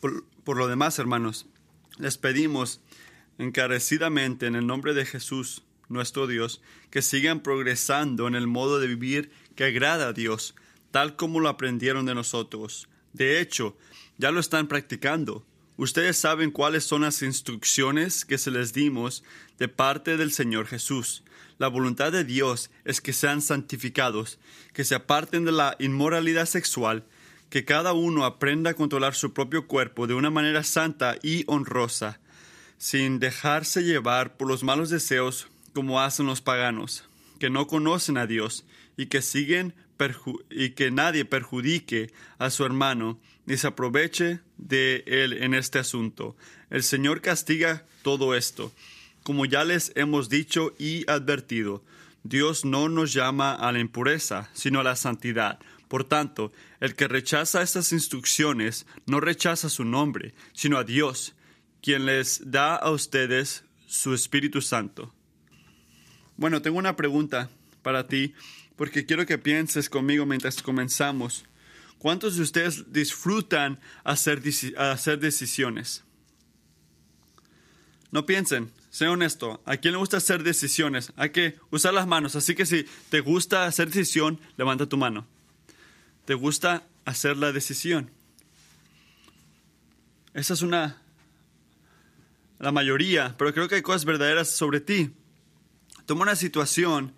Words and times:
Por, 0.00 0.56
lo 0.56 0.68
demás, 0.68 0.98
hermanos, 0.98 1.46
les 1.98 2.18
pedimos 2.18 2.80
encarecidamente 3.38 4.46
en 4.46 4.54
el 4.54 4.66
nombre 4.66 4.94
de 4.94 5.04
Jesús, 5.04 5.62
nuestro 5.88 6.26
Dios, 6.26 6.60
que 6.90 7.02
sigan 7.02 7.40
progresando 7.40 8.28
en 8.28 8.34
el 8.34 8.46
modo 8.46 8.78
de 8.78 8.86
vivir 8.86 9.30
que 9.56 9.64
agrada 9.64 10.08
a 10.08 10.12
Dios, 10.12 10.54
tal 10.90 11.16
como 11.16 11.40
lo 11.40 11.48
aprendieron 11.48 12.06
de 12.06 12.14
nosotros. 12.14 12.88
De 13.12 13.40
hecho, 13.40 13.76
ya 14.18 14.30
lo 14.30 14.40
están 14.40 14.68
practicando. 14.68 15.44
Ustedes 15.76 16.16
saben 16.16 16.50
cuáles 16.50 16.84
son 16.84 17.02
las 17.02 17.22
instrucciones 17.22 18.24
que 18.24 18.38
se 18.38 18.50
les 18.50 18.72
dimos 18.72 19.22
de 19.58 19.68
parte 19.68 20.16
del 20.16 20.32
Señor 20.32 20.66
Jesús. 20.66 21.22
La 21.58 21.68
voluntad 21.68 22.12
de 22.12 22.24
Dios 22.24 22.70
es 22.84 23.00
que 23.00 23.12
sean 23.12 23.42
santificados, 23.42 24.38
que 24.72 24.84
se 24.84 24.94
aparten 24.94 25.44
de 25.44 25.52
la 25.52 25.76
inmoralidad 25.78 26.46
sexual, 26.46 27.04
que 27.50 27.64
cada 27.64 27.92
uno 27.92 28.24
aprenda 28.24 28.70
a 28.70 28.74
controlar 28.74 29.14
su 29.14 29.32
propio 29.32 29.66
cuerpo 29.66 30.06
de 30.06 30.14
una 30.14 30.30
manera 30.30 30.62
santa 30.64 31.16
y 31.22 31.44
honrosa, 31.46 32.20
sin 32.76 33.18
dejarse 33.18 33.82
llevar 33.82 34.36
por 34.36 34.48
los 34.48 34.62
malos 34.62 34.90
deseos 34.90 35.48
como 35.72 36.00
hacen 36.00 36.26
los 36.26 36.40
paganos, 36.40 37.04
que 37.38 37.50
no 37.50 37.66
conocen 37.66 38.18
a 38.18 38.26
Dios 38.26 38.64
y 38.96 39.06
que 39.06 39.22
siguen 39.22 39.74
y 40.50 40.70
que 40.70 40.90
nadie 40.90 41.24
perjudique 41.24 42.12
a 42.38 42.50
su 42.50 42.64
hermano 42.64 43.18
ni 43.46 43.56
se 43.56 43.66
aproveche 43.66 44.40
de 44.58 45.02
él 45.06 45.32
en 45.32 45.54
este 45.54 45.78
asunto. 45.78 46.36
El 46.70 46.82
Señor 46.82 47.20
castiga 47.20 47.84
todo 48.02 48.34
esto. 48.34 48.72
Como 49.22 49.44
ya 49.44 49.64
les 49.64 49.92
hemos 49.96 50.28
dicho 50.28 50.74
y 50.78 51.08
advertido, 51.10 51.82
Dios 52.22 52.64
no 52.64 52.88
nos 52.88 53.12
llama 53.12 53.54
a 53.54 53.72
la 53.72 53.80
impureza, 53.80 54.50
sino 54.52 54.80
a 54.80 54.84
la 54.84 54.96
santidad. 54.96 55.58
Por 55.88 56.04
tanto, 56.04 56.52
el 56.80 56.94
que 56.94 57.08
rechaza 57.08 57.62
estas 57.62 57.92
instrucciones 57.92 58.86
no 59.06 59.20
rechaza 59.20 59.68
su 59.68 59.84
nombre, 59.84 60.34
sino 60.52 60.78
a 60.78 60.84
Dios, 60.84 61.34
quien 61.82 62.06
les 62.06 62.50
da 62.50 62.76
a 62.76 62.90
ustedes 62.90 63.64
su 63.86 64.14
Espíritu 64.14 64.60
Santo. 64.60 65.14
Bueno, 66.36 66.62
tengo 66.62 66.78
una 66.78 66.96
pregunta 66.96 67.50
para 67.82 68.06
ti, 68.06 68.34
porque 68.76 69.06
quiero 69.06 69.26
que 69.26 69.38
pienses 69.38 69.90
conmigo 69.90 70.24
mientras 70.24 70.62
comenzamos. 70.62 71.44
¿Cuántos 71.98 72.36
de 72.36 72.42
ustedes 72.42 72.92
disfrutan 72.92 73.80
hacer, 74.04 74.40
hacer 74.76 75.18
decisiones? 75.18 76.04
No 78.12 78.24
piensen, 78.24 78.70
sé 78.90 79.08
honesto. 79.08 79.60
¿A 79.66 79.76
quién 79.78 79.92
le 79.92 79.98
gusta 79.98 80.18
hacer 80.18 80.44
decisiones? 80.44 81.12
Hay 81.16 81.30
que 81.30 81.56
usar 81.70 81.92
las 81.92 82.06
manos. 82.06 82.36
Así 82.36 82.54
que 82.54 82.66
si 82.66 82.86
te 83.10 83.20
gusta 83.20 83.66
hacer 83.66 83.88
decisión, 83.88 84.40
levanta 84.56 84.86
tu 84.86 84.96
mano. 84.96 85.26
¿Te 86.28 86.34
gusta 86.34 86.86
hacer 87.06 87.38
la 87.38 87.52
decisión? 87.52 88.10
Esa 90.34 90.52
es 90.52 90.60
una... 90.60 91.00
La 92.58 92.70
mayoría, 92.70 93.34
pero 93.38 93.54
creo 93.54 93.66
que 93.66 93.76
hay 93.76 93.80
cosas 93.80 94.04
verdaderas 94.04 94.50
sobre 94.50 94.82
ti. 94.82 95.10
Toma 96.04 96.24
una 96.24 96.36
situación 96.36 97.14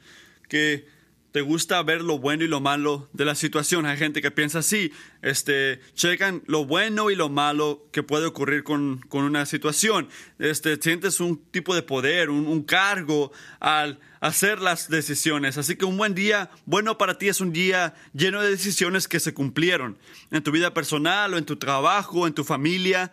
que 0.49 0.87
te 1.33 1.43
gusta 1.43 1.83
ver 1.83 2.03
lo 2.03 2.19
bueno 2.19 2.45
y 2.45 2.49
lo 2.49 2.61
malo 2.61 3.09
de 3.13 3.25
la 3.25 3.35
situación. 3.35 3.87
Hay 3.87 3.97
gente 3.97 4.21
que 4.21 4.31
piensa 4.31 4.61
así, 4.61 4.93
este, 5.23 5.81
checan 5.95 6.43
lo 6.47 6.65
bueno 6.65 7.11
y 7.11 7.17
lo 7.17 7.29
malo 7.29 7.87
que 7.93 8.03
puede 8.03 8.27
ocurrir 8.27 8.65
con, 8.65 9.01
una 9.11 9.47
situación. 9.47 10.09
Este, 10.39 10.77
sientes 10.77 11.21
un 11.21 11.39
tipo 11.51 11.75
de 11.75 11.83
poder, 11.83 12.31
un, 12.31 12.47
un, 12.47 12.63
cargo 12.65 13.31
al 13.61 14.01
hacer 14.21 14.61
las 14.61 14.89
decisiones. 14.89 15.57
Así 15.57 15.77
que 15.77 15.85
un 15.85 15.97
buen 15.97 16.15
día, 16.15 16.51
bueno 16.67 16.99
para 16.99 17.17
ti 17.17 17.29
es 17.29 17.41
un 17.41 17.53
día 17.53 17.95
lleno 18.13 18.43
de 18.43 18.51
decisiones 18.51 19.07
que 19.07 19.21
se 19.21 19.33
cumplieron 19.33 19.99
en 20.31 20.43
tu 20.43 20.51
vida 20.51 20.75
personal 20.75 21.35
o 21.35 21.39
en 21.39 21.45
tu 21.45 21.57
trabajo, 21.57 22.27
en 22.27 22.35
tu 22.35 22.45
familia. 22.45 23.13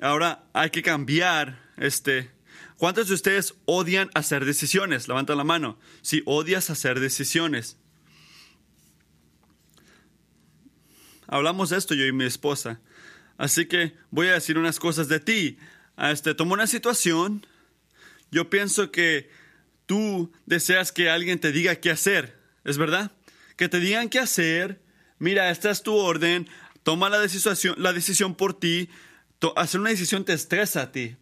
Ahora 0.00 0.44
hay 0.52 0.70
que 0.70 0.82
cambiar 0.82 1.60
este, 1.76 2.30
¿Cuántos 2.78 3.08
de 3.08 3.14
ustedes 3.14 3.54
odian 3.64 4.10
hacer 4.14 4.44
decisiones? 4.44 5.08
Levanta 5.08 5.34
la 5.34 5.44
mano. 5.44 5.78
Si 6.02 6.22
odias 6.26 6.68
hacer 6.68 7.00
decisiones. 7.00 7.78
Hablamos 11.26 11.70
de 11.70 11.78
esto 11.78 11.94
yo 11.94 12.04
y 12.04 12.12
mi 12.12 12.24
esposa. 12.24 12.80
Así 13.38 13.66
que 13.66 13.94
voy 14.10 14.28
a 14.28 14.34
decir 14.34 14.58
unas 14.58 14.78
cosas 14.78 15.08
de 15.08 15.20
ti. 15.20 15.58
Este, 15.96 16.34
tomo 16.34 16.52
una 16.52 16.66
situación. 16.66 17.46
Yo 18.30 18.50
pienso 18.50 18.90
que 18.90 19.30
tú 19.86 20.32
deseas 20.44 20.92
que 20.92 21.08
alguien 21.08 21.38
te 21.38 21.52
diga 21.52 21.76
qué 21.76 21.90
hacer. 21.90 22.38
¿Es 22.64 22.76
verdad? 22.76 23.12
Que 23.56 23.68
te 23.70 23.80
digan 23.80 24.10
qué 24.10 24.18
hacer. 24.18 24.82
Mira, 25.18 25.50
esta 25.50 25.70
es 25.70 25.82
tu 25.82 25.94
orden. 25.94 26.46
Toma 26.82 27.08
la 27.08 27.18
decisión, 27.18 27.74
la 27.78 27.94
decisión 27.94 28.34
por 28.34 28.58
ti. 28.58 28.90
hacer 29.56 29.80
una 29.80 29.90
decisión 29.90 30.26
te 30.26 30.34
estresa 30.34 30.82
a 30.82 30.92
ti. 30.92 31.16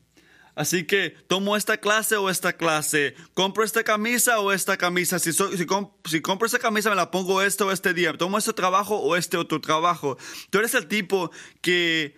Así 0.55 0.85
que 0.85 1.11
tomo 1.27 1.57
esta 1.57 1.79
clase 1.79 2.17
o 2.17 2.31
esta 2.31 2.53
clase, 2.53 3.17
compro 3.35 3.65
esta 3.65 3.83
camisa 3.83 4.39
o 4.39 4.53
esta 4.53 4.77
camisa, 4.77 5.19
si, 5.19 5.33
si, 5.33 6.21
compro 6.21 6.47
esta 6.47 6.61
camisa 6.61 6.91
me 6.91 6.97
la 6.97 7.11
pongo 7.11 7.43
este 7.43 7.65
o 7.65 7.73
este 7.73 7.93
día, 7.93 8.17
tomo 8.17 8.39
este 8.39 8.53
trabajo 8.53 8.97
o 8.99 9.17
este 9.17 9.37
otro 9.37 9.61
trabajo. 9.61 10.17
Tú 10.51 10.59
eres 10.59 10.75
el 10.75 10.87
tipo 10.87 11.33
que 11.61 12.17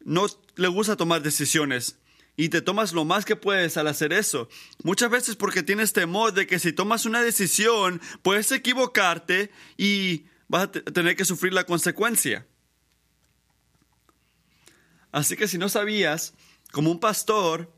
no 0.00 0.26
le 0.56 0.68
gusta 0.68 0.96
tomar 0.96 1.22
decisiones 1.22 1.98
y 2.36 2.50
te 2.50 2.60
tomas 2.60 2.92
lo 2.92 3.06
más 3.06 3.24
que 3.24 3.36
puedes 3.36 3.78
al 3.78 3.86
hacer 3.86 4.12
eso. 4.12 4.48
Muchas 4.82 5.10
veces 5.10 5.36
porque 5.36 5.62
tienes 5.62 5.94
temor 5.94 6.34
de 6.34 6.46
que 6.46 6.58
si 6.58 6.72
tomas 6.74 7.06
una 7.06 7.22
decisión 7.22 8.00
puedes 8.22 8.52
equivocarte 8.52 9.50
y 9.78 10.26
vas 10.48 10.64
a 10.64 10.70
tener 10.70 11.16
que 11.16 11.24
sufrir 11.24 11.54
la 11.54 11.64
consecuencia. 11.64 12.46
Así 15.12 15.36
que 15.36 15.48
si 15.48 15.58
no 15.58 15.68
sabías, 15.68 16.34
como 16.72 16.90
un 16.90 17.00
pastor, 17.00 17.70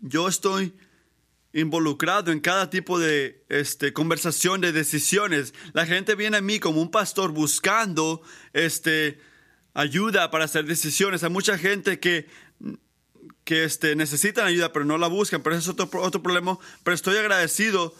yo 0.00 0.28
estoy 0.28 0.72
involucrado 1.52 2.30
en 2.30 2.40
cada 2.40 2.70
tipo 2.70 2.98
de 2.98 3.42
este, 3.48 3.92
conversación, 3.92 4.60
de 4.60 4.72
decisiones. 4.72 5.54
La 5.72 5.86
gente 5.86 6.14
viene 6.14 6.36
a 6.36 6.42
mí 6.42 6.60
como 6.60 6.80
un 6.80 6.90
pastor 6.90 7.32
buscando 7.32 8.22
este, 8.52 9.18
ayuda 9.74 10.30
para 10.30 10.44
hacer 10.44 10.66
decisiones. 10.66 11.24
Hay 11.24 11.30
mucha 11.30 11.58
gente 11.58 11.98
que, 11.98 12.28
que 13.44 13.64
este, 13.64 13.96
necesitan 13.96 14.46
ayuda 14.46 14.72
pero 14.72 14.84
no 14.84 14.98
la 14.98 15.08
buscan, 15.08 15.42
pero 15.42 15.56
eso 15.56 15.72
es 15.72 15.80
otro, 15.80 16.00
otro 16.00 16.22
problema. 16.22 16.58
Pero 16.84 16.94
estoy 16.94 17.16
agradecido 17.16 17.94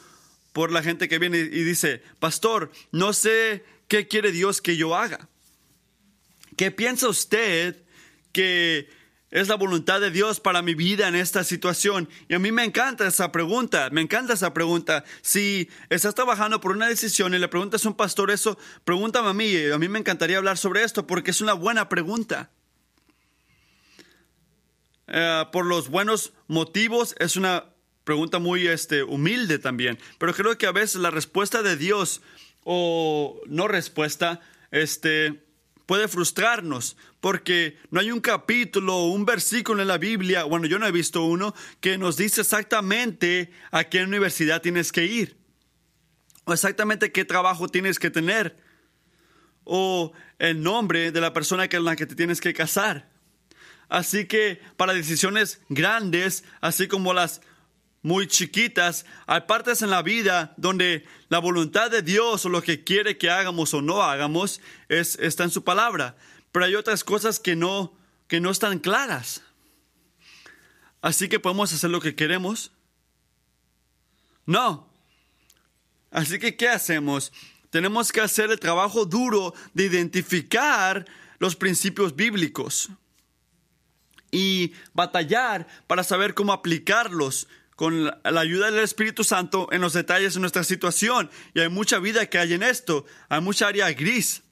por 0.52 0.70
la 0.70 0.82
gente 0.82 1.08
que 1.08 1.18
viene 1.18 1.38
y 1.38 1.62
dice, 1.64 2.02
pastor, 2.18 2.70
no 2.92 3.12
sé 3.12 3.64
qué 3.86 4.08
quiere 4.08 4.32
Dios 4.32 4.60
que 4.60 4.76
yo 4.76 4.94
haga. 4.94 5.28
¿Qué 6.56 6.70
piensa 6.70 7.08
usted 7.08 7.76
que 8.32 8.88
es 9.30 9.48
la 9.48 9.56
voluntad 9.56 10.00
de 10.00 10.10
Dios 10.10 10.40
para 10.40 10.62
mi 10.62 10.74
vida 10.74 11.08
en 11.08 11.14
esta 11.14 11.44
situación? 11.44 12.08
Y 12.28 12.34
a 12.34 12.38
mí 12.38 12.50
me 12.52 12.64
encanta 12.64 13.06
esa 13.06 13.30
pregunta, 13.30 13.90
me 13.90 14.00
encanta 14.00 14.32
esa 14.32 14.54
pregunta. 14.54 15.04
Si 15.20 15.68
estás 15.90 16.14
trabajando 16.14 16.60
por 16.60 16.72
una 16.72 16.88
decisión 16.88 17.34
y 17.34 17.38
le 17.38 17.48
preguntas 17.48 17.84
a 17.84 17.88
un 17.88 17.94
pastor 17.94 18.30
eso, 18.30 18.58
pregúntame 18.84 19.28
a 19.28 19.34
mí. 19.34 19.54
A 19.72 19.78
mí 19.78 19.88
me 19.88 19.98
encantaría 19.98 20.38
hablar 20.38 20.56
sobre 20.56 20.82
esto 20.82 21.06
porque 21.06 21.30
es 21.30 21.40
una 21.40 21.52
buena 21.52 21.88
pregunta. 21.88 22.50
Eh, 25.06 25.44
por 25.52 25.64
los 25.64 25.88
buenos 25.88 26.32
motivos 26.46 27.14
es 27.18 27.36
una 27.36 27.64
pregunta 28.04 28.38
muy 28.38 28.66
este, 28.66 29.02
humilde 29.02 29.58
también. 29.58 29.98
Pero 30.18 30.32
creo 30.32 30.56
que 30.56 30.66
a 30.66 30.72
veces 30.72 30.96
la 31.00 31.10
respuesta 31.10 31.62
de 31.62 31.76
Dios 31.76 32.22
o 32.64 33.40
no 33.46 33.68
respuesta, 33.68 34.40
este, 34.70 35.47
puede 35.88 36.06
frustrarnos 36.06 36.98
porque 37.18 37.78
no 37.90 37.98
hay 37.98 38.10
un 38.10 38.20
capítulo 38.20 38.94
o 38.94 39.10
un 39.10 39.24
versículo 39.24 39.80
en 39.80 39.88
la 39.88 39.96
Biblia, 39.96 40.44
bueno, 40.44 40.66
yo 40.66 40.78
no 40.78 40.86
he 40.86 40.92
visto 40.92 41.24
uno, 41.24 41.54
que 41.80 41.96
nos 41.96 42.18
dice 42.18 42.42
exactamente 42.42 43.50
a 43.70 43.84
qué 43.84 44.02
universidad 44.02 44.60
tienes 44.60 44.92
que 44.92 45.06
ir, 45.06 45.38
o 46.44 46.52
exactamente 46.52 47.10
qué 47.10 47.24
trabajo 47.24 47.68
tienes 47.68 47.98
que 47.98 48.10
tener, 48.10 48.58
o 49.64 50.12
el 50.38 50.62
nombre 50.62 51.10
de 51.10 51.22
la 51.22 51.32
persona 51.32 51.70
con 51.70 51.86
la 51.86 51.96
que 51.96 52.04
te 52.04 52.14
tienes 52.14 52.42
que 52.42 52.52
casar. 52.52 53.08
Así 53.88 54.26
que 54.26 54.60
para 54.76 54.92
decisiones 54.92 55.62
grandes, 55.70 56.44
así 56.60 56.86
como 56.86 57.14
las 57.14 57.40
muy 58.02 58.26
chiquitas, 58.26 59.04
hay 59.26 59.42
partes 59.42 59.82
en 59.82 59.90
la 59.90 60.02
vida 60.02 60.54
donde 60.56 61.06
la 61.28 61.38
voluntad 61.40 61.90
de 61.90 62.02
Dios 62.02 62.44
o 62.44 62.48
lo 62.48 62.62
que 62.62 62.84
quiere 62.84 63.18
que 63.18 63.30
hagamos 63.30 63.74
o 63.74 63.82
no 63.82 64.02
hagamos 64.02 64.60
es, 64.88 65.18
está 65.20 65.44
en 65.44 65.50
su 65.50 65.64
palabra. 65.64 66.16
Pero 66.52 66.64
hay 66.64 66.74
otras 66.74 67.04
cosas 67.04 67.40
que 67.40 67.56
no, 67.56 67.92
que 68.28 68.40
no 68.40 68.50
están 68.50 68.78
claras. 68.78 69.42
Así 71.00 71.28
que 71.28 71.40
podemos 71.40 71.72
hacer 71.72 71.90
lo 71.90 72.00
que 72.00 72.14
queremos. 72.14 72.72
No. 74.46 74.88
Así 76.10 76.38
que, 76.38 76.56
¿qué 76.56 76.68
hacemos? 76.68 77.32
Tenemos 77.70 78.12
que 78.12 78.20
hacer 78.20 78.50
el 78.50 78.60
trabajo 78.60 79.04
duro 79.04 79.54
de 79.74 79.84
identificar 79.84 81.04
los 81.38 81.54
principios 81.54 82.16
bíblicos 82.16 82.88
y 84.30 84.72
batallar 84.94 85.66
para 85.86 86.02
saber 86.02 86.34
cómo 86.34 86.52
aplicarlos 86.52 87.48
con 87.78 88.04
la 88.04 88.40
ayuda 88.40 88.70
del 88.70 88.82
Espíritu 88.82 89.22
Santo 89.22 89.68
en 89.70 89.80
los 89.80 89.92
detalles 89.94 90.34
de 90.34 90.40
nuestra 90.40 90.64
situación. 90.64 91.30
Y 91.54 91.60
hay 91.60 91.68
mucha 91.70 91.98
vida 91.98 92.26
que 92.26 92.38
hay 92.38 92.52
en 92.52 92.62
esto, 92.62 93.06
hay 93.30 93.40
mucha 93.40 93.68
área 93.68 93.90
gris. 93.92 94.42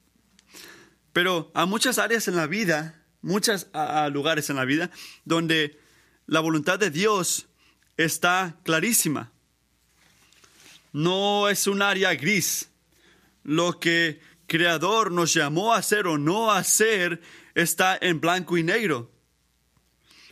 Pero 1.13 1.51
hay 1.53 1.67
muchas 1.67 1.99
áreas 1.99 2.29
en 2.29 2.37
la 2.37 2.47
vida 2.47 3.03
muchos 3.27 3.67
lugares 4.13 4.51
en 4.51 4.57
la 4.57 4.65
vida 4.65 4.91
donde 5.25 5.81
la 6.27 6.41
voluntad 6.41 6.79
de 6.79 6.91
Dios 6.91 7.49
está 7.97 8.57
clarísima. 8.63 9.33
No 10.93 11.49
es 11.49 11.67
un 11.67 11.83
área 11.83 12.15
gris. 12.15 12.71
Lo 13.43 13.81
que 13.81 14.21
Creador 14.47 15.11
nos 15.11 15.35
llamó 15.35 15.75
a 15.75 15.79
hacer 15.79 16.07
o 16.07 16.19
no 16.19 16.53
a 16.53 16.59
hacer 16.59 17.21
está 17.55 17.99
en 18.01 18.21
blanco 18.21 18.57
y 18.57 18.63
negro. 18.63 19.11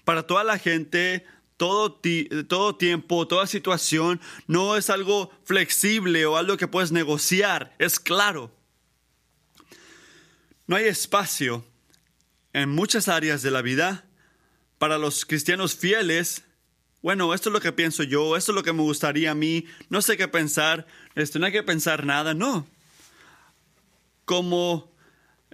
Para 0.04 0.24
toda 0.24 0.44
la 0.44 0.58
gente, 0.58 1.26
todo, 1.56 2.00
todo 2.48 2.76
tiempo, 2.76 3.28
toda 3.28 3.46
situación, 3.46 4.20
no 4.46 4.76
es 4.76 4.90
algo 4.90 5.30
flexible 5.44 6.26
o 6.26 6.36
algo 6.36 6.56
que 6.56 6.68
puedes 6.68 6.92
negociar, 6.92 7.74
es 7.78 8.00
claro. 8.00 8.50
No 10.66 10.76
hay 10.76 10.86
espacio 10.86 11.64
en 12.52 12.70
muchas 12.70 13.08
áreas 13.08 13.42
de 13.42 13.50
la 13.50 13.62
vida 13.62 14.04
para 14.78 14.98
los 14.98 15.24
cristianos 15.24 15.76
fieles. 15.76 16.44
Bueno, 17.02 17.34
esto 17.34 17.50
es 17.50 17.52
lo 17.52 17.60
que 17.60 17.72
pienso 17.72 18.02
yo, 18.02 18.36
esto 18.36 18.52
es 18.52 18.56
lo 18.56 18.62
que 18.62 18.72
me 18.72 18.82
gustaría 18.82 19.32
a 19.32 19.34
mí, 19.34 19.66
no 19.90 20.00
sé 20.00 20.16
qué 20.16 20.26
pensar, 20.26 20.86
esto 21.14 21.38
no 21.38 21.46
hay 21.46 21.52
que 21.52 21.62
pensar 21.62 22.06
nada, 22.06 22.32
no. 22.32 22.66
Como 24.24 24.94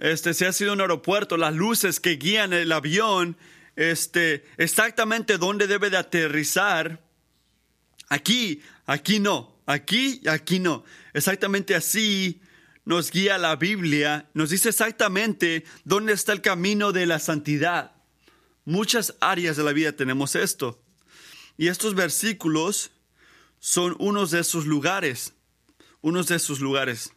este, 0.01 0.33
si 0.33 0.45
ha 0.45 0.51
sido 0.51 0.73
un 0.73 0.81
aeropuerto, 0.81 1.37
las 1.37 1.53
luces 1.53 1.99
que 1.99 2.15
guían 2.15 2.53
el 2.53 2.71
avión, 2.71 3.37
este, 3.75 4.45
exactamente 4.57 5.37
dónde 5.37 5.67
debe 5.67 5.89
de 5.89 5.97
aterrizar. 5.97 7.03
Aquí, 8.09 8.61
aquí 8.85 9.19
no, 9.19 9.61
aquí, 9.65 10.21
aquí 10.27 10.59
no. 10.59 10.83
Exactamente 11.13 11.75
así 11.75 12.41
nos 12.85 13.11
guía 13.11 13.37
la 13.37 13.55
Biblia, 13.55 14.29
nos 14.33 14.49
dice 14.49 14.69
exactamente 14.69 15.63
dónde 15.83 16.13
está 16.13 16.33
el 16.33 16.41
camino 16.41 16.91
de 16.91 17.05
la 17.05 17.19
santidad. 17.19 17.93
Muchas 18.65 19.15
áreas 19.19 19.57
de 19.57 19.63
la 19.63 19.73
vida 19.73 19.91
tenemos 19.93 20.35
esto. 20.35 20.83
Y 21.57 21.67
estos 21.67 21.95
versículos 21.95 22.91
son 23.59 23.95
unos 23.99 24.31
de 24.31 24.39
esos 24.39 24.65
lugares, 24.65 25.33
unos 26.01 26.27
de 26.27 26.35
esos 26.35 26.59
lugares. 26.59 27.13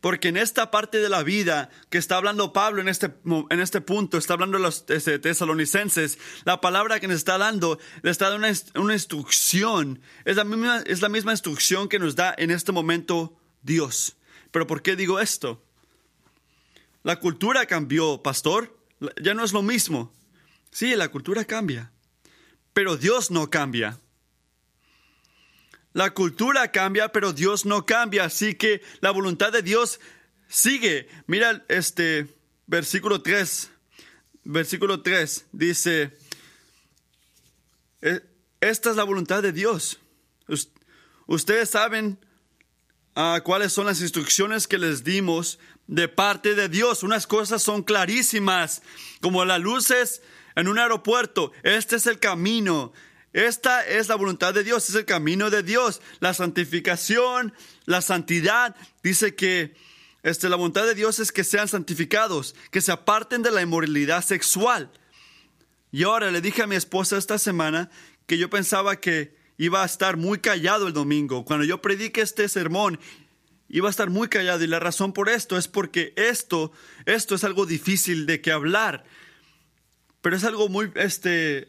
Porque 0.00 0.28
en 0.28 0.36
esta 0.36 0.70
parte 0.70 0.98
de 0.98 1.08
la 1.08 1.24
vida 1.24 1.70
que 1.90 1.98
está 1.98 2.16
hablando 2.16 2.52
Pablo 2.52 2.80
en 2.80 2.88
este, 2.88 3.12
en 3.50 3.60
este 3.60 3.80
punto, 3.80 4.16
está 4.16 4.34
hablando 4.34 4.58
los 4.58 4.84
este, 4.88 5.18
tesalonicenses, 5.18 6.18
la 6.44 6.60
palabra 6.60 7.00
que 7.00 7.08
nos 7.08 7.16
está 7.16 7.36
dando, 7.36 7.78
le 8.02 8.10
está 8.10 8.30
dando 8.30 8.46
una, 8.46 8.56
una 8.76 8.94
instrucción. 8.94 10.00
Es 10.24 10.36
la, 10.36 10.44
misma, 10.44 10.82
es 10.86 11.02
la 11.02 11.08
misma 11.08 11.32
instrucción 11.32 11.88
que 11.88 11.98
nos 11.98 12.14
da 12.14 12.32
en 12.38 12.52
este 12.52 12.70
momento 12.70 13.36
Dios. 13.62 14.16
Pero 14.52 14.66
¿por 14.68 14.82
qué 14.82 14.94
digo 14.94 15.18
esto? 15.18 15.64
La 17.02 17.18
cultura 17.18 17.66
cambió, 17.66 18.22
pastor. 18.22 18.78
Ya 19.20 19.34
no 19.34 19.44
es 19.44 19.52
lo 19.52 19.62
mismo. 19.62 20.12
Sí, 20.70 20.94
la 20.94 21.08
cultura 21.08 21.44
cambia. 21.44 21.92
Pero 22.72 22.96
Dios 22.96 23.30
no 23.30 23.50
cambia. 23.50 23.98
La 25.92 26.10
cultura 26.10 26.70
cambia, 26.70 27.08
pero 27.10 27.32
Dios 27.32 27.64
no 27.64 27.86
cambia. 27.86 28.24
Así 28.24 28.54
que 28.54 28.82
la 29.00 29.10
voluntad 29.10 29.52
de 29.52 29.62
Dios 29.62 30.00
sigue. 30.48 31.08
Mira 31.26 31.64
este 31.68 32.26
versículo 32.66 33.22
3. 33.22 33.70
Versículo 34.44 35.02
3 35.02 35.46
dice, 35.52 36.16
e, 38.00 38.22
esta 38.60 38.90
es 38.90 38.96
la 38.96 39.04
voluntad 39.04 39.42
de 39.42 39.52
Dios. 39.52 39.98
Ustedes 41.26 41.70
saben 41.70 42.18
uh, 43.14 43.42
cuáles 43.42 43.72
son 43.72 43.86
las 43.86 44.00
instrucciones 44.00 44.66
que 44.66 44.78
les 44.78 45.04
dimos 45.04 45.58
de 45.86 46.08
parte 46.08 46.54
de 46.54 46.68
Dios. 46.68 47.02
Unas 47.02 47.26
cosas 47.26 47.62
son 47.62 47.82
clarísimas, 47.82 48.82
como 49.20 49.44
las 49.44 49.60
luces 49.60 50.22
en 50.56 50.68
un 50.68 50.78
aeropuerto. 50.78 51.52
Este 51.62 51.96
es 51.96 52.06
el 52.06 52.18
camino. 52.18 52.92
Esta 53.38 53.86
es 53.86 54.08
la 54.08 54.16
voluntad 54.16 54.52
de 54.52 54.64
Dios, 54.64 54.88
es 54.88 54.96
el 54.96 55.04
camino 55.04 55.48
de 55.48 55.62
Dios. 55.62 56.00
La 56.18 56.34
santificación, 56.34 57.54
la 57.84 58.02
santidad, 58.02 58.74
dice 59.04 59.36
que 59.36 59.76
este, 60.24 60.48
la 60.48 60.56
voluntad 60.56 60.86
de 60.86 60.96
Dios 60.96 61.20
es 61.20 61.30
que 61.30 61.44
sean 61.44 61.68
santificados, 61.68 62.56
que 62.72 62.80
se 62.80 62.90
aparten 62.90 63.42
de 63.42 63.52
la 63.52 63.62
inmoralidad 63.62 64.24
sexual. 64.24 64.90
Y 65.92 66.02
ahora 66.02 66.32
le 66.32 66.40
dije 66.40 66.62
a 66.62 66.66
mi 66.66 66.74
esposa 66.74 67.16
esta 67.16 67.38
semana 67.38 67.90
que 68.26 68.38
yo 68.38 68.50
pensaba 68.50 68.96
que 68.96 69.36
iba 69.56 69.84
a 69.84 69.86
estar 69.86 70.16
muy 70.16 70.40
callado 70.40 70.88
el 70.88 70.92
domingo. 70.92 71.44
Cuando 71.44 71.64
yo 71.64 71.80
predique 71.80 72.22
este 72.22 72.48
sermón, 72.48 72.98
iba 73.68 73.86
a 73.86 73.90
estar 73.90 74.10
muy 74.10 74.26
callado. 74.26 74.64
Y 74.64 74.66
la 74.66 74.80
razón 74.80 75.12
por 75.12 75.28
esto 75.28 75.56
es 75.56 75.68
porque 75.68 76.12
esto, 76.16 76.72
esto 77.06 77.36
es 77.36 77.44
algo 77.44 77.66
difícil 77.66 78.26
de 78.26 78.40
que 78.40 78.50
hablar. 78.50 79.04
Pero 80.22 80.34
es 80.34 80.42
algo 80.42 80.68
muy 80.68 80.90
este, 80.96 81.68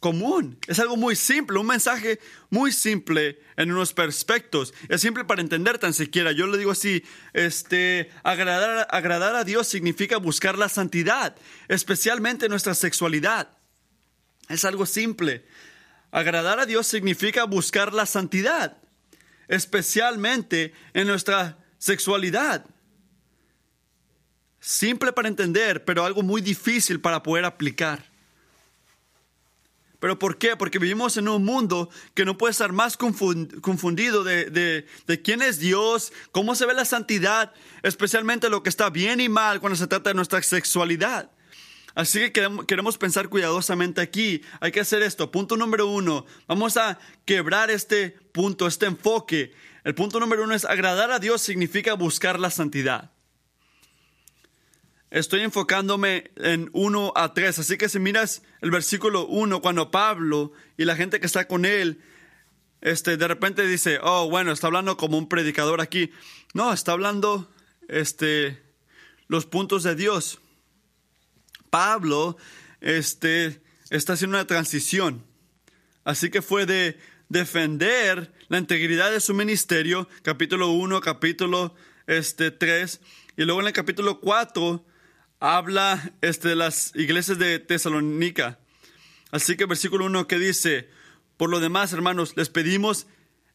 común. 0.00 0.58
Es 0.66 0.78
algo 0.78 0.96
muy 0.96 1.16
simple, 1.16 1.58
un 1.58 1.66
mensaje 1.66 2.20
muy 2.50 2.72
simple 2.72 3.40
en 3.56 3.72
unos 3.72 3.92
perspectos. 3.92 4.72
Es 4.88 5.00
simple 5.00 5.24
para 5.24 5.42
entender 5.42 5.78
tan 5.78 5.94
siquiera. 5.94 6.32
Yo 6.32 6.46
le 6.46 6.58
digo 6.58 6.70
así, 6.70 7.04
este, 7.32 8.10
agradar, 8.22 9.36
a 9.36 9.44
Dios 9.44 9.66
significa 9.66 10.18
buscar 10.18 10.56
la 10.56 10.68
santidad, 10.68 11.36
especialmente 11.68 12.48
nuestra 12.48 12.74
sexualidad. 12.74 13.56
Es 14.48 14.64
algo 14.64 14.86
simple. 14.86 15.44
Agradar 16.10 16.60
a 16.60 16.66
Dios 16.66 16.86
significa 16.86 17.44
buscar 17.44 17.92
la 17.92 18.06
santidad, 18.06 18.78
especialmente 19.48 20.72
en 20.94 21.06
nuestra 21.06 21.58
sexualidad. 21.78 22.64
Simple 24.60 25.12
para 25.12 25.28
entender, 25.28 25.84
pero 25.84 26.04
algo 26.04 26.22
muy 26.22 26.40
difícil 26.40 27.00
para 27.00 27.22
poder 27.22 27.44
aplicar. 27.44 28.17
¿Pero 30.00 30.18
por 30.18 30.38
qué? 30.38 30.56
Porque 30.56 30.78
vivimos 30.78 31.16
en 31.16 31.28
un 31.28 31.44
mundo 31.44 31.90
que 32.14 32.24
no 32.24 32.38
puede 32.38 32.52
estar 32.52 32.72
más 32.72 32.96
confundido 32.96 34.22
de, 34.22 34.84
de, 35.06 35.22
quién 35.22 35.42
es 35.42 35.58
Dios, 35.58 36.12
cómo 36.30 36.54
se 36.54 36.66
ve 36.66 36.74
la 36.74 36.84
santidad, 36.84 37.52
especialmente 37.82 38.48
lo 38.48 38.62
que 38.62 38.68
está 38.68 38.90
bien 38.90 39.20
y 39.20 39.28
mal 39.28 39.60
cuando 39.60 39.76
se 39.76 39.88
trata 39.88 40.10
de 40.10 40.14
nuestra 40.14 40.40
sexualidad. 40.42 41.32
Así 41.96 42.30
que 42.30 42.48
queremos, 42.68 42.96
pensar 42.96 43.28
cuidadosamente 43.28 44.00
aquí. 44.00 44.42
Hay 44.60 44.70
que 44.70 44.78
hacer 44.78 45.02
esto. 45.02 45.32
Punto 45.32 45.56
número 45.56 45.88
uno. 45.88 46.26
Vamos 46.46 46.76
a 46.76 47.00
quebrar 47.24 47.72
este 47.72 48.10
punto, 48.10 48.68
este 48.68 48.86
enfoque. 48.86 49.52
El 49.82 49.96
punto 49.96 50.20
número 50.20 50.44
uno 50.44 50.54
es 50.54 50.64
agradar 50.64 51.10
a 51.10 51.18
Dios 51.18 51.42
significa 51.42 51.94
buscar 51.94 52.38
la 52.38 52.50
santidad. 52.50 53.10
Estoy 55.10 55.40
enfocándome 55.40 56.30
en 56.36 56.68
1 56.72 57.12
a 57.16 57.32
3. 57.32 57.58
Así 57.58 57.78
que 57.78 57.88
si 57.88 57.98
miras 57.98 58.42
el 58.60 58.70
versículo 58.70 59.26
1, 59.26 59.62
cuando 59.62 59.90
Pablo 59.90 60.52
y 60.76 60.84
la 60.84 60.96
gente 60.96 61.18
que 61.18 61.26
está 61.26 61.48
con 61.48 61.64
él, 61.64 62.02
este, 62.80 63.16
de 63.16 63.28
repente 63.28 63.66
dice, 63.66 63.98
oh, 64.02 64.28
bueno, 64.28 64.52
está 64.52 64.66
hablando 64.66 64.96
como 64.96 65.16
un 65.16 65.28
predicador 65.28 65.80
aquí. 65.80 66.10
No, 66.52 66.72
está 66.72 66.92
hablando 66.92 67.50
este, 67.88 68.62
los 69.28 69.46
puntos 69.46 69.82
de 69.82 69.94
Dios. 69.94 70.40
Pablo 71.70 72.36
este, 72.80 73.62
está 73.90 74.12
haciendo 74.12 74.36
una 74.36 74.46
transición. 74.46 75.24
Así 76.04 76.30
que 76.30 76.42
fue 76.42 76.66
de 76.66 76.98
defender 77.30 78.32
la 78.48 78.58
integridad 78.58 79.10
de 79.10 79.20
su 79.20 79.34
ministerio, 79.34 80.08
capítulo 80.22 80.70
1, 80.70 81.00
capítulo 81.00 81.74
este, 82.06 82.50
3, 82.50 83.00
y 83.36 83.44
luego 83.44 83.60
en 83.60 83.66
el 83.66 83.72
capítulo 83.72 84.20
4 84.20 84.84
habla 85.40 86.12
este, 86.20 86.48
de 86.48 86.56
las 86.56 86.94
iglesias 86.94 87.38
de 87.38 87.58
Tesalónica. 87.58 88.58
Así 89.30 89.56
que 89.56 89.66
versículo 89.66 90.06
1 90.06 90.26
que 90.26 90.38
dice, 90.38 90.88
por 91.36 91.50
lo 91.50 91.60
demás, 91.60 91.92
hermanos, 91.92 92.36
les 92.36 92.48
pedimos 92.48 93.06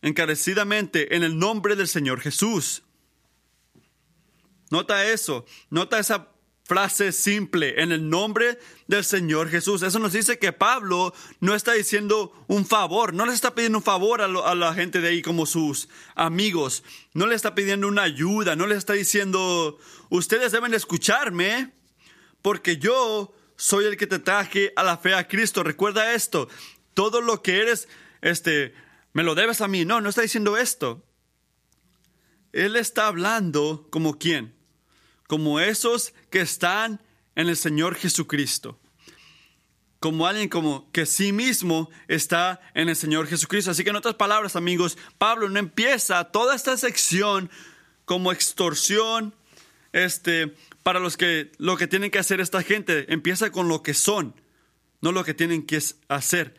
encarecidamente 0.01 1.15
en 1.15 1.23
el 1.23 1.37
nombre 1.37 1.75
del 1.75 1.87
Señor 1.87 2.19
Jesús. 2.21 2.83
Nota 4.69 5.05
eso, 5.05 5.45
nota 5.69 5.99
esa 5.99 6.32
frase 6.63 7.11
simple, 7.11 7.81
en 7.81 7.91
el 7.91 8.09
nombre 8.09 8.57
del 8.87 9.03
Señor 9.03 9.49
Jesús. 9.49 9.81
Eso 9.81 9.99
nos 9.99 10.13
dice 10.13 10.39
que 10.39 10.53
Pablo 10.53 11.13
no 11.39 11.55
está 11.55 11.73
diciendo 11.73 12.33
un 12.47 12.65
favor, 12.65 13.13
no 13.13 13.25
le 13.25 13.33
está 13.33 13.53
pidiendo 13.53 13.79
un 13.79 13.83
favor 13.83 14.21
a, 14.21 14.27
la 14.27 14.73
gente 14.73 15.01
de 15.01 15.09
ahí 15.09 15.21
como 15.21 15.45
sus 15.45 15.89
amigos, 16.15 16.83
no 17.13 17.27
le 17.27 17.35
está 17.35 17.53
pidiendo 17.53 17.87
una 17.87 18.03
ayuda, 18.03 18.55
no 18.55 18.65
le 18.65 18.75
está 18.75 18.93
diciendo, 18.93 19.77
ustedes 20.09 20.51
deben 20.51 20.73
escucharme 20.73 21.73
porque 22.41 22.77
yo 22.77 23.35
soy 23.57 23.85
el 23.85 23.97
que 23.97 24.07
te 24.07 24.19
traje 24.19 24.73
a 24.75 24.83
la 24.83 24.97
fe 24.97 25.13
a 25.13 25.27
Cristo. 25.27 25.63
Recuerda 25.63 26.13
esto, 26.13 26.47
todo 26.93 27.21
lo 27.21 27.41
que 27.41 27.61
eres, 27.61 27.87
este, 28.21 28.73
me 29.11 29.23
lo 29.23 29.35
debes 29.35 29.61
a 29.61 29.67
mí. 29.67 29.85
No, 29.85 30.01
no 30.01 30.09
está 30.09 30.21
diciendo 30.21 30.57
esto. 30.57 31.05
Él 32.51 32.75
está 32.75 33.07
hablando 33.07 33.87
como 33.89 34.17
quién? 34.17 34.53
Como 35.33 35.59
esos 35.59 36.13
que 36.29 36.41
están 36.41 37.01
en 37.33 37.49
el 37.49 37.57
Señor 37.57 37.95
Jesucristo. 37.95 38.79
Como 39.99 40.27
alguien 40.27 40.47
como 40.47 40.91
que 40.91 41.07
sí 41.07 41.31
mismo 41.31 41.89
está 42.07 42.61
en 42.75 42.87
el 42.87 42.95
Señor 42.95 43.25
Jesucristo. 43.25 43.71
Así 43.71 43.83
que 43.83 43.89
en 43.89 43.95
otras 43.95 44.13
palabras, 44.13 44.55
amigos, 44.55 44.95
Pablo 45.17 45.49
no 45.49 45.57
empieza 45.57 46.25
toda 46.25 46.55
esta 46.55 46.77
sección 46.77 47.49
como 48.05 48.31
extorsión, 48.31 49.33
este, 49.91 50.53
para 50.83 50.99
los 50.99 51.17
que 51.17 51.51
lo 51.57 51.77
que 51.77 51.87
tienen 51.87 52.11
que 52.11 52.19
hacer 52.19 52.39
esta 52.39 52.61
gente. 52.61 53.11
Empieza 53.11 53.49
con 53.49 53.67
lo 53.67 53.81
que 53.81 53.95
son, 53.95 54.39
no 55.01 55.11
lo 55.11 55.23
que 55.23 55.33
tienen 55.33 55.65
que 55.65 55.81
hacer. 56.09 56.53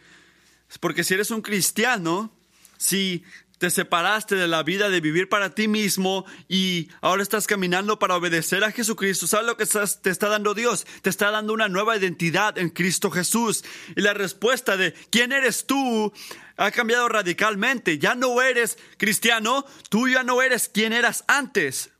Porque 0.81 1.05
si 1.05 1.15
eres 1.15 1.31
un 1.31 1.43
cristiano, 1.43 2.37
si 2.77 3.23
te 3.59 3.71
separaste 3.71 4.35
de 4.35 4.49
la 4.49 4.63
vida 4.63 4.89
de 4.91 5.01
vivir 5.01 5.29
para 5.29 5.55
ti 5.55 5.69
mismo 5.69 6.25
y 6.49 6.89
ahora 7.01 7.23
estás 7.23 7.47
caminando 7.47 7.99
para 7.99 8.17
obedecer 8.17 8.65
a 8.65 8.73
Jesucristo. 8.73 9.27
¿Sabes 9.27 9.47
lo 9.47 9.57
que 9.57 9.67
te 9.67 10.11
está 10.11 10.29
dando 10.29 10.55
Dios? 10.55 10.87
Te 11.03 11.11
está 11.11 11.31
dando 11.31 11.53
una 11.53 11.69
nueva 11.69 11.97
identidad 11.97 12.59
en 12.59 12.71
Cristo 12.71 13.11
Jesús. 13.11 13.65
Y 13.97 14.01
la 14.01 14.15
respuesta 14.15 14.77
de 14.77 14.93
¿quién 15.11 15.33
eres 15.33 15.67
tú? 15.67 16.13
ha 16.57 16.71
cambiado 16.71 17.09
radicalmente. 17.09 17.99
Ya 17.99 18.15
no 18.15 18.41
eres 18.41 18.79
cristiano, 18.97 19.65
tú 19.89 20.09
ya 20.09 20.23
no 20.23 20.43
eres 20.43 20.69
quien 20.69 20.93
eras 20.93 21.25
antes. 21.27 21.91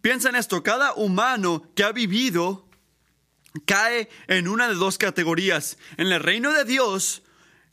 Piensa 0.00 0.30
en 0.30 0.36
esto, 0.36 0.62
cada 0.62 0.94
humano 0.94 1.70
que 1.76 1.84
ha 1.84 1.92
vivido 1.92 2.68
cae 3.66 4.08
en 4.26 4.48
una 4.48 4.68
de 4.68 4.74
dos 4.74 4.98
categorías. 4.98 5.78
En 5.96 6.08
el 6.08 6.20
reino 6.20 6.52
de 6.52 6.64
Dios, 6.64 7.22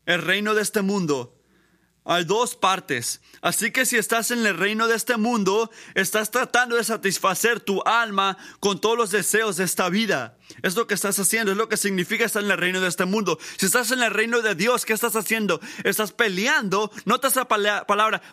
el 0.06 0.22
reino 0.22 0.54
de 0.54 0.62
este 0.62 0.82
mundo. 0.82 1.38
Hay 2.10 2.24
dos 2.24 2.56
partes. 2.56 3.22
Así 3.39 3.70
que 3.70 3.86
si 3.86 3.96
estás 3.96 4.32
en 4.32 4.44
el 4.44 4.58
reino 4.58 4.88
de 4.88 4.96
este 4.96 5.16
mundo, 5.18 5.70
estás 5.94 6.32
tratando 6.32 6.75
de 6.75 6.84
satisfacer 6.84 7.60
tu 7.60 7.84
alma 7.84 8.36
con 8.60 8.82
todos 8.82 8.98
los 8.98 9.12
deseos 9.12 9.58
de 9.58 9.66
esta 9.66 9.89
vida. 9.89 10.36
Es 10.63 10.75
lo 10.75 10.88
que 10.88 10.96
estás 10.96 11.20
haciendo, 11.20 11.51
es 11.51 11.58
lo 11.60 11.70
que 11.70 11.78
significa 11.78 12.25
estar 12.25 12.44
en 12.44 12.50
el 12.50 12.58
reino 12.58 12.82
de 12.82 12.88
este 12.88 13.06
mundo. 13.06 13.38
Si 13.58 13.68
estás 13.68 13.92
en 13.92 14.01
el 14.01 14.10
reino 14.10 14.42
de 14.42 14.56
Dios, 14.56 14.86
¿qué 14.86 14.94
estás 14.94 15.16
haciendo? 15.16 15.62
Estás 15.84 16.12
peleando, 16.12 16.92
nota 17.06 17.28
esa 17.28 17.48
palabra, 17.48 18.24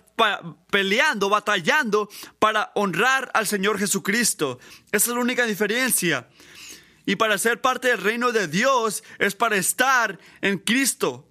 peleando, 0.70 1.28
batallando 1.28 2.08
para 2.38 2.72
honrar 2.76 3.30
al 3.34 3.46
Señor 3.46 3.78
Jesucristo. 3.78 4.58
Esa 4.90 5.10
es 5.10 5.14
la 5.14 5.20
única 5.20 5.44
diferencia. 5.44 6.30
Y 7.04 7.16
para 7.16 7.36
ser 7.36 7.60
parte 7.60 7.88
del 7.88 7.98
reino 7.98 8.32
de 8.32 8.48
Dios 8.48 9.04
es 9.18 9.34
para 9.34 9.56
estar 9.58 10.18
en 10.40 10.60
Cristo. 10.60 11.28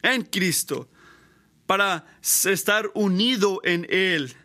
En 0.00 0.22
Cristo 0.22 0.88
para 1.66 2.06
estar 2.22 2.90
unido 2.94 3.60
en 3.64 3.86
Él. 3.90 4.36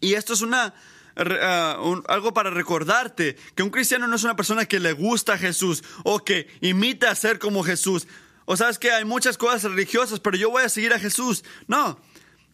Y 0.00 0.14
esto 0.14 0.34
es 0.34 0.42
una, 0.42 0.74
ah, 1.16 1.76
algo 2.08 2.32
para 2.34 2.50
recordarte, 2.50 3.36
que 3.54 3.62
un 3.62 3.70
cristiano 3.70 4.06
no 4.06 4.16
es 4.16 4.24
una 4.24 4.36
persona 4.36 4.66
que 4.66 4.80
le 4.80 4.92
gusta 4.92 5.34
a 5.34 5.38
Jesús 5.38 5.82
o 6.04 6.20
que 6.20 6.48
imita 6.60 7.10
a 7.10 7.14
ser 7.14 7.38
como 7.38 7.64
Jesús. 7.64 8.06
O 8.44 8.56
sabes 8.56 8.78
que 8.78 8.90
hay 8.90 9.04
muchas 9.04 9.36
cosas 9.36 9.64
religiosas, 9.64 10.20
pero 10.20 10.36
yo 10.36 10.50
voy 10.50 10.64
a 10.64 10.68
seguir 10.68 10.92
a 10.92 10.98
Jesús. 10.98 11.44
No, 11.66 12.00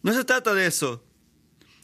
no 0.01 0.13
se 0.13 0.25
trata 0.25 0.53
de 0.53 0.67
eso. 0.67 1.03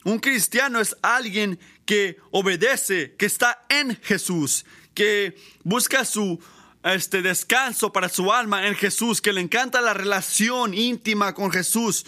Un 0.03 0.19
cristiano 0.19 0.79
es 0.79 0.97
alguien 1.01 1.59
que 1.85 2.17
obedece, 2.31 3.15
que 3.15 3.25
está 3.25 3.65
en 3.69 3.95
Jesús, 4.01 4.65
que 4.93 5.35
busca 5.63 6.05
su 6.05 6.39
este 6.83 7.21
descanso 7.21 7.93
para 7.93 8.09
su 8.09 8.31
alma 8.31 8.67
en 8.67 8.75
Jesús, 8.75 9.21
que 9.21 9.33
le 9.33 9.41
encanta 9.41 9.81
la 9.81 9.93
relación 9.93 10.73
íntima 10.73 11.33
con 11.33 11.51
Jesús. 11.51 12.05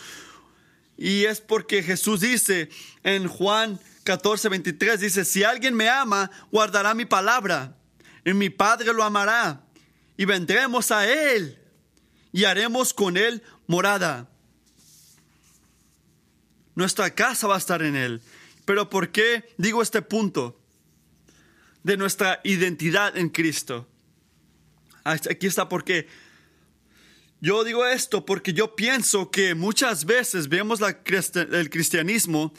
Y 0.97 1.25
es 1.25 1.41
porque 1.41 1.83
Jesús 1.83 2.21
dice 2.21 2.69
en 3.03 3.27
Juan 3.27 3.79
14, 4.03 4.49
23, 4.49 4.99
dice, 4.99 5.25
si 5.25 5.43
alguien 5.43 5.75
me 5.75 5.89
ama, 5.89 6.29
guardará 6.51 6.93
mi 6.93 7.05
palabra, 7.05 7.75
y 8.25 8.33
mi 8.33 8.49
Padre 8.49 8.93
lo 8.93 9.03
amará, 9.03 9.63
y 10.17 10.25
vendremos 10.25 10.91
a 10.91 11.07
Él, 11.07 11.59
y 12.31 12.45
haremos 12.45 12.93
con 12.93 13.17
Él 13.17 13.43
morada. 13.67 14.29
Nuestra 16.75 17.13
casa 17.13 17.47
va 17.47 17.55
a 17.55 17.59
estar 17.59 17.81
en 17.83 17.95
Él. 17.95 18.21
Pero 18.65 18.89
¿por 18.89 19.11
qué 19.11 19.53
digo 19.57 19.81
este 19.81 20.01
punto? 20.01 20.59
De 21.83 21.97
nuestra 21.97 22.39
identidad 22.43 23.17
en 23.17 23.29
Cristo. 23.29 23.87
Aquí 25.03 25.47
está 25.47 25.67
porque 25.67 26.07
yo 27.41 27.65
digo 27.65 27.85
esto 27.85 28.25
porque 28.25 28.53
yo 28.53 28.75
pienso 28.75 29.29
que 29.29 29.53
muchas 29.53 30.05
veces 30.05 30.47
vemos 30.47 30.79
el 30.81 31.69
cristianismo 31.69 32.53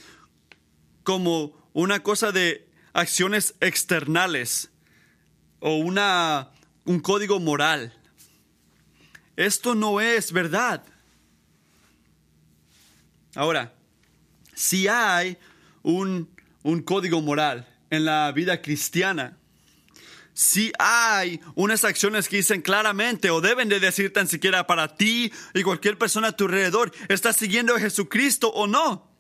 como 1.03 1.71
una 1.73 2.03
cosa 2.03 2.33
de 2.33 2.69
acciones 2.93 3.55
externales 3.61 4.71
o 5.61 5.77
una, 5.77 6.51
un 6.85 7.01
código 7.01 7.41
moral. 7.41 7.95
Esto 9.37 9.75
no 9.75 10.03
es 10.03 10.31
verdad. 10.33 10.85
Ahora, 13.35 13.73
si 14.55 14.87
hay 14.87 15.39
un, 15.83 16.29
un 16.63 16.83
código 16.83 17.23
moral 17.23 17.67
en 17.89 18.05
la 18.05 18.31
vida 18.33 18.61
cristiana, 18.61 19.39
si 20.35 20.73
hay 20.81 21.41
unas 21.55 21.85
acciones 21.85 22.29
que 22.29 22.37
dicen 22.37 22.61
claramente 22.61 23.31
o 23.31 23.41
deben 23.41 23.69
de 23.69 23.79
decir 23.79 24.13
tan 24.13 24.27
siquiera 24.27 24.67
para 24.67 24.97
ti 24.97 25.33
y 25.55 25.63
cualquier 25.63 25.97
persona 25.97 26.29
a 26.29 26.33
tu 26.37 26.45
alrededor, 26.45 26.93
¿estás 27.09 27.37
siguiendo 27.37 27.75
a 27.75 27.81
Jesucristo 27.81 28.49
o 28.49 28.67
no? 28.67 29.11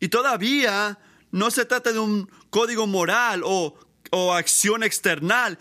Y 0.00 0.08
todavía 0.08 0.98
no 1.30 1.50
se 1.52 1.64
trata 1.64 1.92
de 1.92 2.00
un 2.00 2.28
código 2.50 2.86
moral 2.86 3.42
o, 3.44 3.78
acción 4.32 4.84
external, 4.84 5.58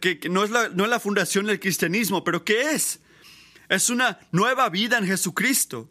que, 0.00 0.20
no, 0.30 0.44
es 0.44 0.50
la, 0.50 0.68
no 0.68 0.84
es 0.84 0.90
la 0.90 1.00
fundación 1.00 1.46
del 1.46 1.58
cristianismo, 1.58 2.22
pero 2.22 2.44
¿qué 2.44 2.70
es? 2.70 3.00
Es 3.68 3.90
una 3.90 4.20
nueva 4.30 4.68
vida 4.68 4.98
en 4.98 5.06
Jesucristo. 5.06 5.90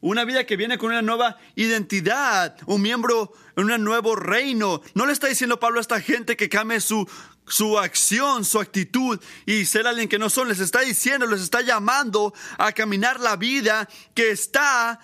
Una 0.00 0.24
vida 0.24 0.44
que 0.44 0.56
viene 0.56 0.78
con 0.78 0.90
una 0.90 1.02
nueva 1.02 1.38
identidad, 1.56 2.56
un 2.66 2.82
miembro 2.82 3.32
en 3.56 3.70
un 3.70 3.82
nuevo 3.82 4.14
reino. 4.14 4.80
No 4.94 5.06
le 5.06 5.12
está 5.12 5.26
diciendo 5.26 5.58
Pablo 5.58 5.78
a 5.78 5.80
esta 5.80 6.00
gente 6.00 6.36
que 6.36 6.48
cambie 6.48 6.80
su, 6.80 7.08
su 7.48 7.78
acción, 7.78 8.44
su 8.44 8.60
actitud 8.60 9.20
y 9.44 9.64
ser 9.64 9.88
alguien 9.88 10.08
que 10.08 10.18
no 10.18 10.30
son. 10.30 10.48
Les 10.48 10.60
está 10.60 10.80
diciendo, 10.80 11.26
les 11.26 11.40
está 11.40 11.62
llamando 11.62 12.32
a 12.58 12.70
caminar 12.72 13.18
la 13.18 13.34
vida 13.34 13.88
que 14.14 14.30
está 14.30 15.00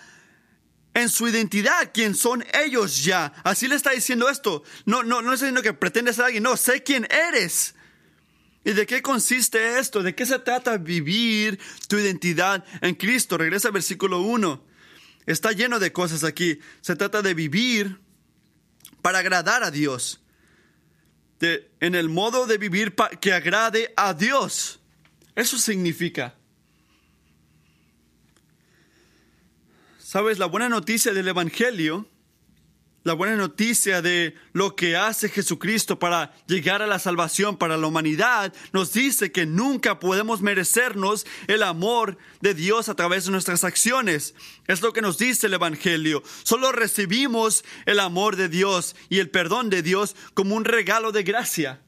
en 0.95 1.09
su 1.09 1.27
identidad, 1.27 1.91
quien 1.93 2.15
son 2.15 2.45
ellos 2.53 3.03
ya. 3.03 3.33
Así 3.43 3.67
le 3.67 3.75
está 3.75 3.91
diciendo 3.91 4.29
esto. 4.29 4.63
No, 4.87 5.03
no, 5.03 5.23
no 5.23 5.33
está 5.33 5.47
diciendo 5.47 5.63
que 5.63 5.73
pretende 5.73 6.13
ser 6.13 6.27
alguien, 6.27 6.45
no, 6.45 6.57
sé 6.57 6.85
quién 6.85 7.09
eres. 7.11 7.75
¿Y 8.65 8.73
de 8.73 8.87
qué 8.87 9.03
consiste 9.03 9.81
esto? 9.81 10.05
¿De 10.05 10.15
qué 10.15 10.25
se 10.25 10.39
trata 10.39 10.79
vivir 10.79 11.59
tu 11.89 11.99
identidad 11.99 12.65
en 12.81 12.95
Cristo? 12.95 13.37
Regresa 13.37 13.69
al 13.69 13.75
versículo 13.75 14.21
1. 14.21 14.74
Está 15.27 15.53
lleno 15.53 15.79
de 15.79 15.93
cosas 15.93 16.25
aquí. 16.25 16.59
Se 16.81 16.97
trata 16.97 17.23
de 17.23 17.35
vivir 17.35 18.01
para 19.03 19.19
agradar 19.19 19.63
a 19.63 19.71
Dios. 19.71 20.21
De, 21.41 21.71
en 21.81 21.95
el 21.95 22.09
modo 22.09 22.47
de 22.47 22.59
vivir 22.59 22.95
que 23.21 23.33
agrade 23.33 23.93
a 23.97 24.15
Dios. 24.15 24.81
Eso 25.35 25.59
significa. 25.59 26.35
Sabes, 29.99 30.39
la 30.39 30.47
buena 30.47 30.69
noticia 30.69 31.13
del 31.13 31.29
Evangelio 31.29 32.09
la 33.05 33.13
buena 33.13 33.37
noticia 33.37 34.01
de 34.01 34.35
lo 34.55 34.75
que 34.75 34.97
hace 34.97 35.29
Jesucristo 35.29 35.99
para 35.99 36.33
llegar 36.47 36.81
a 36.81 36.87
la 36.87 36.99
salvación 36.99 37.59
para 37.59 37.77
la 37.77 37.87
humanidad 37.87 38.53
nos 38.73 38.95
dice 38.95 39.31
que 39.31 39.45
nunca 39.45 40.01
podemos 40.01 40.41
merecernos 40.41 41.27
el 41.47 41.63
amor 41.63 42.17
de 42.41 42.55
Dios 42.55 42.89
a 42.89 42.95
través 42.95 43.27
de 43.27 43.31
nuestras 43.31 43.63
acciones. 43.63 44.35
Es 44.67 44.81
lo 44.81 44.95
que 44.95 45.03
nos 45.03 45.19
dice 45.19 45.49
el 45.49 45.55
Evangelio. 45.55 46.23
Solo 46.45 46.73
recibimos 46.73 47.63
el 47.85 48.01
amor 48.01 48.37
de 48.37 48.49
Dios 48.49 48.97
y 49.11 49.19
el 49.19 49.29
perdón 49.29 49.69
de 49.69 49.83
Dios 49.83 50.17
como 50.33 50.57
un 50.57 50.65
regalo 50.65 51.13
de 51.13 51.25
gracia. 51.25 51.83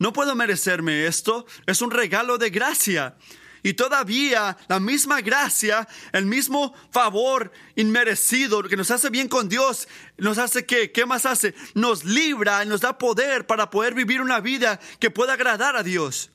No 0.00 0.12
puedo 0.12 0.34
merecerme 0.34 1.06
esto, 1.06 1.46
es 1.66 1.82
un 1.82 1.92
regalo 1.92 2.36
de 2.36 2.50
gracia. 2.50 3.16
Y 3.62 3.74
todavía 3.74 4.56
la 4.68 4.80
misma 4.80 5.20
gracia, 5.20 5.88
el 6.12 6.26
mismo 6.26 6.74
favor 6.90 7.52
inmerecido 7.76 8.62
que 8.62 8.76
nos 8.76 8.90
hace 8.90 9.10
bien 9.10 9.28
con 9.28 9.48
Dios, 9.48 9.88
nos 10.16 10.38
hace 10.38 10.64
que, 10.64 10.92
¿qué 10.92 11.06
más 11.06 11.26
hace? 11.26 11.54
Nos 11.74 12.04
libra 12.04 12.64
y 12.64 12.68
nos 12.68 12.80
da 12.80 12.98
poder 12.98 13.46
para 13.46 13.70
poder 13.70 13.94
vivir 13.94 14.20
una 14.20 14.40
vida 14.40 14.80
que 15.00 15.10
pueda 15.10 15.34
agradar 15.34 15.76
a 15.76 15.82
Dios. 15.82 16.30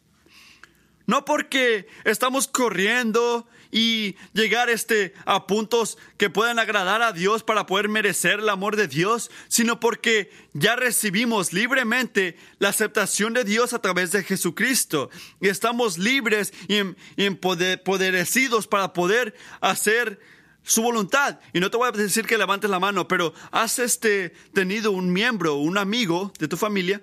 No 1.06 1.26
porque 1.26 1.88
estamos 2.06 2.48
corriendo 2.48 3.48
y 3.74 4.16
llegar 4.34 4.70
este, 4.70 5.16
a 5.26 5.48
puntos 5.48 5.98
que 6.18 6.30
puedan 6.30 6.60
agradar 6.60 7.02
a 7.02 7.12
Dios 7.12 7.44
para 7.44 7.66
poder 7.66 7.90
merecer 7.90 8.40
el 8.40 8.50
amor 8.50 8.76
de 8.76 8.88
Dios, 8.88 9.32
sino 9.48 9.80
porque 9.80 10.30
ya 10.54 10.76
recibimos 10.76 11.54
libremente 11.54 12.38
la 12.60 12.70
aceptación 12.70 13.34
de 13.34 13.44
Dios 13.44 13.74
a 13.74 13.80
través 13.80 14.12
de 14.12 14.24
Jesucristo 14.24 15.10
y 15.42 15.48
estamos 15.48 15.98
libres 15.98 16.54
y, 16.68 16.82
empoderecidos 17.18 18.68
para 18.68 18.94
poder 18.94 19.34
hacer 19.60 20.20
su 20.62 20.84
voluntad. 20.84 21.40
Y 21.52 21.60
no 21.60 21.72
te 21.72 21.78
voy 21.78 21.90
a 21.90 21.92
decir 21.92 22.28
que 22.28 22.38
levantes 22.38 22.70
la 22.70 22.80
mano, 22.80 23.08
pero 23.08 23.34
has 23.52 23.80
este, 23.80 24.30
tenido 24.54 24.92
un 24.92 25.12
miembro, 25.12 25.56
un 25.56 25.80
amigo 25.80 26.32
de 26.38 26.48
tu 26.48 26.58
familia 26.58 27.02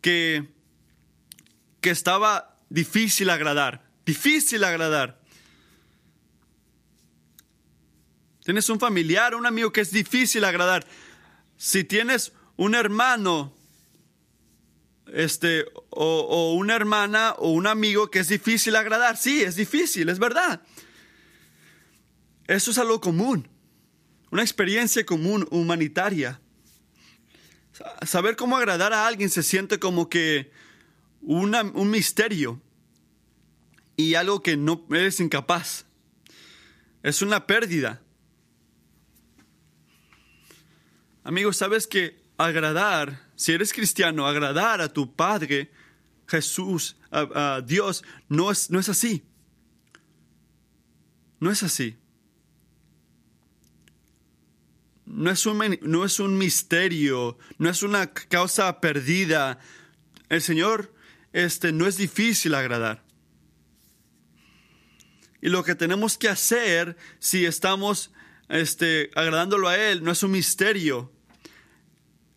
que, 0.00 0.48
que 1.82 1.90
estaba 1.90 2.56
difícil 2.70 3.28
agradar, 3.28 3.86
difícil 4.06 4.64
agradar. 4.64 5.23
Tienes 8.44 8.68
un 8.68 8.78
familiar, 8.78 9.34
un 9.34 9.46
amigo 9.46 9.72
que 9.72 9.80
es 9.80 9.90
difícil 9.90 10.44
agradar. 10.44 10.86
si 11.56 11.82
tienes 11.82 12.32
un 12.56 12.74
hermano 12.74 13.54
este, 15.12 15.64
o, 15.90 16.54
una 16.54 16.74
hermana 16.76 17.32
o 17.38 17.52
un 17.52 17.66
amigo 17.66 18.10
que 18.10 18.18
es 18.18 18.28
difícil 18.28 18.76
agradar. 18.76 19.16
Sí, 19.16 19.42
es 19.42 19.56
difícil, 19.56 20.10
es 20.10 20.18
verdad. 20.18 20.60
Eso 22.46 22.70
es 22.70 22.76
algo 22.78 23.00
común, 23.00 23.48
una 24.30 24.42
experiencia 24.42 25.06
común 25.06 25.48
humanitaria. 25.50 26.38
Saber 28.06 28.36
cómo 28.36 28.58
agradar 28.58 28.92
a 28.92 29.06
alguien 29.06 29.30
se 29.30 29.42
siente 29.42 29.78
como 29.78 30.10
que 30.10 30.52
un 31.22 31.90
misterio 31.90 32.60
y 33.96 34.16
algo 34.16 34.42
que 34.42 34.58
no 34.58 34.86
eres 34.90 35.18
incapaz. 35.20 35.86
Es 37.02 37.22
una 37.22 37.46
pérdida. 37.46 38.03
Amigos, 41.24 41.56
sabes 41.56 41.86
que 41.86 42.22
agradar, 42.36 43.30
si 43.34 43.52
eres 43.52 43.72
cristiano, 43.72 44.26
agradar 44.26 44.82
a 44.82 44.92
tu 44.92 45.14
Padre, 45.14 45.70
Jesús, 46.26 46.96
a, 47.10 47.62
Dios, 47.64 48.04
no 48.28 48.50
es, 48.50 48.70
no 48.70 48.78
es 48.78 48.90
así. 48.90 49.24
No 51.40 51.50
es 51.50 51.62
así. 51.62 51.96
No 55.06 55.30
es, 55.30 55.46
un, 55.46 55.78
no 55.80 56.04
es 56.04 56.20
un 56.20 56.36
misterio, 56.36 57.38
no 57.56 57.70
es 57.70 57.82
una 57.82 58.12
causa 58.12 58.80
perdida. 58.80 59.58
El 60.28 60.42
Señor 60.42 60.94
este, 61.32 61.72
no 61.72 61.86
es 61.86 61.96
difícil 61.96 62.54
agradar. 62.54 63.02
Y 65.40 65.48
lo 65.48 65.64
que 65.64 65.74
tenemos 65.74 66.18
que 66.18 66.28
hacer 66.28 66.98
si 67.18 67.46
estamos 67.46 68.12
este, 68.48 69.10
agradándolo 69.14 69.68
a 69.68 69.78
Él 69.78 70.02
no 70.02 70.10
es 70.10 70.22
un 70.22 70.32
misterio. 70.32 71.13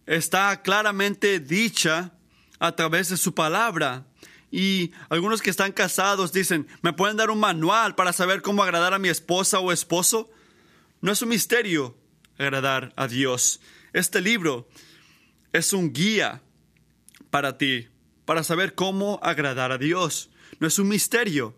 Está 0.07 0.61
claramente 0.63 1.41
dicha 1.41 2.13
a 2.59 2.75
través 2.75 3.09
de 3.09 3.17
su 3.17 3.35
palabra. 3.35 4.07
Y 4.49 4.93
algunos 5.09 5.41
que 5.41 5.49
están 5.49 5.73
casados 5.73 6.31
dicen, 6.31 6.67
¿me 6.81 6.93
pueden 6.93 7.17
dar 7.17 7.29
un 7.29 7.39
manual 7.39 7.93
para 7.95 8.13
saber 8.13 8.41
cómo 8.41 8.63
agradar 8.63 8.93
a 8.93 8.99
mi 8.99 9.09
esposa 9.09 9.59
o 9.59 9.73
esposo? 9.73 10.31
No 11.01 11.11
es 11.11 11.21
un 11.21 11.29
misterio 11.29 11.97
agradar 12.37 12.93
a 12.95 13.07
Dios. 13.09 13.59
Este 13.91 14.21
libro 14.21 14.69
es 15.51 15.73
un 15.73 15.91
guía 15.91 16.41
para 17.29 17.57
ti, 17.57 17.89
para 18.25 18.43
saber 18.43 18.75
cómo 18.75 19.19
agradar 19.21 19.73
a 19.73 19.77
Dios. 19.77 20.29
No 20.59 20.67
es 20.67 20.79
un 20.79 20.87
misterio. 20.87 21.57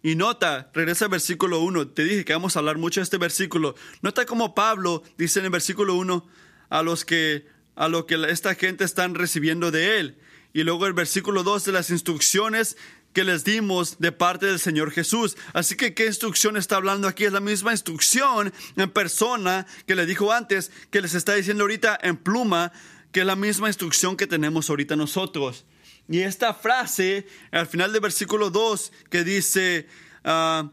Y 0.00 0.14
nota, 0.14 0.70
regresa 0.72 1.06
al 1.06 1.10
versículo 1.10 1.58
1, 1.60 1.88
te 1.88 2.04
dije 2.04 2.24
que 2.24 2.32
vamos 2.32 2.54
a 2.54 2.60
hablar 2.60 2.78
mucho 2.78 3.00
de 3.00 3.04
este 3.04 3.18
versículo. 3.18 3.74
Nota 4.02 4.24
cómo 4.24 4.54
Pablo 4.54 5.02
dice 5.18 5.40
en 5.40 5.46
el 5.46 5.50
versículo 5.50 5.96
1 5.96 6.45
a 6.68 6.82
los 6.82 7.04
que 7.04 7.46
a 7.76 7.88
lo 7.88 8.06
que 8.06 8.14
esta 8.30 8.54
gente 8.54 8.84
están 8.84 9.14
recibiendo 9.14 9.70
de 9.70 10.00
él. 10.00 10.18
Y 10.54 10.64
luego 10.64 10.86
el 10.86 10.94
versículo 10.94 11.42
2 11.42 11.66
de 11.66 11.72
las 11.72 11.90
instrucciones 11.90 12.76
que 13.12 13.24
les 13.24 13.44
dimos 13.44 13.98
de 13.98 14.12
parte 14.12 14.46
del 14.46 14.58
Señor 14.58 14.90
Jesús. 14.90 15.36
Así 15.52 15.76
que, 15.76 15.94
¿qué 15.94 16.06
instrucción 16.06 16.56
está 16.56 16.76
hablando 16.76 17.08
aquí? 17.08 17.24
Es 17.24 17.32
la 17.32 17.40
misma 17.40 17.72
instrucción 17.72 18.52
en 18.76 18.90
persona 18.90 19.66
que 19.86 19.94
le 19.94 20.06
dijo 20.06 20.32
antes, 20.32 20.70
que 20.90 21.00
les 21.00 21.14
está 21.14 21.34
diciendo 21.34 21.64
ahorita 21.64 21.98
en 22.02 22.16
pluma, 22.16 22.72
que 23.12 23.20
es 23.20 23.26
la 23.26 23.36
misma 23.36 23.68
instrucción 23.68 24.16
que 24.16 24.26
tenemos 24.26 24.68
ahorita 24.68 24.96
nosotros. 24.96 25.66
Y 26.08 26.20
esta 26.20 26.54
frase, 26.54 27.26
al 27.52 27.66
final 27.66 27.92
del 27.92 28.00
versículo 28.00 28.50
2, 28.50 28.92
que 29.10 29.24
dice, 29.24 29.86
uh, 30.24 30.68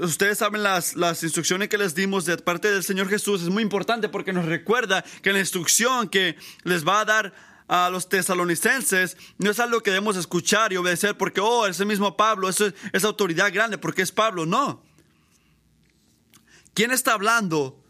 ustedes 0.00 0.38
saben 0.38 0.62
las, 0.62 0.94
las 0.94 1.22
instrucciones 1.22 1.68
que 1.68 1.78
les 1.78 1.94
dimos 1.94 2.24
de 2.24 2.36
parte 2.38 2.70
del 2.70 2.84
Señor 2.84 3.08
Jesús, 3.08 3.42
es 3.42 3.48
muy 3.48 3.62
importante 3.62 4.08
porque 4.08 4.32
nos 4.32 4.46
recuerda 4.46 5.04
que 5.22 5.32
la 5.32 5.40
instrucción 5.40 6.08
que 6.08 6.36
les 6.64 6.86
va 6.86 7.00
a 7.00 7.04
dar 7.04 7.32
a 7.68 7.90
los 7.90 8.08
tesalonicenses 8.08 9.16
no 9.38 9.50
es 9.50 9.58
algo 9.58 9.80
que 9.80 9.90
debemos 9.90 10.16
escuchar 10.16 10.72
y 10.72 10.76
obedecer 10.76 11.16
porque, 11.16 11.40
oh, 11.40 11.66
ese 11.66 11.84
mismo 11.84 12.16
Pablo, 12.16 12.48
eso 12.48 12.70
es, 12.92 13.04
autoridad 13.04 13.52
grande 13.52 13.78
porque 13.78 14.02
es 14.02 14.12
Pablo. 14.12 14.46
No. 14.46 14.82
¿Quién 16.74 16.90
está 16.90 17.14
hablando 17.14 17.82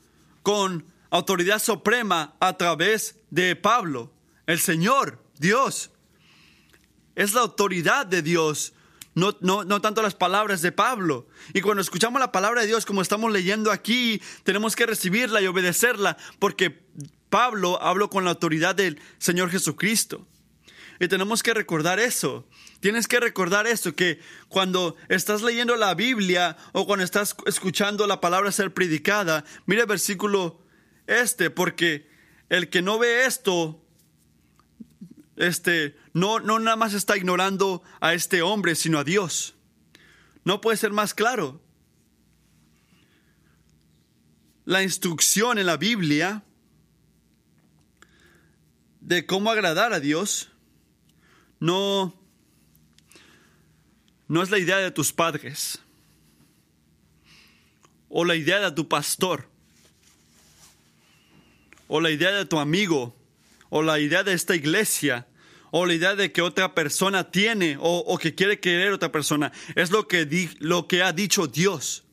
con 0.43 0.87
autoridad 1.11 1.61
suprema 1.61 2.35
a 2.41 2.57
través 2.57 3.17
de 3.31 3.57
Pablo? 3.57 4.13
El 4.47 4.61
Señor, 4.61 5.23
Dios. 5.39 5.91
Es 7.15 7.35
la 7.35 7.43
autoridad 7.43 8.07
de 8.07 8.23
Dios, 8.23 8.73
no, 9.15 9.37
no, 9.41 9.65
no, 9.65 9.81
tanto 9.81 10.03
las 10.03 10.15
palabras 10.15 10.63
de 10.63 10.73
Pablo. 10.73 11.27
Y 11.53 11.61
cuando 11.61 11.83
escuchamos 11.83 12.21
la 12.21 12.33
palabra 12.33 12.63
de 12.63 12.67
Dios, 12.67 12.87
como 12.87 13.03
estamos 13.03 13.31
leyendo 13.31 13.71
aquí, 13.71 14.23
tenemos 14.45 14.75
que 14.75 14.87
recibirla 14.87 15.43
y 15.43 15.47
obedecerla, 15.47 16.17
porque 16.39 16.83
Pablo 17.29 17.81
habló 17.83 18.09
con 18.11 18.25
la 18.25 18.31
autoridad 18.31 18.75
del 18.75 19.01
Señor 19.19 19.51
Jesucristo. 19.51 20.27
Y 20.99 21.09
tenemos 21.09 21.43
que 21.43 21.53
recordar 21.53 21.99
eso. 21.99 22.47
Tienes 22.81 23.09
que 23.09 23.21
recordar 23.21 23.67
eso, 23.67 23.95
que 23.95 24.21
cuando 24.49 24.97
estás 25.09 25.43
leyendo 25.43 25.77
la 25.77 25.95
Biblia 25.95 26.57
o 26.73 26.87
cuando 26.87 27.05
estás 27.05 27.37
escuchando 27.47 28.07
la 28.07 28.21
palabra 28.21 28.53
ser 28.53 28.73
predicada, 28.73 29.45
mira 29.67 29.83
el 29.83 29.89
versículo 29.89 30.63
este, 31.07 31.51
porque 31.51 32.09
el 32.49 32.69
que 32.69 32.83
no 32.83 32.99
ve 32.99 33.25
esto, 33.25 33.82
este, 35.37 35.97
no, 36.13 36.41
no 36.41 36.59
nada 36.59 36.77
más 36.77 36.95
está 36.95 37.17
ignorando 37.17 37.83
a 38.01 38.15
este 38.15 38.43
hombre, 38.43 38.75
sino 38.75 38.99
a 38.99 39.05
Dios. 39.05 39.55
No 40.45 40.61
puede 40.61 40.77
ser 40.77 40.93
más 40.93 41.15
claro. 41.15 41.61
La 44.65 44.83
instrucción 44.83 45.59
en 45.59 45.67
la 45.67 45.77
Biblia 45.77 46.45
de 49.01 49.27
cómo 49.27 49.51
agradar 49.51 49.93
a 49.93 50.01
Dios 50.01 50.51
no, 51.59 52.15
no 54.29 54.43
es 54.43 54.51
la 54.51 54.59
idea 54.59 54.79
de 54.79 54.91
tus 54.91 55.13
padres 55.13 55.81
o 58.09 58.25
la 58.25 58.37
idea 58.37 58.61
de 58.61 58.71
tu 58.73 58.89
pastor 58.89 59.49
o 61.89 62.01
la 62.01 62.11
idea 62.11 62.31
de 62.31 62.45
tu 62.45 62.59
amigo 62.59 63.17
o 63.75 63.83
la 63.83 63.99
idea 63.99 64.23
de 64.23 64.35
esta 64.35 64.55
iglesia 64.55 65.27
o 65.71 65.87
la 65.87 65.95
idea 65.95 66.15
de 66.15 66.31
que 66.31 66.43
otra 66.43 66.75
persona 66.75 67.31
tiene 67.31 67.79
o, 67.81 68.19
que 68.19 68.35
quiere 68.35 68.61
querer 68.61 68.93
otra 68.93 69.11
persona. 69.11 69.51
Es 69.75 69.91
lo 69.91 70.07
que, 70.07 70.51
lo 70.59 70.87
que 70.87 71.03
ha 71.03 71.15
dicho 71.15 71.47
Dios. 71.47 72.05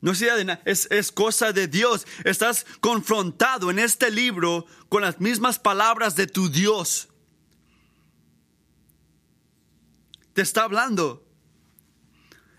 No 0.00 0.12
es 0.12 0.22
idea 0.22 0.36
de 0.36 0.46
nada, 0.46 0.62
es, 0.64 0.88
es 0.90 1.12
cosa 1.12 1.52
de 1.52 1.68
Dios. 1.68 2.06
Estás 2.24 2.64
confrontado 2.80 3.70
en 3.70 3.78
este 3.78 4.10
libro 4.10 4.64
con 4.88 5.02
las 5.02 5.20
mismas 5.20 5.58
palabras 5.58 6.16
de 6.16 6.26
tu 6.26 6.48
Dios. 6.48 7.10
Te 10.32 10.40
está 10.40 10.62
hablando. 10.62 11.22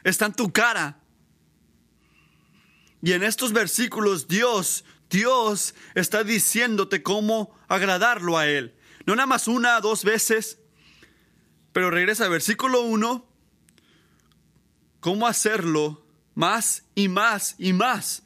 Está 0.03 0.27
en 0.27 0.33
tu 0.33 0.51
cara. 0.51 1.01
Y 3.01 3.13
en 3.13 3.23
estos 3.23 3.53
versículos 3.53 4.27
Dios, 4.27 4.83
Dios 5.09 5.75
está 5.95 6.23
diciéndote 6.23 7.01
cómo 7.01 7.55
agradarlo 7.67 8.37
a 8.37 8.47
Él. 8.47 8.75
No 9.05 9.15
nada 9.15 9.25
más 9.25 9.47
una, 9.47 9.79
dos 9.81 10.03
veces, 10.03 10.59
pero 11.73 11.89
regresa 11.89 12.25
al 12.25 12.31
versículo 12.31 12.81
1, 12.81 13.27
cómo 14.99 15.27
hacerlo 15.27 16.05
más 16.35 16.83
y 16.95 17.07
más 17.07 17.55
y 17.57 17.73
más. 17.73 18.23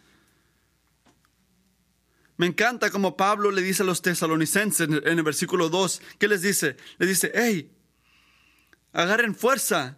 Me 2.36 2.48
encanta 2.48 2.90
como 2.90 3.16
Pablo 3.16 3.52
le 3.52 3.62
dice 3.62 3.84
a 3.84 3.86
los 3.86 4.02
tesalonicenses 4.02 4.90
en 4.90 5.06
el 5.06 5.24
versículo 5.24 5.70
2, 5.70 6.02
¿qué 6.20 6.28
les 6.28 6.42
dice? 6.42 6.76
Le 6.98 7.06
dice, 7.06 7.32
hey, 7.34 7.72
agarren 8.92 9.36
fuerza. 9.36 9.98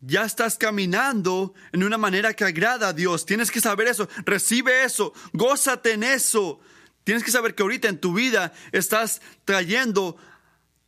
Ya 0.00 0.24
estás 0.24 0.58
caminando 0.58 1.54
en 1.72 1.82
una 1.82 1.98
manera 1.98 2.34
que 2.34 2.44
agrada 2.44 2.88
a 2.88 2.92
Dios. 2.92 3.26
Tienes 3.26 3.50
que 3.50 3.60
saber 3.60 3.88
eso. 3.88 4.08
Recibe 4.24 4.84
eso. 4.84 5.12
Gózate 5.32 5.92
en 5.92 6.04
eso. 6.04 6.60
Tienes 7.04 7.24
que 7.24 7.30
saber 7.30 7.54
que 7.54 7.62
ahorita 7.62 7.88
en 7.88 8.00
tu 8.00 8.14
vida 8.14 8.52
estás 8.72 9.20
trayendo 9.44 10.16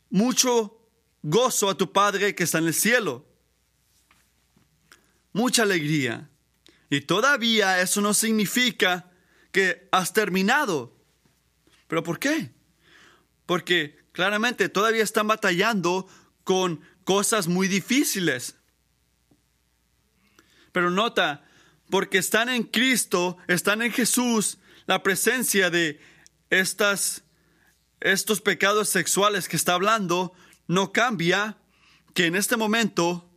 mucho 0.09 0.77
gozo 1.21 1.69
a 1.69 1.77
tu 1.77 1.91
Padre 1.91 2.35
que 2.35 2.43
está 2.43 2.59
en 2.59 2.67
el 2.67 2.73
cielo 2.73 3.29
mucha 5.33 5.63
alegría. 5.63 6.29
Y 6.89 7.01
todavía 7.01 7.81
eso 7.81 8.01
no 8.01 8.13
significa 8.13 9.11
que 9.51 9.87
has 9.91 10.13
terminado. 10.13 10.95
¿Pero 11.87 12.03
por 12.03 12.19
qué? 12.19 12.51
Porque 13.45 13.97
claramente 14.11 14.69
todavía 14.69 15.03
están 15.03 15.27
batallando 15.27 16.07
con 16.43 16.81
cosas 17.03 17.47
muy 17.47 17.67
difíciles. 17.67 18.55
Pero 20.71 20.89
nota, 20.89 21.45
porque 21.89 22.17
están 22.17 22.49
en 22.49 22.63
Cristo, 22.63 23.37
están 23.47 23.81
en 23.81 23.91
Jesús, 23.91 24.59
la 24.85 25.03
presencia 25.03 25.69
de 25.69 25.99
estas, 26.49 27.23
estos 27.99 28.41
pecados 28.41 28.89
sexuales 28.89 29.47
que 29.47 29.55
está 29.55 29.73
hablando 29.73 30.33
no 30.67 30.91
cambia 30.91 31.57
que 32.13 32.25
en 32.25 32.35
este 32.35 32.57
momento 32.57 33.29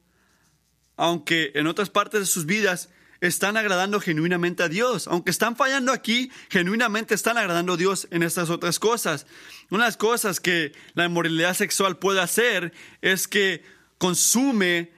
aunque 0.97 1.53
en 1.55 1.67
otras 1.67 1.91
partes 1.91 2.21
de 2.21 2.27
sus 2.27 2.47
vidas 2.47 2.89
están 3.21 3.57
agradando 3.57 4.01
genuinamente 4.01 4.63
a 4.63 4.69
Dios. 4.69 5.07
Aunque 5.07 5.31
están 5.31 5.57
fallando 5.57 5.93
aquí, 5.93 6.31
genuinamente 6.51 7.15
están 7.15 7.39
agradando 7.39 7.75
a 7.75 7.77
Dios 7.77 8.09
en 8.11 8.23
estas 8.23 8.51
otras 8.51 8.79
cosas. 8.79 9.27
Una 9.71 9.85
de 9.85 9.89
las 9.89 9.97
cosas 9.97 10.41
que 10.41 10.73
la 10.95 11.05
inmoralidad 11.05 11.55
sexual 11.55 11.99
puede 11.99 12.21
hacer 12.21 12.73
es 13.01 13.29
que 13.29 13.65
consume 13.99 14.93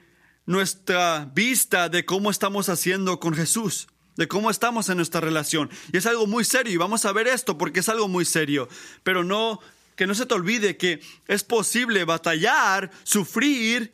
nuestra 0.45 1.29
vista 1.33 1.89
de 1.89 2.05
cómo 2.05 2.29
estamos 2.29 2.69
haciendo 2.69 3.19
con 3.19 3.33
Jesús, 3.33 3.87
de 4.15 4.27
cómo 4.27 4.49
estamos 4.49 4.89
en 4.89 4.97
nuestra 4.97 5.21
relación. 5.21 5.69
Y 5.91 5.97
es 5.97 6.05
algo 6.05 6.27
muy 6.27 6.43
serio 6.43 6.73
y 6.73 6.77
vamos 6.77 7.05
a 7.05 7.11
ver 7.11 7.27
esto 7.27 7.57
porque 7.57 7.79
es 7.79 7.89
algo 7.89 8.07
muy 8.07 8.25
serio. 8.25 8.69
Pero 9.03 9.23
no, 9.23 9.59
que 9.95 10.07
no 10.07 10.15
se 10.15 10.25
te 10.25 10.33
olvide 10.33 10.77
que 10.77 11.01
es 11.27 11.43
posible 11.43 12.03
batallar, 12.05 12.91
sufrir 13.03 13.93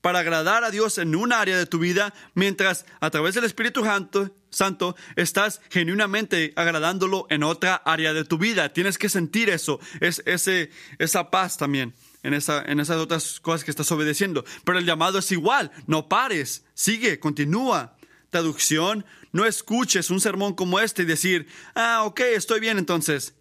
para 0.00 0.18
agradar 0.18 0.64
a 0.64 0.70
Dios 0.70 0.98
en 0.98 1.14
un 1.14 1.32
área 1.32 1.56
de 1.56 1.66
tu 1.66 1.78
vida, 1.78 2.12
mientras 2.34 2.86
a 3.00 3.10
través 3.10 3.36
del 3.36 3.44
Espíritu 3.44 3.84
Santo, 3.84 4.34
Santo 4.50 4.96
estás 5.14 5.60
genuinamente 5.70 6.52
agradándolo 6.56 7.26
en 7.30 7.44
otra 7.44 7.76
área 7.76 8.12
de 8.12 8.24
tu 8.24 8.36
vida. 8.36 8.72
Tienes 8.72 8.98
que 8.98 9.08
sentir 9.08 9.48
eso, 9.48 9.78
es, 10.00 10.20
ese, 10.26 10.70
esa 10.98 11.30
paz 11.30 11.56
también 11.56 11.94
en, 12.22 12.34
esa, 12.34 12.62
en 12.62 12.80
esas 12.80 12.98
otras 12.98 13.40
cosas 13.40 13.64
que 13.64 13.70
estás 13.70 13.90
obedeciendo. 13.92 14.44
Pero 14.64 14.78
el 14.78 14.86
llamado 14.86 15.18
es 15.18 15.30
igual, 15.32 15.70
no 15.86 16.08
pares, 16.08 16.64
sigue, 16.74 17.18
continúa. 17.20 17.96
Traducción, 18.30 19.04
no 19.32 19.44
escuches 19.44 20.08
un 20.08 20.18
sermón 20.18 20.54
como 20.54 20.80
este 20.80 21.02
y 21.02 21.06
decir, 21.06 21.48
ah, 21.74 22.04
ok, 22.04 22.20
estoy 22.20 22.60
bien 22.60 22.78
entonces. 22.78 23.34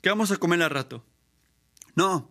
¿Qué 0.00 0.08
vamos 0.08 0.32
a 0.32 0.36
comer 0.36 0.62
al 0.62 0.70
rato? 0.70 1.04
No. 1.94 2.28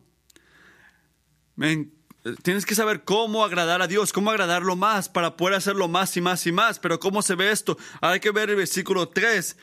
tienes 2.44 2.66
que 2.66 2.76
saber 2.76 3.06
cómo 3.06 3.46
agradar 3.46 3.82
a 3.82 3.88
Dios, 3.88 4.12
cómo 4.12 4.32
agradarlo 4.32 4.76
más 4.76 5.08
para 5.08 5.38
poder 5.38 5.56
hacerlo 5.56 5.88
más 5.88 6.18
y 6.18 6.22
más 6.22 6.46
y 6.48 6.52
más. 6.52 6.80
Pero 6.80 7.00
¿cómo 7.00 7.22
se 7.22 7.36
ve 7.36 7.52
esto? 7.52 7.78
Hay 8.02 8.20
que 8.20 8.32
ver 8.32 8.50
el 8.50 8.58
versículo 8.58 9.08
3 9.08 9.56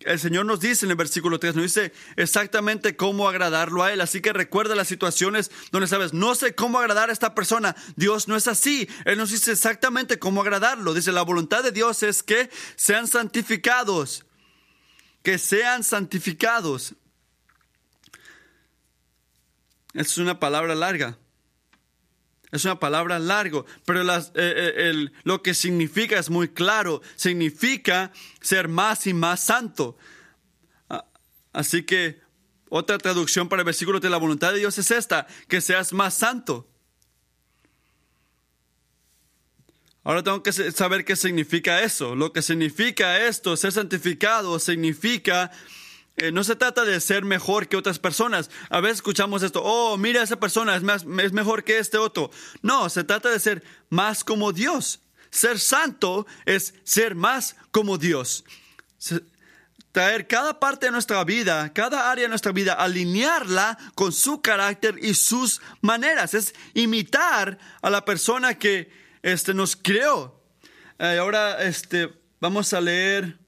el 0.00 0.18
Señor 0.18 0.46
nos 0.46 0.60
dice 0.60 0.86
en 0.86 0.90
el 0.90 0.96
versículo 0.96 1.38
3, 1.38 1.54
nos 1.54 1.64
dice 1.64 1.92
exactamente 2.16 2.96
cómo 2.96 3.28
agradarlo 3.28 3.82
a 3.82 3.92
Él. 3.92 4.00
Así 4.00 4.20
que 4.22 4.32
recuerda 4.32 4.74
las 4.74 4.88
situaciones 4.88 5.50
donde 5.72 5.88
sabes, 5.88 6.14
no 6.14 6.34
sé 6.34 6.54
cómo 6.54 6.78
agradar 6.78 7.10
a 7.10 7.12
esta 7.12 7.34
persona. 7.34 7.76
Dios 7.96 8.26
no 8.26 8.36
es 8.36 8.48
así. 8.48 8.88
Él 9.04 9.18
nos 9.18 9.30
dice 9.30 9.52
exactamente 9.52 10.18
cómo 10.18 10.40
agradarlo. 10.40 10.94
Dice, 10.94 11.12
la 11.12 11.22
voluntad 11.22 11.62
de 11.62 11.72
Dios 11.72 12.02
es 12.02 12.22
que 12.22 12.48
sean 12.76 13.08
santificados. 13.08 14.24
Que 15.22 15.36
sean 15.36 15.84
santificados. 15.84 16.94
Es 19.92 20.16
una 20.16 20.40
palabra 20.40 20.74
larga. 20.74 21.18
Es 22.52 22.64
una 22.64 22.80
palabra 22.80 23.18
largo, 23.18 23.64
pero 23.84 24.02
eh, 24.02 24.22
eh, 24.34 25.08
lo 25.22 25.42
que 25.42 25.54
significa 25.54 26.18
es 26.18 26.30
muy 26.30 26.48
claro. 26.48 27.00
Significa 27.14 28.12
ser 28.40 28.68
más 28.68 29.06
y 29.06 29.14
más 29.14 29.40
santo. 29.40 29.96
Ah, 30.88 31.06
así 31.52 31.84
que 31.84 32.20
otra 32.68 32.98
traducción 32.98 33.48
para 33.48 33.62
el 33.62 33.66
versículo 33.66 34.00
de 34.00 34.10
la 34.10 34.16
voluntad 34.16 34.52
de 34.52 34.58
Dios 34.58 34.78
es 34.78 34.90
esta, 34.90 35.26
que 35.48 35.60
seas 35.60 35.92
más 35.92 36.14
santo. 36.14 36.68
Ahora 40.02 40.22
tengo 40.22 40.42
que 40.42 40.52
saber 40.52 41.04
qué 41.04 41.14
significa 41.14 41.82
eso. 41.82 42.16
Lo 42.16 42.32
que 42.32 42.42
significa 42.42 43.26
esto, 43.26 43.56
ser 43.56 43.70
santificado, 43.70 44.58
significa 44.58 45.52
eh, 46.20 46.32
no 46.32 46.44
se 46.44 46.54
trata 46.54 46.84
de 46.84 47.00
ser 47.00 47.24
mejor 47.24 47.66
que 47.66 47.78
otras 47.78 47.98
personas. 47.98 48.50
A 48.68 48.80
veces 48.80 48.98
escuchamos 48.98 49.42
esto, 49.42 49.62
oh, 49.64 49.96
mira, 49.96 50.22
esa 50.22 50.38
persona 50.38 50.76
es, 50.76 50.82
más, 50.82 51.06
es 51.22 51.32
mejor 51.32 51.64
que 51.64 51.78
este 51.78 51.96
otro. 51.96 52.30
No, 52.60 52.90
se 52.90 53.04
trata 53.04 53.30
de 53.30 53.40
ser 53.40 53.64
más 53.88 54.22
como 54.22 54.52
Dios. 54.52 55.00
Ser 55.30 55.58
santo 55.58 56.26
es 56.44 56.74
ser 56.84 57.14
más 57.14 57.56
como 57.70 57.96
Dios. 57.96 58.44
traer 59.92 60.26
cada 60.26 60.60
parte 60.60 60.86
de 60.86 60.92
nuestra 60.92 61.24
vida, 61.24 61.72
cada 61.72 62.10
área 62.10 62.24
de 62.24 62.28
nuestra 62.28 62.52
vida, 62.52 62.74
alinearla 62.74 63.78
con 63.94 64.12
su 64.12 64.42
carácter 64.42 64.96
y 65.00 65.14
sus 65.14 65.62
maneras. 65.80 66.34
Es 66.34 66.54
imitar 66.74 67.58
a 67.80 67.88
la 67.88 68.04
persona 68.04 68.58
que 68.58 68.92
este, 69.22 69.54
nos 69.54 69.74
creó. 69.74 70.38
Eh, 70.98 71.16
ahora 71.18 71.62
este, 71.62 72.12
vamos 72.40 72.74
a 72.74 72.80
leer 72.82 73.38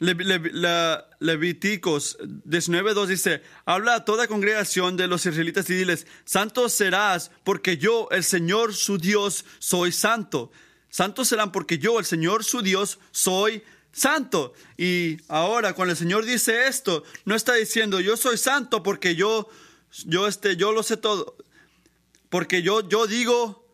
Levíticos 0.00 2.18
19.2 2.18 3.06
dice, 3.06 3.42
habla 3.64 3.94
a 3.94 4.04
toda 4.04 4.26
congregación 4.26 4.96
de 4.96 5.06
los 5.06 5.24
israelitas 5.24 5.70
y 5.70 5.74
diles, 5.74 6.06
santos 6.24 6.72
serás 6.72 7.30
porque 7.44 7.78
yo, 7.78 8.08
el 8.10 8.24
Señor 8.24 8.74
su 8.74 8.98
Dios, 8.98 9.44
soy 9.60 9.92
santo. 9.92 10.50
Santos 10.88 11.28
serán 11.28 11.52
porque 11.52 11.78
yo, 11.78 11.98
el 11.98 12.04
Señor 12.04 12.44
su 12.44 12.62
Dios, 12.62 12.98
soy 13.12 13.62
santo. 13.92 14.52
Y 14.76 15.18
ahora 15.28 15.74
cuando 15.74 15.92
el 15.92 15.98
Señor 15.98 16.24
dice 16.24 16.66
esto, 16.66 17.04
no 17.24 17.34
está 17.34 17.54
diciendo, 17.54 18.00
yo 18.00 18.16
soy 18.16 18.36
santo 18.36 18.82
porque 18.82 19.14
yo, 19.14 19.48
yo, 20.04 20.26
este, 20.26 20.56
yo 20.56 20.72
lo 20.72 20.82
sé 20.82 20.96
todo. 20.96 21.36
Porque 22.28 22.62
yo, 22.62 22.88
yo 22.88 23.06
digo 23.06 23.64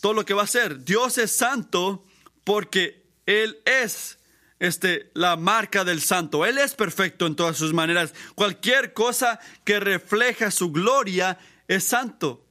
todo 0.00 0.12
lo 0.12 0.24
que 0.24 0.34
va 0.34 0.42
a 0.42 0.46
ser. 0.46 0.84
Dios 0.84 1.18
es 1.18 1.32
santo 1.32 2.04
porque 2.44 3.04
Él 3.26 3.60
es 3.64 4.18
este, 4.62 5.10
la 5.14 5.34
marca 5.34 5.82
del 5.82 6.00
santo. 6.00 6.46
Él 6.46 6.56
es 6.56 6.76
perfecto 6.76 7.26
en 7.26 7.34
todas 7.34 7.56
sus 7.56 7.72
maneras. 7.72 8.14
Cualquier 8.36 8.92
cosa 8.92 9.40
que 9.64 9.80
refleja 9.80 10.52
su 10.52 10.70
gloria 10.70 11.36
es 11.66 11.82
santo. 11.82 12.46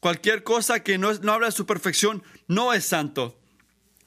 Cualquier 0.00 0.42
cosa 0.42 0.80
que 0.82 0.96
no, 0.96 1.12
no 1.12 1.32
habla 1.32 1.48
de 1.48 1.52
su 1.52 1.66
perfección 1.66 2.22
no 2.48 2.72
es 2.72 2.86
santo. 2.86 3.38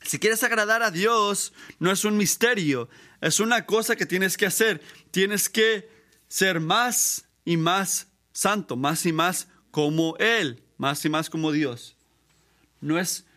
Si 0.02 0.18
quieres 0.18 0.42
agradar 0.42 0.82
a 0.82 0.90
Dios, 0.90 1.54
no 1.78 1.92
es 1.92 2.04
un 2.06 2.18
misterio, 2.18 2.90
es 3.22 3.40
una 3.40 3.68
cosa 3.68 3.96
que 3.96 4.08
tienes 4.08 4.36
que 4.36 4.48
hacer. 4.48 4.82
Tienes 5.12 5.50
que 5.50 5.88
ser 6.28 6.60
más 6.60 7.26
y 7.46 7.58
más 7.58 8.08
santo, 8.32 8.76
más 8.76 9.06
y 9.06 9.14
más 9.14 9.48
como 9.70 10.18
Él, 10.18 10.64
más 10.78 11.06
y 11.06 11.10
más 11.10 11.30
como 11.30 11.52
Dios. 11.52 11.98
No 12.82 12.98
es 12.98 13.28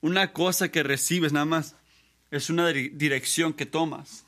una 0.00 0.32
cosa 0.32 0.70
que 0.70 0.84
recibes 0.84 1.32
nada 1.32 1.46
más 1.46 1.74
es 2.30 2.50
una 2.50 2.68
dirección 2.68 3.52
que 3.52 3.66
tomas. 3.66 4.24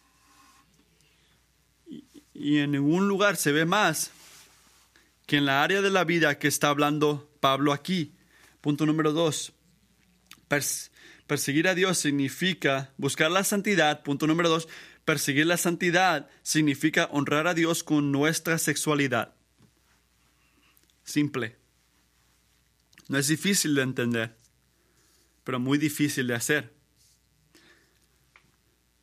Y 2.35 2.59
en 2.59 2.73
ningún 2.73 3.09
lugar 3.09 3.37
se 3.37 3.53
ve 3.53 3.65
más 3.65 4.11
que 5.27 5.37
en 5.37 5.47
la 5.47 5.63
área 5.63 5.81
de 5.83 5.91
la 5.91 6.05
vida 6.05 6.39
que 6.39 6.49
está 6.49 6.69
hablando 6.69 7.31
Pablo 7.41 7.73
aquí. 7.73 8.13
Punto 8.61 8.87
número 8.87 9.13
dos. 9.13 9.53
perseguir 11.27 11.69
a 11.69 11.75
Dios 11.75 11.99
significa 11.99 12.93
buscar 12.97 13.31
la 13.31 13.45
santidad. 13.45 14.03
Punto 14.03 14.27
número 14.27 14.49
dos. 14.49 14.69
Perseguir 15.05 15.47
la 15.47 15.57
santidad 15.57 16.29
significa 16.43 17.09
honrar 17.13 17.47
a 17.47 17.55
Dios 17.55 17.83
con 17.83 18.13
nuestra 18.13 18.59
sexualidad. 18.59 19.35
Simple. 21.05 21.57
No 23.09 23.19
es 23.19 23.29
difícil 23.29 23.75
de 23.75 23.83
entender, 23.83 24.37
pero 25.45 25.59
muy 25.59 25.79
difícil 25.79 26.29
de 26.29 26.35
hacer. 26.35 26.82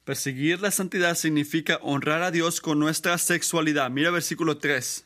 Perseguir 0.09 0.59
la 0.59 0.71
santidad 0.71 1.13
significa 1.13 1.77
honrar 1.83 2.23
a 2.23 2.31
Dios 2.31 2.61
con 2.61 2.79
nuestra 2.79 3.15
sexualidad. 3.19 3.91
Mira 3.91 4.09
versículo 4.09 4.57
3. 4.57 5.05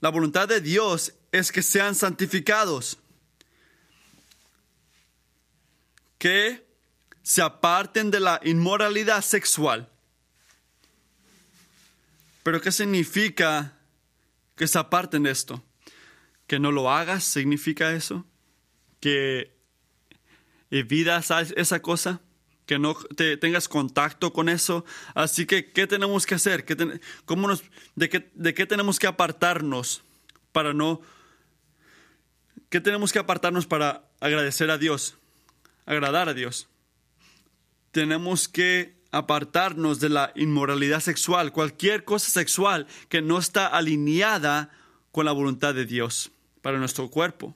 La 0.00 0.08
voluntad 0.08 0.48
de 0.48 0.60
Dios 0.60 1.14
es 1.30 1.52
que 1.52 1.62
sean 1.62 1.94
santificados, 1.94 2.98
que 6.18 6.66
se 7.22 7.42
aparten 7.42 8.10
de 8.10 8.18
la 8.18 8.40
inmoralidad 8.42 9.22
sexual. 9.22 9.88
Pero 12.42 12.60
¿qué 12.60 12.72
significa 12.72 13.78
que 14.56 14.66
se 14.66 14.80
aparten 14.80 15.22
de 15.22 15.30
esto? 15.30 15.62
¿Que 16.48 16.58
no 16.58 16.72
lo 16.72 16.90
hagas 16.90 17.22
significa 17.22 17.92
eso? 17.92 18.26
¿Que 18.98 19.56
evitas 20.72 21.30
esa 21.54 21.80
cosa? 21.80 22.20
Que 22.66 22.78
no 22.78 22.94
te, 22.94 23.36
tengas 23.36 23.68
contacto 23.68 24.32
con 24.32 24.48
eso. 24.48 24.84
Así 25.14 25.46
que, 25.46 25.72
¿qué 25.72 25.86
tenemos 25.86 26.26
que 26.26 26.34
hacer? 26.34 26.64
¿Qué 26.64 27.00
cómo 27.24 27.48
nos, 27.48 27.64
de, 27.94 28.08
qué, 28.08 28.30
¿De 28.34 28.54
qué 28.54 28.66
tenemos 28.66 28.98
que 28.98 29.06
apartarnos 29.06 30.02
para 30.52 30.72
no... 30.72 31.00
¿Qué 32.68 32.80
tenemos 32.80 33.12
que 33.12 33.18
apartarnos 33.18 33.66
para 33.66 34.08
agradecer 34.20 34.70
a 34.70 34.78
Dios? 34.78 35.16
Agradar 35.84 36.28
a 36.28 36.34
Dios. 36.34 36.68
Tenemos 37.90 38.48
que 38.48 38.94
apartarnos 39.10 40.00
de 40.00 40.08
la 40.08 40.32
inmoralidad 40.34 41.00
sexual, 41.00 41.52
cualquier 41.52 42.04
cosa 42.04 42.30
sexual 42.30 42.86
que 43.10 43.20
no 43.20 43.38
está 43.38 43.66
alineada 43.66 44.70
con 45.10 45.26
la 45.26 45.32
voluntad 45.32 45.74
de 45.74 45.84
Dios 45.84 46.32
para 46.62 46.78
nuestro 46.78 47.10
cuerpo. 47.10 47.54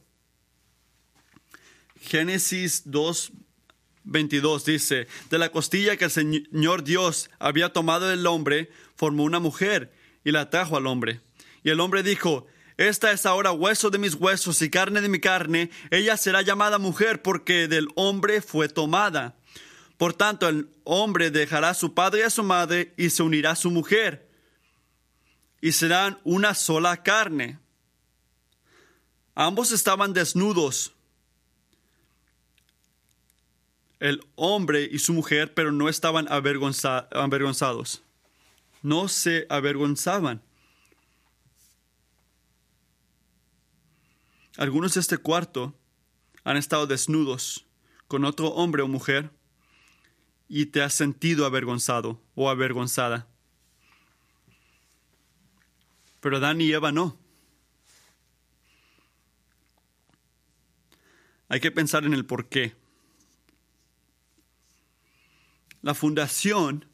Génesis 1.98 2.82
2, 2.84 3.32
22 4.06 4.64
dice, 4.64 5.06
de 5.30 5.38
la 5.38 5.50
costilla 5.50 5.96
que 5.96 6.06
el 6.06 6.10
Señor 6.10 6.84
Dios 6.84 7.28
había 7.38 7.72
tomado 7.72 8.08
del 8.08 8.26
hombre, 8.26 8.70
formó 8.94 9.24
una 9.24 9.40
mujer 9.40 9.92
y 10.24 10.30
la 10.30 10.48
trajo 10.48 10.76
al 10.76 10.86
hombre. 10.86 11.20
Y 11.62 11.70
el 11.70 11.80
hombre 11.80 12.02
dijo, 12.02 12.46
esta 12.76 13.10
es 13.10 13.26
ahora 13.26 13.52
hueso 13.52 13.90
de 13.90 13.98
mis 13.98 14.14
huesos 14.14 14.62
y 14.62 14.70
carne 14.70 15.00
de 15.00 15.08
mi 15.08 15.18
carne, 15.18 15.70
ella 15.90 16.16
será 16.16 16.42
llamada 16.42 16.78
mujer 16.78 17.22
porque 17.22 17.68
del 17.68 17.88
hombre 17.96 18.40
fue 18.40 18.68
tomada. 18.68 19.36
Por 19.96 20.12
tanto, 20.12 20.48
el 20.48 20.68
hombre 20.84 21.30
dejará 21.30 21.70
a 21.70 21.74
su 21.74 21.94
padre 21.94 22.20
y 22.20 22.22
a 22.24 22.30
su 22.30 22.42
madre 22.42 22.92
y 22.96 23.10
se 23.10 23.22
unirá 23.22 23.52
a 23.52 23.56
su 23.56 23.70
mujer, 23.70 24.28
y 25.60 25.72
serán 25.72 26.20
una 26.22 26.54
sola 26.54 27.02
carne. 27.02 27.58
Ambos 29.34 29.72
estaban 29.72 30.12
desnudos, 30.12 30.95
el 34.00 34.26
hombre 34.34 34.88
y 34.90 34.98
su 34.98 35.12
mujer, 35.12 35.54
pero 35.54 35.72
no 35.72 35.88
estaban 35.88 36.26
avergonzados. 36.30 38.02
No 38.82 39.08
se 39.08 39.46
avergonzaban. 39.48 40.42
Algunos 44.56 44.94
de 44.94 45.00
este 45.00 45.18
cuarto 45.18 45.74
han 46.44 46.56
estado 46.56 46.86
desnudos 46.86 47.66
con 48.08 48.24
otro 48.24 48.48
hombre 48.48 48.82
o 48.82 48.88
mujer 48.88 49.30
y 50.48 50.66
te 50.66 50.82
has 50.82 50.94
sentido 50.94 51.44
avergonzado 51.44 52.22
o 52.34 52.48
avergonzada. 52.48 53.26
Pero 56.20 56.38
Adán 56.38 56.60
y 56.60 56.72
Eva 56.72 56.92
no. 56.92 57.18
Hay 61.48 61.60
que 61.60 61.70
pensar 61.70 62.04
en 62.04 62.14
el 62.14 62.24
por 62.24 62.48
qué. 62.48 62.74
La 65.86 65.94
fundación 65.94 66.84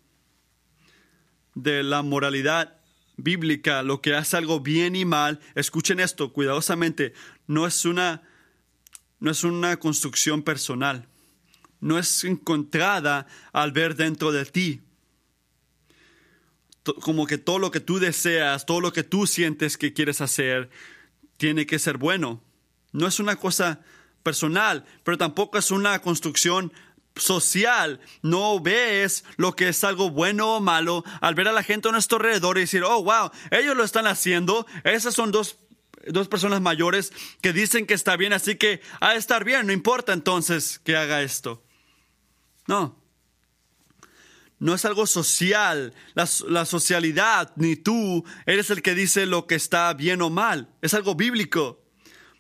de 1.55 1.83
la 1.83 2.03
moralidad 2.03 2.77
bíblica, 3.17 3.83
lo 3.83 4.03
que 4.03 4.15
hace 4.15 4.37
algo 4.37 4.61
bien 4.61 4.95
y 4.97 5.07
mal, 5.07 5.41
escuchen 5.55 5.99
esto 5.99 6.35
cuidadosamente, 6.35 7.15
no 7.47 7.67
es 7.67 7.87
una, 7.87 8.21
no 9.19 9.31
es 9.31 9.45
una 9.45 9.79
construcción 9.79 10.43
personal, 10.43 11.09
no 11.81 11.99
es 11.99 12.23
encontrada 12.25 13.27
al 13.55 13.73
ver 13.73 13.97
dentro 13.97 14.31
de 14.31 14.45
ti. 14.45 14.83
Como 17.01 17.27
que 17.27 17.39
todo 17.39 17.59
lo 17.59 17.71
que 17.71 17.81
tú 17.81 17.99
deseas, 17.99 18.67
todo 18.67 18.83
lo 18.83 18.93
que 18.93 19.05
tú 19.05 19.27
sientes 19.27 19.79
que 19.79 19.95
quieres 19.95 20.21
hacer, 20.21 20.69
tiene 21.39 21.65
que 21.65 21.79
ser 21.79 21.97
bueno. 21.97 22.43
No 22.93 23.07
es 23.07 23.21
una 23.21 23.37
cosa 23.37 23.81
personal, 24.23 24.85
pero 25.03 25.17
tampoco 25.17 25.57
es 25.57 25.71
una 25.71 25.99
construcción 26.03 26.75
social, 27.17 28.01
no 28.23 28.61
ves 28.61 29.25
lo 29.37 29.55
que 29.55 29.69
es 29.69 29.85
algo 29.85 30.11
bueno 30.11 30.57
o 30.57 30.61
malo 30.61 31.05
al 31.21 31.35
ver 31.35 31.49
a 31.49 31.53
la 31.53 31.63
gente 31.63 31.89
a 31.89 31.93
nuestro 31.93 32.17
alrededor 32.19 32.57
y 32.57 32.63
decir, 32.63 32.83
oh, 32.85 33.03
wow, 33.03 33.31
ellos 33.51 33.77
lo 33.77 33.85
están 33.85 34.07
haciendo, 34.07 34.67
esas 34.85 35.15
son 35.15 35.31
dos, 35.31 35.59
dos 36.07 36.29
personas 36.29 36.61
mayores 36.61 37.13
que 37.41 37.53
dicen 37.53 37.87
que 37.87 37.95
está 37.95 38.17
bien, 38.17 38.33
así 38.33 38.57
que 38.57 38.81
ha 39.01 39.13
de 39.13 39.19
estar 39.19 39.45
bien, 39.45 39.67
no 39.67 39.73
importa 39.73 40.13
entonces 40.13 40.79
que 40.79 40.97
haga 40.97 41.23
esto. 41.23 41.63
No. 42.67 43.01
No 44.59 44.75
es 44.75 44.85
algo 44.85 45.07
social, 45.07 45.93
la, 46.15 46.29
la 46.49 46.65
socialidad, 46.65 47.53
ni 47.57 47.75
tú 47.75 48.25
eres 48.47 48.71
el 48.71 48.81
que 48.81 48.95
dice 48.95 49.27
lo 49.27 49.49
que 49.49 49.57
está 49.57 49.93
bien 49.93 50.23
o 50.23 50.31
mal, 50.31 50.69
es 50.83 50.95
algo 50.95 51.17
bíblico 51.17 51.82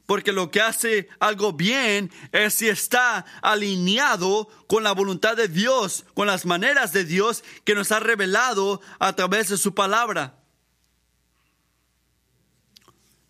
porque 0.06 0.32
lo 0.32 0.50
que 0.50 0.60
hace 0.60 1.08
algo 1.20 1.52
bien 1.52 2.10
es 2.32 2.54
si 2.54 2.68
está 2.68 3.24
alineado 3.40 4.48
con 4.66 4.82
la 4.82 4.92
voluntad 4.92 5.36
de 5.36 5.48
Dios, 5.48 6.04
con 6.14 6.26
las 6.26 6.44
maneras 6.44 6.92
de 6.92 7.04
Dios 7.04 7.44
que 7.64 7.74
nos 7.74 7.92
ha 7.92 8.00
revelado 8.00 8.80
a 8.98 9.14
través 9.14 9.48
de 9.48 9.56
su 9.56 9.74
palabra. 9.74 10.38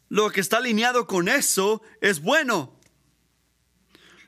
Lo 0.09 0.31
que 0.31 0.41
está 0.41 0.59
alineado 0.59 1.07
con 1.07 1.29
eso 1.29 1.83
es 2.01 2.21
bueno. 2.21 2.79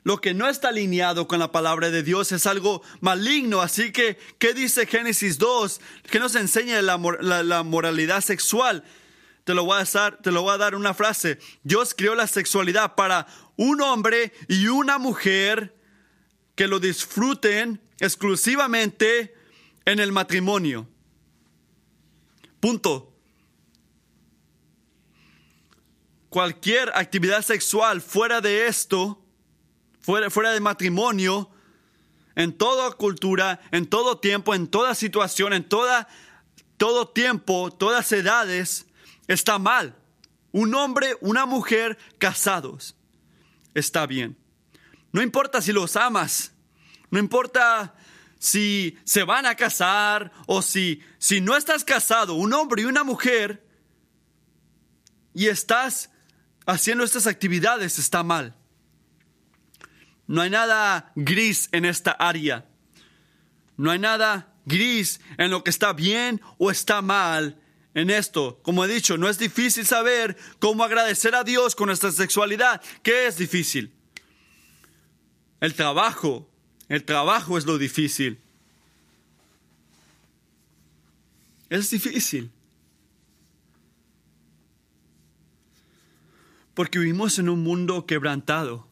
Lo 0.03 0.21
que 0.21 0.35
no 0.35 0.47
está 0.47 0.69
alineado 0.69 1.27
con 1.27 1.39
la 1.39 1.51
palabra 1.51 1.89
de 1.89 2.03
Dios 2.03 2.31
es 2.31 2.45
algo 2.45 2.83
maligno. 3.01 3.61
Así 3.61 3.91
que, 3.91 4.19
¿qué 4.37 4.53
dice 4.53 4.85
Génesis 4.85 5.39
2? 5.39 5.81
Que 6.11 6.19
nos 6.19 6.35
enseña 6.35 6.81
la, 6.83 6.97
la 7.43 7.63
moralidad 7.63 8.21
sexual 8.21 8.83
te 9.45 9.53
lo 9.53 9.63
voy 9.63 9.79
a 9.79 9.85
dar, 9.85 10.17
te 10.17 10.31
lo 10.31 10.41
voy 10.41 10.53
a 10.53 10.57
dar 10.57 10.75
una 10.75 10.93
frase. 10.93 11.39
Dios 11.63 11.93
creó 11.95 12.15
la 12.15 12.27
sexualidad 12.27 12.95
para 12.95 13.27
un 13.55 13.79
hombre 13.79 14.33
y 14.49 14.67
una 14.67 14.97
mujer 14.97 15.75
que 16.55 16.67
lo 16.67 16.79
disfruten 16.79 17.79
exclusivamente 17.99 19.35
en 19.85 19.99
el 19.99 20.11
matrimonio. 20.11 20.87
Punto. 22.59 23.13
Cualquier 26.29 26.91
actividad 26.95 27.43
sexual 27.43 28.01
fuera 28.01 28.41
de 28.41 28.65
esto, 28.65 29.21
fuera, 30.01 30.31
fuera 30.31 30.51
de 30.53 30.59
matrimonio, 30.59 31.51
en 32.35 32.51
toda 32.51 32.91
cultura, 32.93 33.61
en 33.71 33.85
todo 33.85 34.17
tiempo, 34.17 34.55
en 34.55 34.67
toda 34.67 34.95
situación, 34.95 35.53
en 35.53 35.63
toda, 35.63 36.07
todo 36.77 37.07
tiempo, 37.07 37.71
todas 37.71 38.11
edades, 38.11 38.84
está 39.27 39.59
mal. 39.59 39.95
Un 40.51 40.73
hombre, 40.75 41.17
una 41.21 41.45
mujer 41.45 41.97
casados 42.17 42.95
está 43.75 44.07
bien. 44.07 44.37
No 45.11 45.21
importa 45.21 45.61
si 45.61 45.71
los 45.71 45.95
amas, 45.95 46.53
no 47.11 47.19
importa 47.19 47.93
si 48.39 48.97
se 49.03 49.23
van 49.23 49.45
a 49.45 49.55
casar 49.55 50.31
o 50.47 50.61
si, 50.61 51.01
si 51.19 51.41
no 51.41 51.55
estás 51.55 51.83
casado, 51.83 52.33
un 52.33 52.53
hombre 52.53 52.81
y 52.81 52.85
una 52.85 53.03
mujer, 53.03 53.63
y 55.33 55.47
estás 55.47 56.09
haciendo 56.65 57.03
estas 57.03 57.27
actividades, 57.27 57.99
está 57.99 58.23
mal. 58.23 58.55
No 60.27 60.41
hay 60.41 60.49
nada 60.49 61.11
gris 61.15 61.69
en 61.71 61.85
esta 61.85 62.11
área. 62.11 62.65
No 63.77 63.91
hay 63.91 63.99
nada 63.99 64.53
gris 64.65 65.19
en 65.37 65.51
lo 65.51 65.63
que 65.63 65.69
está 65.69 65.93
bien 65.93 66.41
o 66.57 66.71
está 66.71 67.01
mal 67.01 67.61
en 67.95 68.11
esto. 68.11 68.59
Como 68.61 68.85
he 68.85 68.87
dicho, 68.87 69.17
no 69.17 69.27
es 69.27 69.39
difícil 69.39 69.85
saber 69.85 70.37
cómo 70.59 70.83
agradecer 70.83 71.33
a 71.33 71.43
Dios 71.43 71.75
con 71.75 71.87
nuestra 71.87 72.11
sexualidad. 72.11 72.81
¿Qué 73.01 73.25
es 73.25 73.37
difícil? 73.37 73.91
El 75.59 75.73
trabajo. 75.73 76.47
El 76.87 77.03
trabajo 77.03 77.57
es 77.57 77.65
lo 77.65 77.79
difícil. 77.79 78.39
Es 81.69 81.89
difícil. 81.89 82.51
Porque 86.75 86.99
vivimos 86.99 87.39
en 87.39 87.49
un 87.49 87.63
mundo 87.63 88.05
quebrantado. 88.05 88.87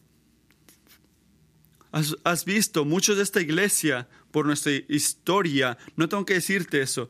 Has, 1.92 2.16
has, 2.24 2.44
visto, 2.44 2.84
muchos 2.84 3.18
de 3.18 3.22
esta 3.22 3.40
iglesia, 3.40 4.08
por 4.32 4.46
nuestra 4.46 4.72
historia, 4.88 5.78
no 5.94 6.08
tengo 6.08 6.24
que 6.24 6.34
decirte 6.34 6.80
eso, 6.80 7.08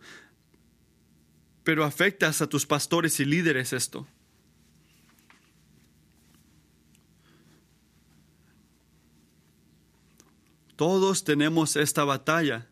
pero 1.64 1.85
afectas 1.85 2.42
a 2.42 2.46
tus 2.46 2.66
pastores 2.66 3.18
y 3.18 3.24
líderes 3.24 3.72
esto. 3.72 4.07
Todos 10.77 11.24
tenemos 11.24 11.77
esta 11.77 12.05
batalla. 12.05 12.66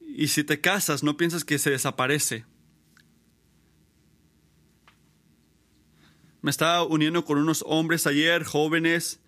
Y 0.00 0.28
si 0.28 0.44
te 0.44 0.60
casas, 0.60 1.02
no 1.02 1.16
piensas 1.16 1.44
que 1.44 1.58
se 1.58 1.70
desaparece. 1.70 2.46
Me 6.40 6.50
estaba 6.50 6.84
uniendo 6.84 7.24
con 7.24 7.38
unos 7.38 7.64
hombres 7.66 8.06
ayer, 8.06 8.44
jóvenes. 8.44 9.20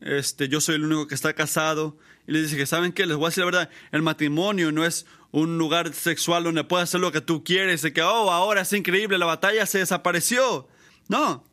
Este, 0.00 0.48
yo 0.48 0.60
soy 0.60 0.76
el 0.76 0.84
único 0.84 1.08
que 1.08 1.14
está 1.14 1.32
casado. 1.32 1.98
Y 2.26 2.32
les 2.32 2.42
dice 2.42 2.56
que, 2.56 2.66
¿saben 2.66 2.92
qué? 2.92 3.06
Les 3.06 3.16
voy 3.16 3.26
a 3.26 3.28
decir 3.30 3.40
la 3.40 3.46
verdad. 3.46 3.70
El 3.90 4.02
matrimonio 4.02 4.70
no 4.70 4.84
es 4.84 5.06
un 5.30 5.58
lugar 5.58 5.92
sexual 5.92 6.44
donde 6.44 6.64
puedes 6.64 6.88
hacer 6.88 7.00
lo 7.00 7.12
que 7.12 7.20
tú 7.20 7.44
quieres, 7.44 7.82
de 7.82 7.92
que, 7.92 8.02
oh, 8.02 8.30
ahora 8.30 8.62
es 8.62 8.72
increíble, 8.72 9.18
la 9.18 9.26
batalla 9.26 9.66
se 9.66 9.78
desapareció. 9.78 10.68
No, 11.08 11.44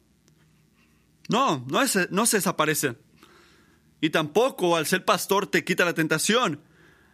no, 1.29 1.65
no, 1.69 1.81
es, 1.81 2.11
no 2.11 2.25
se 2.25 2.38
desaparece. 2.38 2.95
Y 4.01 4.09
tampoco 4.09 4.75
al 4.75 4.85
ser 4.85 5.03
pastor 5.03 5.47
te 5.47 5.63
quita 5.63 5.85
la 5.85 5.93
tentación, 5.93 6.61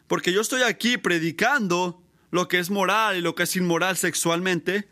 porque 0.08 0.34
yo 0.34 0.42
estoy 0.42 0.64
aquí 0.64 0.98
predicando 0.98 2.04
lo 2.32 2.48
que 2.48 2.60
es 2.60 2.70
moral 2.70 3.18
y 3.18 3.22
lo 3.22 3.36
que 3.36 3.44
es 3.44 3.56
inmoral 3.56 3.98
sexualmente, 3.98 4.90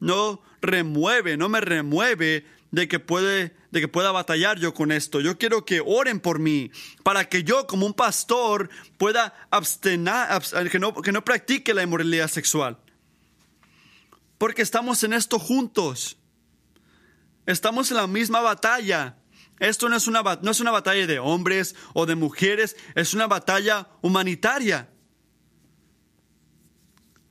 no 0.00 0.42
remueve, 0.60 1.36
no 1.36 1.48
me 1.48 1.60
remueve 1.60 2.46
de 2.70 2.88
que 2.88 2.98
puede 2.98 3.54
de 3.72 3.80
que 3.80 3.88
pueda 3.88 4.12
batallar 4.12 4.60
yo 4.60 4.74
con 4.74 4.92
esto. 4.92 5.20
Yo 5.20 5.38
quiero 5.38 5.64
que 5.64 5.82
oren 5.84 6.20
por 6.20 6.38
mí 6.38 6.70
para 7.02 7.28
que 7.28 7.42
yo 7.42 7.66
como 7.66 7.86
un 7.86 7.94
pastor 7.94 8.68
pueda 8.98 9.34
abstener, 9.50 10.28
que 10.70 10.78
no, 10.78 10.94
que 10.94 11.10
no 11.10 11.24
practique 11.24 11.74
la 11.74 11.82
inmoralidad 11.82 12.28
sexual. 12.28 12.78
Porque 14.36 14.62
estamos 14.62 15.02
en 15.04 15.14
esto 15.14 15.38
juntos. 15.38 16.18
Estamos 17.46 17.90
en 17.90 17.96
la 17.96 18.06
misma 18.06 18.40
batalla. 18.40 19.16
Esto 19.58 19.88
no 19.88 19.96
es, 19.96 20.06
una, 20.06 20.22
no 20.42 20.50
es 20.50 20.60
una 20.60 20.70
batalla 20.70 21.06
de 21.06 21.18
hombres 21.18 21.74
o 21.94 22.04
de 22.04 22.14
mujeres, 22.14 22.76
es 22.94 23.14
una 23.14 23.26
batalla 23.26 23.88
humanitaria. 24.02 24.90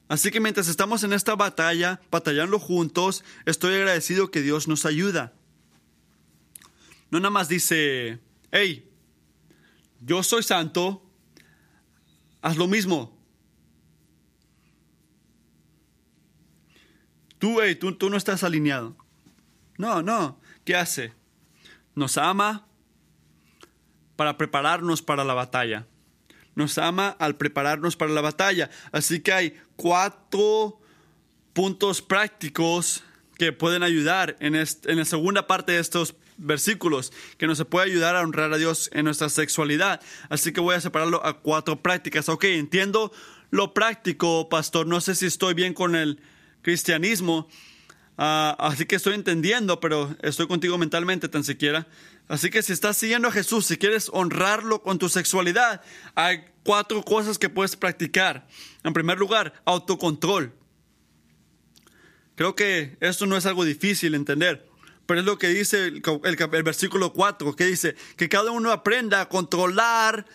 Así 0.07 0.31
que 0.31 0.39
mientras 0.39 0.67
estamos 0.67 1.03
en 1.03 1.13
esta 1.13 1.35
batalla, 1.35 2.01
batallando 2.09 2.57
juntos, 2.57 3.23
estoy 3.45 3.75
agradecido 3.75 4.31
que 4.31 4.41
Dios 4.41 4.67
nos 4.67 4.85
ayuda. 4.85 5.33
No 7.11 7.19
nada 7.19 7.29
más 7.29 7.49
dice, 7.49 8.19
hey, 8.51 8.89
yo 9.99 10.23
soy 10.23 10.43
santo, 10.43 11.05
haz 12.41 12.55
lo 12.55 12.67
mismo. 12.67 13.21
Tú, 17.37 17.59
hey, 17.61 17.75
tú, 17.75 17.93
tú 17.95 18.09
no 18.09 18.15
estás 18.15 18.43
alineado. 18.43 18.95
No, 19.77 20.01
no. 20.01 20.39
¿Qué 20.63 20.75
hace? 20.75 21.13
Nos 21.95 22.17
ama 22.17 22.67
para 24.15 24.37
prepararnos 24.37 25.01
para 25.01 25.25
la 25.25 25.33
batalla. 25.33 25.87
Nos 26.55 26.77
ama 26.77 27.09
al 27.19 27.35
prepararnos 27.35 27.97
para 27.97 28.11
la 28.11 28.21
batalla. 28.21 28.69
Así 28.91 29.19
que 29.19 29.33
hay 29.33 29.61
cuatro 29.75 30.79
puntos 31.51 32.01
prácticos 32.01 33.03
que 33.37 33.51
pueden 33.51 33.83
ayudar 33.83 34.37
en, 34.39 34.55
en 34.55 34.97
la 34.97 35.05
segunda 35.05 35.47
parte 35.47 35.73
de 35.73 35.79
estos 35.79 36.15
versículos 36.41 37.13
que 37.37 37.47
nos 37.47 37.63
puede 37.65 37.85
ayudar 37.85 38.15
a 38.15 38.21
honrar 38.21 38.51
a 38.53 38.57
Dios 38.57 38.89
en 38.93 39.05
nuestra 39.05 39.29
sexualidad. 39.29 40.01
Así 40.29 40.51
que 40.51 40.59
voy 40.59 40.75
a 40.75 40.81
separarlo 40.81 41.25
a 41.25 41.39
cuatro 41.41 41.81
prácticas. 41.81 42.27
Ok, 42.29 42.45
entiendo 42.45 43.11
lo 43.51 43.73
práctico, 43.73 44.49
pastor. 44.49 44.87
No 44.87 44.99
sé 45.01 45.15
si 45.15 45.27
estoy 45.27 45.53
bien 45.53 45.73
con 45.73 45.95
el 45.95 46.19
cristianismo. 46.61 47.47
Ah, 48.17 48.55
así 48.59 48.85
que 48.85 48.95
estoy 48.95 49.15
entendiendo, 49.15 49.79
pero 49.79 50.15
estoy 50.21 50.47
contigo 50.47 50.77
mentalmente 50.77 51.29
tan 51.29 51.43
siquiera. 51.43 51.87
Así 52.27 52.49
que 52.49 52.61
si 52.61 52.73
estás 52.73 52.97
siguiendo 52.97 53.27
a 53.27 53.31
Jesús, 53.31 53.65
si 53.65 53.77
quieres 53.77 54.09
honrarlo 54.13 54.81
con 54.81 54.99
tu 54.99 55.09
sexualidad, 55.09 55.81
hay 56.15 56.45
cuatro 56.63 57.01
cosas 57.03 57.37
que 57.37 57.49
puedes 57.49 57.75
practicar. 57.75 58.47
En 58.83 58.93
primer 58.93 59.17
lugar, 59.17 59.61
autocontrol. 59.65 60.53
Creo 62.35 62.55
que 62.55 62.97
esto 63.01 63.25
no 63.25 63.37
es 63.37 63.45
algo 63.45 63.65
difícil 63.65 64.15
entender. 64.15 64.70
Pero 65.11 65.19
es 65.19 65.25
lo 65.25 65.37
que 65.37 65.49
dice 65.49 65.87
el, 65.87 66.63
versículo 66.63 67.11
4, 67.11 67.53
que 67.53 67.65
dice 67.65 67.97
que 68.15 68.29
cada 68.29 68.51
uno 68.51 68.71
aprenda 68.71 69.19
a 69.19 69.27
controlar, 69.27 70.25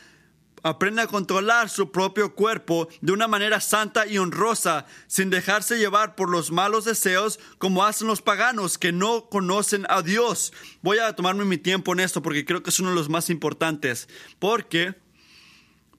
aprenda 0.62 1.04
a 1.04 1.06
controlar 1.06 1.70
su 1.70 1.90
propio 1.90 2.34
cuerpo 2.34 2.86
de 3.00 3.12
una 3.12 3.26
manera 3.26 3.62
santa 3.62 4.06
y 4.06 4.18
honrosa, 4.18 4.84
sin 5.06 5.30
dejarse 5.30 5.78
llevar 5.78 6.14
por 6.14 6.28
los 6.28 6.50
malos 6.50 6.84
deseos 6.84 7.40
como 7.56 7.86
hacen 7.86 8.06
los 8.06 8.20
paganos 8.20 8.76
que 8.76 8.92
no 8.92 9.30
conocen 9.30 9.86
a 9.88 10.02
Dios. 10.02 10.52
Voy 10.82 10.98
a 10.98 11.14
tomarme 11.14 11.46
mi 11.46 11.56
tiempo 11.56 11.94
en 11.94 12.00
esto 12.00 12.20
porque 12.20 12.44
creo 12.44 12.62
que 12.62 12.68
es 12.68 12.78
uno 12.78 12.90
de 12.90 12.96
los 12.96 13.08
más 13.08 13.30
importantes, 13.30 14.10
porque 14.38 14.94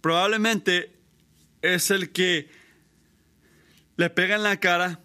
probablemente 0.01 0.95
es 1.63 1.89
el 1.89 2.11
que 2.11 2.51
le 3.95 4.11
pega 4.11 4.35
en 4.35 4.43
la 4.43 4.59
cara 4.59 5.01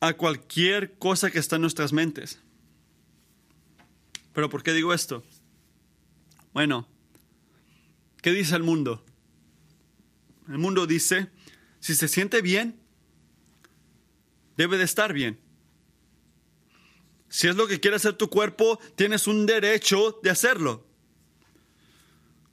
a 0.00 0.12
cualquier 0.12 0.98
cosa 0.98 1.30
que 1.30 1.38
está 1.38 1.56
en 1.56 1.62
nuestras 1.62 1.94
mentes. 1.94 2.38
Pero 4.32 4.48
¿por 4.48 4.62
qué 4.62 4.72
digo 4.72 4.94
esto? 4.94 5.22
Bueno, 6.52 6.88
¿qué 8.22 8.32
dice 8.32 8.56
el 8.56 8.62
mundo? 8.62 9.04
El 10.48 10.58
mundo 10.58 10.86
dice, 10.86 11.30
si 11.78 11.94
se 11.94 12.08
siente 12.08 12.42
bien, 12.42 12.80
debe 14.56 14.78
de 14.78 14.84
estar 14.84 15.12
bien. 15.12 15.38
Si 17.28 17.46
es 17.46 17.54
lo 17.54 17.68
que 17.68 17.78
quiere 17.78 17.96
hacer 17.96 18.14
tu 18.14 18.28
cuerpo, 18.28 18.80
tienes 18.96 19.28
un 19.28 19.46
derecho 19.46 20.18
de 20.22 20.30
hacerlo, 20.30 20.84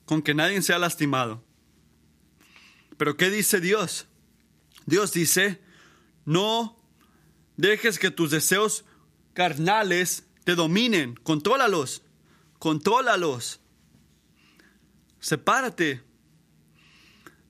con 0.06 0.22
que 0.22 0.36
nadie 0.36 0.62
sea 0.62 0.78
lastimado. 0.78 1.44
Pero 2.98 3.18
¿qué 3.18 3.32
dice 3.32 3.60
Dios? 3.60 4.08
Dios 4.86 5.14
dice, 5.14 5.60
no 6.26 6.80
dejes 7.56 7.98
que 7.98 8.12
tus 8.12 8.30
deseos 8.30 8.86
carnales 9.34 10.27
te 10.48 10.56
dominen, 10.56 11.16
contrólalos, 11.24 12.04
contrólalos. 12.58 13.60
Sepárate 15.20 16.02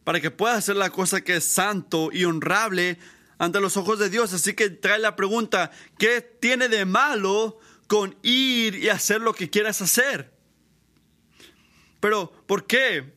para 0.04 0.20
que 0.20 0.32
puedas 0.32 0.58
hacer 0.58 0.78
la 0.78 0.90
cosa 0.90 1.22
que 1.22 1.36
es 1.36 1.44
santo 1.44 2.10
y 2.12 2.26
honrable 2.26 2.98
ante 3.38 3.60
los 3.60 3.78
ojos 3.78 4.00
de 4.00 4.10
Dios. 4.10 4.34
Así 4.34 4.56
que 4.56 4.72
trae 4.72 4.98
la 4.98 5.16
pregunta, 5.16 5.70
¿qué 6.00 6.22
tiene 6.22 6.70
de 6.70 6.86
malo 6.86 7.60
con 7.86 8.18
ir 8.24 8.74
y 8.74 8.90
hacer 8.90 9.22
lo 9.22 9.36
que 9.36 9.52
quieras 9.52 9.80
hacer? 9.84 10.34
Pero, 12.00 12.32
¿por 12.48 12.66
qué? 12.66 13.14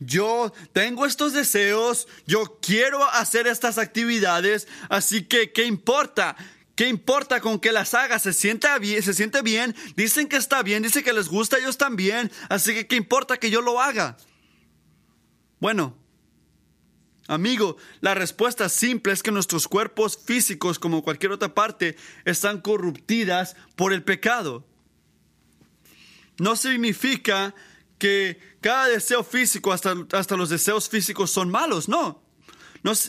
Yo 0.00 0.52
tengo 0.72 1.06
estos 1.06 1.32
deseos, 1.32 2.08
yo 2.26 2.58
quiero 2.60 3.04
hacer 3.04 3.46
estas 3.46 3.78
actividades, 3.78 4.66
así 4.88 5.22
que 5.22 5.52
¿qué 5.52 5.64
importa? 5.64 6.36
¿Qué 6.78 6.86
importa 6.86 7.40
con 7.40 7.58
que 7.58 7.72
las 7.72 7.92
haga? 7.92 8.20
Se 8.20 8.32
siente 8.32 8.68
bien, 8.78 9.02
se 9.02 9.12
siente 9.12 9.42
bien, 9.42 9.74
dicen 9.96 10.28
que 10.28 10.36
está 10.36 10.62
bien, 10.62 10.84
dicen 10.84 11.02
que 11.02 11.12
les 11.12 11.26
gusta 11.26 11.56
a 11.56 11.58
ellos 11.58 11.76
también, 11.76 12.30
así 12.48 12.72
que 12.72 12.86
¿qué 12.86 12.94
importa 12.94 13.36
que 13.36 13.50
yo 13.50 13.62
lo 13.62 13.80
haga? 13.80 14.16
Bueno, 15.58 15.98
amigo, 17.26 17.78
la 18.00 18.14
respuesta 18.14 18.68
simple 18.68 19.12
es 19.12 19.24
que 19.24 19.32
nuestros 19.32 19.66
cuerpos 19.66 20.20
físicos, 20.24 20.78
como 20.78 21.02
cualquier 21.02 21.32
otra 21.32 21.52
parte, 21.52 21.96
están 22.24 22.60
corruptidas 22.60 23.56
por 23.74 23.92
el 23.92 24.04
pecado. 24.04 24.64
No 26.38 26.54
significa 26.54 27.56
que 27.98 28.38
cada 28.60 28.86
deseo 28.86 29.24
físico, 29.24 29.72
hasta, 29.72 29.96
hasta 30.12 30.36
los 30.36 30.48
deseos 30.48 30.88
físicos 30.88 31.32
son 31.32 31.50
malos, 31.50 31.88
no. 31.88 32.27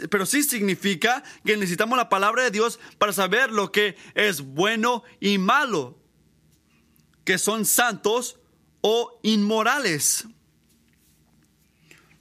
Pero 0.09 0.25
sí 0.25 0.43
significa 0.43 1.23
que 1.45 1.57
necesitamos 1.57 1.97
la 1.97 2.09
palabra 2.09 2.43
de 2.43 2.51
Dios 2.51 2.79
para 2.97 3.13
saber 3.13 3.51
lo 3.51 3.71
que 3.71 3.95
es 4.15 4.41
bueno 4.41 5.03
y 5.19 5.37
malo, 5.37 5.97
que 7.23 7.37
son 7.37 7.65
santos 7.65 8.39
o 8.81 9.19
inmorales. 9.23 10.25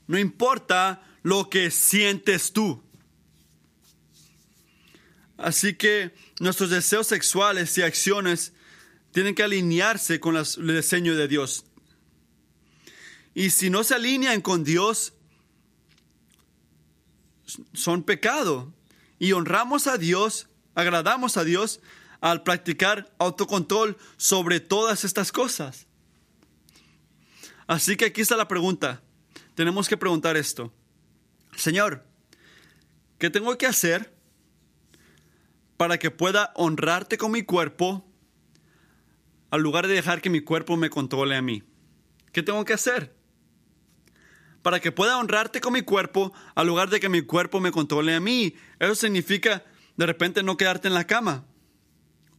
No 0.07 0.17
importa 0.17 1.03
lo 1.23 1.49
que 1.49 1.71
sientes 1.71 2.53
tú. 2.53 2.83
Así 5.37 5.75
que 5.75 6.13
nuestros 6.39 6.69
deseos 6.69 7.07
sexuales 7.07 7.77
y 7.77 7.81
acciones 7.81 8.53
tienen 9.11 9.35
que 9.35 9.43
alinearse 9.43 10.19
con 10.19 10.35
el 10.35 10.45
diseño 10.75 11.15
de 11.15 11.27
Dios. 11.27 11.65
Y 13.33 13.51
si 13.51 13.69
no 13.69 13.83
se 13.83 13.95
alinean 13.95 14.41
con 14.41 14.63
Dios, 14.63 15.13
son 17.73 18.03
pecado. 18.03 18.73
Y 19.19 19.33
honramos 19.33 19.87
a 19.87 19.97
Dios, 19.97 20.47
agradamos 20.75 21.37
a 21.37 21.43
Dios 21.43 21.81
al 22.21 22.43
practicar 22.43 23.13
autocontrol 23.17 23.97
sobre 24.17 24.59
todas 24.59 25.03
estas 25.03 25.31
cosas. 25.31 25.87
Así 27.67 27.97
que 27.97 28.05
aquí 28.05 28.21
está 28.21 28.35
la 28.35 28.47
pregunta. 28.47 29.01
Tenemos 29.55 29.87
que 29.87 29.97
preguntar 29.97 30.37
esto. 30.37 30.73
Señor, 31.55 32.05
¿qué 33.17 33.29
tengo 33.29 33.57
que 33.57 33.67
hacer 33.67 34.13
para 35.77 35.97
que 35.97 36.11
pueda 36.11 36.51
honrarte 36.55 37.17
con 37.17 37.31
mi 37.31 37.43
cuerpo 37.43 38.05
al 39.51 39.61
lugar 39.61 39.87
de 39.87 39.93
dejar 39.93 40.21
que 40.21 40.29
mi 40.29 40.41
cuerpo 40.41 40.77
me 40.77 40.89
controle 40.89 41.35
a 41.35 41.41
mí? 41.41 41.63
¿Qué 42.31 42.43
tengo 42.43 42.63
que 42.65 42.73
hacer? 42.73 43.18
Para 44.61 44.79
que 44.79 44.91
pueda 44.91 45.17
honrarte 45.17 45.61
con 45.61 45.73
mi 45.73 45.81
cuerpo, 45.81 46.33
al 46.55 46.67
lugar 46.67 46.89
de 46.89 46.99
que 46.99 47.09
mi 47.09 47.21
cuerpo 47.21 47.59
me 47.59 47.71
controle 47.71 48.15
a 48.15 48.19
mí. 48.19 48.55
Eso 48.79 48.95
significa 48.95 49.63
de 49.95 50.05
repente 50.05 50.43
no 50.43 50.57
quedarte 50.57 50.87
en 50.87 50.93
la 50.93 51.07
cama 51.07 51.45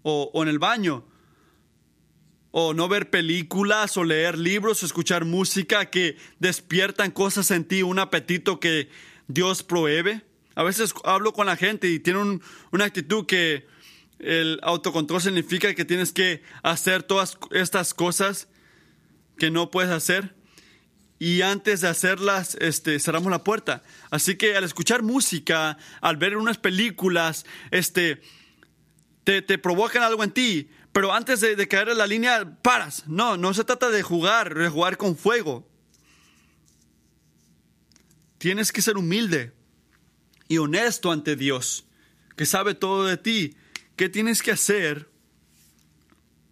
o, 0.03 0.31
en 0.43 0.49
el 0.49 0.59
baño, 0.59 1.05
o 2.53 2.75
no 2.75 2.89
ver 2.89 3.11
películas 3.11 3.97
o 3.97 4.05
leer 4.05 4.37
libros 4.37 4.83
o 4.83 4.87
escuchar 4.87 5.25
música 5.25 5.91
que 5.91 6.17
despiertan 6.39 7.11
cosas 7.11 7.51
en 7.51 7.65
ti, 7.65 7.83
un 7.83 7.99
apetito 7.99 8.59
que 8.61 8.89
Dios 9.29 9.63
prohíbe. 9.63 10.25
A 10.57 10.63
veces 10.63 10.93
hablo 11.05 11.33
con 11.33 11.47
la 11.47 11.57
gente 11.57 11.89
y 11.89 12.01
tienen 12.01 12.43
una 12.73 12.85
actitud 12.87 13.25
que 13.25 13.67
el 14.19 14.59
autocontrol 14.63 15.21
significa 15.21 15.75
que 15.75 15.85
tienes 15.85 16.13
que 16.13 16.43
hacer 16.63 17.03
todas 17.03 17.39
estas 17.53 17.95
cosas 17.95 18.49
que 19.39 19.51
no 19.51 19.71
puedes 19.71 19.91
hacer 19.91 20.35
y 21.21 21.43
antes 21.43 21.83
de 21.83 21.89
hacerlas 21.89 22.57
este, 22.61 22.99
cerramos 22.99 23.31
la 23.31 23.45
puerta. 23.45 23.83
Así 24.11 24.37
que 24.37 24.57
al 24.57 24.65
escuchar 24.65 25.03
música, 25.03 25.77
al 26.01 26.17
ver 26.17 26.35
unas 26.39 26.57
películas, 26.57 27.45
este, 27.71 28.23
te, 29.25 29.43
provocan 29.59 30.03
algo 30.03 30.25
en 30.25 30.31
ti, 30.31 30.71
pero 30.93 31.13
antes 31.13 31.43
de, 31.43 31.57
de, 31.57 31.69
caer 31.69 31.91
en 31.91 31.99
la 31.99 32.07
línea, 32.07 32.57
paras. 32.63 33.07
No, 33.07 33.37
no 33.37 33.53
se 33.53 33.65
trata 33.65 33.91
de 33.91 34.03
jugar, 34.03 34.55
de 34.55 34.71
jugar 34.71 34.97
con 34.97 35.15
fuego. 35.15 35.69
Tienes 38.39 38.73
que 38.73 38.81
ser 38.81 38.97
humilde 38.97 39.53
y 40.49 40.57
honesto 40.57 41.13
ante 41.13 41.37
Dios, 41.37 41.85
que 42.35 42.47
sabe 42.47 42.75
todo 42.75 43.05
de 43.05 43.19
ti. 43.19 43.57
¿Qué 43.95 44.09
tienes 44.09 44.41
que 44.41 44.53
hacer 44.53 45.11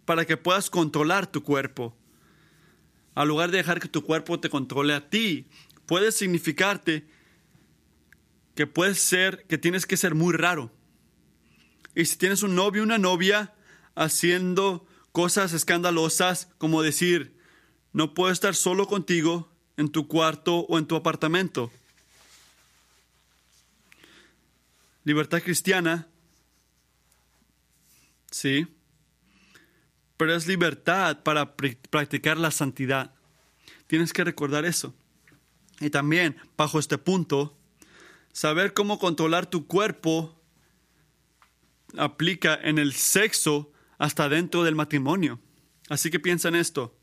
para 0.05 0.25
que 0.25 0.37
puedas 0.37 0.69
controlar 0.69 1.25
tu 1.25 1.41
cuerpo? 1.41 1.98
Al 3.19 3.27
lugar 3.27 3.51
de 3.51 3.57
dejar 3.57 3.81
que 3.81 3.89
tu 3.89 4.05
cuerpo 4.05 4.39
te 4.39 4.49
controle 4.49 4.93
a 4.93 5.09
ti. 5.09 5.45
Puede 5.85 6.13
significarte 6.13 7.05
que 8.55 8.65
puede 8.65 8.95
ser, 8.95 9.45
que 9.47 9.57
tienes 9.57 9.85
que 9.85 9.97
ser 9.97 10.15
muy 10.15 10.33
raro. 10.33 10.71
Y 11.95 12.05
si 12.05 12.15
tienes 12.15 12.43
un 12.43 12.55
novio, 12.55 12.81
una 12.81 12.97
novia 12.97 13.53
haciendo 13.93 14.87
cosas 15.11 15.51
escandalosas, 15.51 16.47
como 16.59 16.81
decir, 16.81 17.35
no 17.91 18.13
puedo 18.13 18.31
estar 18.31 18.55
solo 18.55 18.87
contigo 18.87 19.51
en 19.75 19.89
tu 19.89 20.07
cuarto 20.07 20.59
o 20.59 20.77
en 20.77 20.85
tu 20.85 20.95
apartamento. 20.95 21.73
Libertad 25.03 25.41
cristiana, 25.41 26.07
sí, 28.31 28.65
pero 30.19 30.35
es 30.35 30.47
libertad 30.47 31.23
para 31.23 31.55
practicar 31.55 32.37
la 32.37 32.51
santidad. 32.51 33.13
Tienes 33.87 34.11
que 34.11 34.25
recordar 34.25 34.65
eso. 34.65 34.93
Y 35.79 35.91
también, 35.91 36.35
bajo 36.57 36.77
este 36.77 36.97
punto, 36.97 37.57
saber 38.33 38.73
cómo 38.73 38.99
controlar 38.99 39.49
tu 39.49 39.65
cuerpo 39.65 40.37
aplica 41.97 42.53
en 42.53 42.79
el 42.79 42.91
sexo 42.91 43.71
hasta 43.97 44.27
dentro 44.27 44.65
del 44.65 44.75
matrimonio. 44.75 45.39
Así 45.87 46.11
que 46.11 46.19
piensa 46.19 46.49
en 46.49 46.55
esto. 46.55 46.93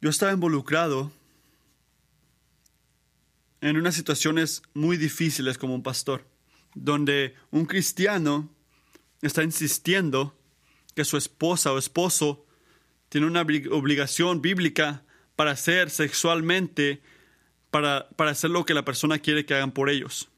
Yo 0.00 0.08
estaba 0.08 0.30
involucrado 0.30 1.10
en 3.60 3.76
unas 3.76 3.96
situaciones 3.96 4.62
muy 4.72 4.98
difíciles 4.98 5.58
como 5.58 5.74
un 5.74 5.82
pastor, 5.82 6.24
donde 6.76 7.34
un 7.50 7.66
cristiano 7.66 8.54
está 9.20 9.42
insistiendo 9.42 10.38
que 10.94 11.04
su 11.04 11.16
esposa 11.16 11.72
o 11.72 11.78
esposo 11.78 12.46
tiene 13.08 13.26
una 13.26 13.42
obligación 13.42 14.42
bíblica 14.42 15.04
para 15.36 15.56
ser 15.56 15.90
sexualmente, 15.90 17.02
para, 17.70 18.08
para 18.10 18.30
hacer 18.30 18.50
lo 18.50 18.64
que 18.64 18.74
la 18.74 18.84
persona 18.84 19.18
quiere 19.18 19.44
que 19.44 19.54
hagan 19.54 19.72
por 19.72 19.90
ellos. 19.90 20.28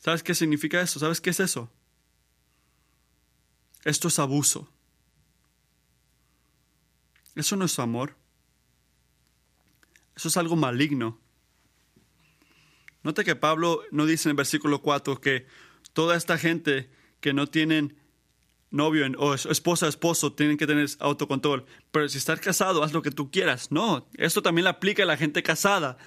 ¿Sabes 0.00 0.22
qué 0.22 0.34
significa 0.34 0.80
eso? 0.80 1.00
¿Sabes 1.00 1.20
qué 1.20 1.30
es 1.30 1.40
eso? 1.40 1.70
Esto 3.84 4.08
es 4.08 4.18
abuso. 4.18 4.68
Eso 7.34 7.56
no 7.56 7.64
es 7.64 7.78
amor. 7.78 8.16
Eso 10.14 10.28
es 10.28 10.36
algo 10.36 10.56
maligno. 10.56 11.20
Nota 13.02 13.22
que 13.22 13.36
Pablo 13.36 13.82
no 13.92 14.06
dice 14.06 14.28
en 14.28 14.30
el 14.30 14.36
versículo 14.36 14.80
4 14.80 15.20
que 15.20 15.46
toda 15.92 16.16
esta 16.16 16.38
gente 16.38 16.90
que 17.26 17.34
no 17.34 17.48
tienen 17.48 17.96
novio 18.70 19.04
o 19.18 19.34
esposa, 19.34 19.88
esposo, 19.88 20.32
tienen 20.32 20.56
que 20.56 20.68
tener 20.68 20.88
autocontrol. 21.00 21.66
Pero 21.90 22.08
si 22.08 22.18
estás 22.18 22.38
casado, 22.38 22.84
haz 22.84 22.92
lo 22.92 23.02
que 23.02 23.10
tú 23.10 23.32
quieras. 23.32 23.72
No, 23.72 24.06
esto 24.14 24.42
también 24.42 24.62
le 24.62 24.70
aplica 24.70 25.02
a 25.02 25.06
la 25.06 25.16
gente 25.16 25.42
casada 25.42 25.98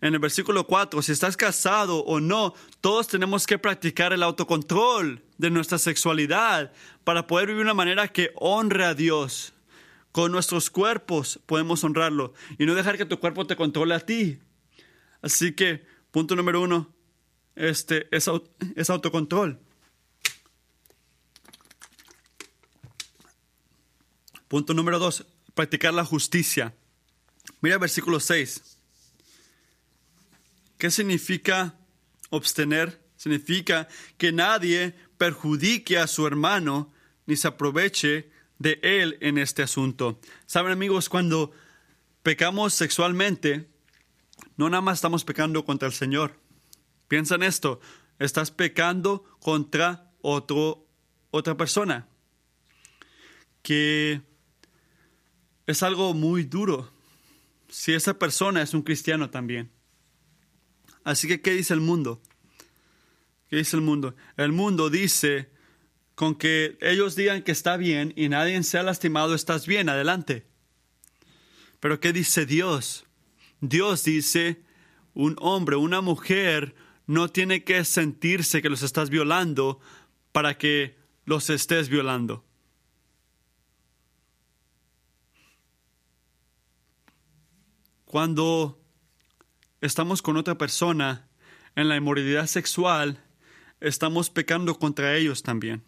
en 0.00 0.14
el 0.14 0.20
versículo 0.20 0.64
4, 0.64 1.02
si 1.02 1.10
estás 1.10 1.36
casado 1.36 2.04
o 2.04 2.20
no, 2.20 2.54
todos 2.80 3.08
tenemos 3.08 3.48
que 3.48 3.58
practicar 3.58 4.12
el 4.12 4.22
autocontrol 4.22 5.24
de 5.38 5.50
nuestra 5.50 5.76
sexualidad 5.76 6.72
para 7.02 7.26
poder 7.26 7.48
vivir 7.48 7.58
de 7.58 7.64
una 7.64 7.74
manera 7.74 8.06
que 8.06 8.30
honre 8.36 8.84
a 8.84 8.94
Dios. 8.94 9.52
Con 10.12 10.30
nuestros 10.30 10.70
cuerpos 10.70 11.40
podemos 11.46 11.82
honrarlo 11.82 12.32
y 12.60 12.64
no 12.66 12.76
dejar 12.76 12.96
que 12.96 13.06
tu 13.06 13.18
cuerpo 13.18 13.44
te 13.44 13.56
controle 13.56 13.96
a 13.96 14.00
ti. 14.00 14.38
Así 15.20 15.52
que, 15.52 15.84
punto 16.12 16.36
número 16.36 16.60
uno, 16.62 16.94
este, 17.56 18.06
es, 18.14 18.30
es 18.76 18.88
autocontrol. 18.88 19.58
Punto 24.50 24.74
número 24.74 24.98
dos, 24.98 25.24
practicar 25.54 25.94
la 25.94 26.04
justicia. 26.04 26.74
Mira 27.60 27.78
versículo 27.78 28.18
6. 28.18 28.78
¿Qué 30.76 30.90
significa 30.90 31.78
abstener? 32.32 33.00
Significa 33.16 33.86
que 34.18 34.32
nadie 34.32 34.96
perjudique 35.18 35.98
a 35.98 36.08
su 36.08 36.26
hermano 36.26 36.92
ni 37.26 37.36
se 37.36 37.46
aproveche 37.46 38.32
de 38.58 38.80
él 38.82 39.18
en 39.20 39.38
este 39.38 39.62
asunto. 39.62 40.20
Saben 40.46 40.72
amigos, 40.72 41.08
cuando 41.08 41.52
pecamos 42.24 42.74
sexualmente, 42.74 43.70
no 44.56 44.68
nada 44.68 44.80
más 44.80 44.98
estamos 44.98 45.24
pecando 45.24 45.64
contra 45.64 45.86
el 45.86 45.94
Señor. 45.94 46.40
Piensa 47.06 47.36
en 47.36 47.44
esto, 47.44 47.80
estás 48.18 48.50
pecando 48.50 49.22
contra 49.38 50.10
otro, 50.22 50.88
otra 51.30 51.56
persona, 51.56 52.08
que 53.62 54.28
es 55.70 55.82
algo 55.82 56.14
muy 56.14 56.44
duro 56.44 56.90
si 57.68 57.92
esa 57.92 58.18
persona 58.18 58.62
es 58.62 58.74
un 58.74 58.82
cristiano 58.82 59.30
también. 59.30 59.70
Así 61.04 61.28
que, 61.28 61.40
¿qué 61.40 61.52
dice 61.52 61.74
el 61.74 61.80
mundo? 61.80 62.20
¿Qué 63.48 63.56
dice 63.56 63.76
el 63.76 63.82
mundo? 63.82 64.14
El 64.36 64.52
mundo 64.52 64.90
dice, 64.90 65.50
con 66.14 66.34
que 66.34 66.76
ellos 66.80 67.16
digan 67.16 67.42
que 67.42 67.52
está 67.52 67.76
bien 67.76 68.12
y 68.16 68.28
nadie 68.28 68.62
se 68.62 68.78
ha 68.78 68.82
lastimado, 68.82 69.34
estás 69.34 69.66
bien, 69.66 69.88
adelante. 69.88 70.46
Pero 71.80 71.98
¿qué 71.98 72.12
dice 72.12 72.44
Dios? 72.44 73.06
Dios 73.60 74.04
dice, 74.04 74.62
un 75.14 75.36
hombre, 75.40 75.76
una 75.76 76.00
mujer, 76.00 76.74
no 77.06 77.28
tiene 77.28 77.64
que 77.64 77.84
sentirse 77.84 78.62
que 78.62 78.68
los 78.68 78.82
estás 78.82 79.10
violando 79.10 79.80
para 80.32 80.58
que 80.58 80.96
los 81.24 81.50
estés 81.50 81.88
violando. 81.88 82.44
Cuando 88.10 88.82
estamos 89.80 90.20
con 90.20 90.36
otra 90.36 90.58
persona 90.58 91.28
en 91.76 91.88
la 91.88 91.94
inmoralidad 91.94 92.48
sexual, 92.48 93.22
estamos 93.78 94.30
pecando 94.30 94.76
contra 94.80 95.16
ellos 95.16 95.44
también. 95.44 95.84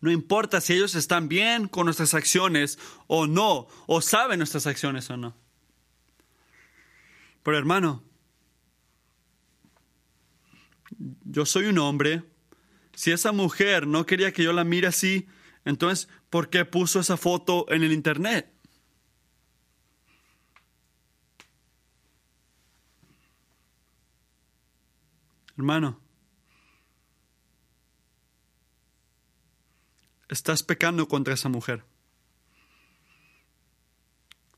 No 0.00 0.12
importa 0.12 0.60
si 0.60 0.74
ellos 0.74 0.94
están 0.94 1.28
bien 1.28 1.66
con 1.66 1.86
nuestras 1.86 2.14
acciones 2.14 2.78
o 3.08 3.26
no, 3.26 3.66
o 3.88 4.00
saben 4.00 4.38
nuestras 4.38 4.68
acciones 4.68 5.10
o 5.10 5.16
no. 5.16 5.36
Pero 7.42 7.58
hermano, 7.58 8.04
yo 11.24 11.44
soy 11.44 11.64
un 11.64 11.78
hombre. 11.78 12.22
Si 12.94 13.10
esa 13.10 13.32
mujer 13.32 13.88
no 13.88 14.06
quería 14.06 14.32
que 14.32 14.44
yo 14.44 14.52
la 14.52 14.62
mire 14.62 14.86
así, 14.86 15.26
entonces, 15.64 16.08
¿por 16.30 16.50
qué 16.50 16.64
puso 16.64 17.00
esa 17.00 17.16
foto 17.16 17.66
en 17.68 17.82
el 17.82 17.90
Internet? 17.90 18.51
Hermano, 25.56 26.00
estás 30.28 30.62
pecando 30.62 31.06
contra 31.08 31.34
esa 31.34 31.50
mujer, 31.50 31.84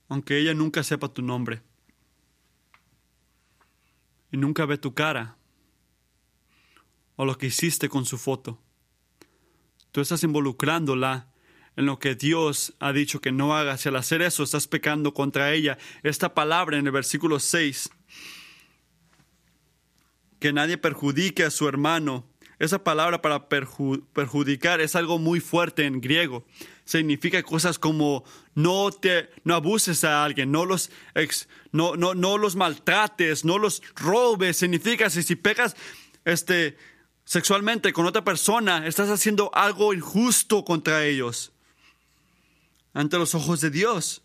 aunque 0.08 0.38
ella 0.38 0.54
nunca 0.54 0.84
sepa 0.84 1.12
tu 1.12 1.20
nombre 1.20 1.62
y 4.30 4.36
nunca 4.36 4.66
ve 4.66 4.78
tu 4.78 4.94
cara 4.94 5.36
o 7.16 7.24
lo 7.24 7.36
que 7.38 7.46
hiciste 7.46 7.88
con 7.88 8.04
su 8.04 8.16
foto. 8.16 8.60
Tú 9.90 10.00
estás 10.00 10.22
involucrándola 10.22 11.28
en 11.76 11.86
lo 11.86 11.98
que 11.98 12.14
Dios 12.14 12.74
ha 12.78 12.92
dicho 12.92 13.20
que 13.20 13.32
no 13.32 13.56
hagas 13.56 13.84
y 13.84 13.88
al 13.88 13.96
hacer 13.96 14.22
eso 14.22 14.44
estás 14.44 14.68
pecando 14.68 15.12
contra 15.12 15.52
ella. 15.52 15.78
Esta 16.04 16.34
palabra 16.34 16.78
en 16.78 16.86
el 16.86 16.92
versículo 16.92 17.40
6 17.40 17.90
que 20.44 20.52
nadie 20.52 20.76
perjudique 20.76 21.42
a 21.42 21.50
su 21.50 21.66
hermano. 21.66 22.26
Esa 22.58 22.84
palabra 22.84 23.22
para 23.22 23.48
perjudicar 23.48 24.82
es 24.82 24.94
algo 24.94 25.18
muy 25.18 25.40
fuerte 25.40 25.86
en 25.86 26.02
griego. 26.02 26.44
Significa 26.84 27.42
cosas 27.42 27.78
como 27.78 28.24
no 28.54 28.92
te 28.92 29.30
no 29.44 29.54
abuses 29.54 30.04
a 30.04 30.22
alguien, 30.22 30.52
no 30.52 30.66
los 30.66 30.90
no, 31.72 31.96
no, 31.96 32.12
no 32.12 32.36
los 32.36 32.56
maltrates, 32.56 33.46
no 33.46 33.56
los 33.56 33.82
robes. 33.96 34.58
Significa 34.58 35.08
si, 35.08 35.22
si 35.22 35.34
pegas 35.34 35.76
este 36.26 36.76
sexualmente 37.24 37.94
con 37.94 38.04
otra 38.04 38.22
persona, 38.22 38.86
estás 38.86 39.08
haciendo 39.08 39.50
algo 39.54 39.94
injusto 39.94 40.62
contra 40.62 41.06
ellos 41.06 41.54
ante 42.92 43.16
los 43.16 43.34
ojos 43.34 43.62
de 43.62 43.70
Dios 43.70 44.23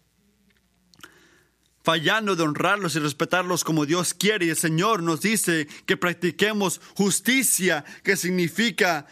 fallando 1.84 2.36
de 2.36 2.44
honrarlos 2.44 2.96
y 2.96 3.00
respetarlos 3.00 3.64
como 3.64 3.86
Dios 3.86 4.14
quiere. 4.14 4.46
Y 4.46 4.50
el 4.50 4.56
Señor 4.56 5.04
nos 5.04 5.22
dice 5.22 5.68
que 5.86 5.98
practiquemos 5.98 6.82
justicia, 6.96 7.86
que 8.04 8.18
significa 8.18 9.08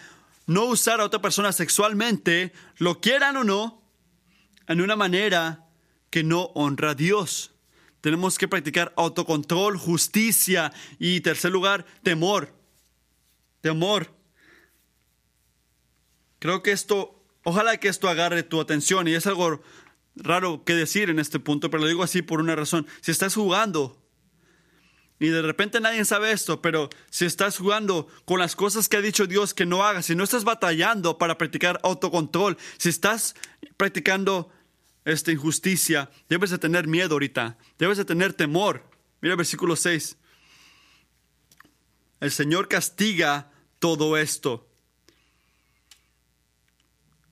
no 0.45 0.65
usar 0.65 1.01
a 1.01 1.05
otra 1.05 1.21
persona 1.21 1.51
sexualmente, 1.51 2.53
lo 2.77 3.01
quieran 3.01 3.35
o 3.37 3.43
no, 3.43 3.83
en 4.67 4.81
una 4.81 4.95
manera 4.95 5.65
que 6.09 6.23
no 6.23 6.43
honra 6.55 6.91
a 6.91 6.95
Dios. 6.95 7.51
Tenemos 8.01 8.37
que 8.37 8.47
practicar 8.47 8.93
autocontrol, 8.95 9.77
justicia 9.77 10.71
y, 10.99 11.21
tercer 11.21 11.51
lugar, 11.51 11.85
temor. 12.03 12.53
Temor. 13.61 14.13
Creo 16.39 16.61
que 16.61 16.71
esto, 16.71 17.23
ojalá 17.43 17.77
que 17.77 17.87
esto 17.87 18.07
agarre 18.07 18.43
tu 18.43 18.61
atención 18.61 19.07
y 19.07 19.15
es 19.15 19.25
algo 19.25 19.61
raro 20.17 20.63
que 20.63 20.73
decir 20.73 21.09
en 21.09 21.19
este 21.19 21.39
punto, 21.39 21.69
pero 21.69 21.81
lo 21.81 21.87
digo 21.87 22.03
así 22.03 22.21
por 22.21 22.39
una 22.39 22.55
razón. 22.55 22.87
Si 23.01 23.11
estás 23.11 23.35
jugando 23.35 24.01
y 25.19 25.27
de 25.29 25.41
repente 25.41 25.79
nadie 25.79 26.05
sabe 26.05 26.31
esto, 26.31 26.61
pero 26.61 26.89
si 27.09 27.25
estás 27.25 27.57
jugando 27.57 28.07
con 28.25 28.39
las 28.39 28.55
cosas 28.55 28.87
que 28.87 28.97
ha 28.97 29.01
dicho 29.01 29.25
Dios 29.25 29.53
que 29.53 29.65
no 29.65 29.83
hagas, 29.83 30.05
si 30.05 30.15
no 30.15 30.23
estás 30.23 30.43
batallando 30.43 31.17
para 31.17 31.37
practicar 31.37 31.79
autocontrol, 31.83 32.57
si 32.77 32.89
estás 32.89 33.35
practicando 33.77 34.51
esta 35.05 35.31
injusticia, 35.31 36.11
debes 36.29 36.51
de 36.51 36.59
tener 36.59 36.87
miedo 36.87 37.15
ahorita, 37.15 37.57
debes 37.79 37.97
de 37.97 38.05
tener 38.05 38.33
temor. 38.33 38.83
Mira 39.21 39.33
el 39.33 39.37
versículo 39.37 39.75
6. 39.75 40.17
El 42.19 42.31
Señor 42.31 42.67
castiga 42.67 43.51
todo 43.79 44.17
esto. 44.17 44.67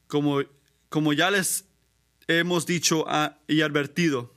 Como, 0.08 0.42
como 0.90 1.14
ya 1.14 1.30
les 1.30 1.66
hemos 2.28 2.66
dicho 2.66 3.06
y 3.48 3.62
advertido. 3.62 4.34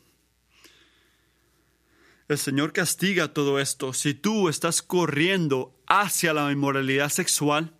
El 2.28 2.39
Señor 2.39 2.72
castiga 2.72 3.32
todo 3.32 3.59
esto. 3.59 3.93
Si 3.95 4.12
tú 4.12 4.49
estás 4.49 4.82
corriendo 4.82 5.74
hacia 5.86 6.34
la 6.34 6.53
inmoralidad 6.53 7.09
sexual, 7.09 7.74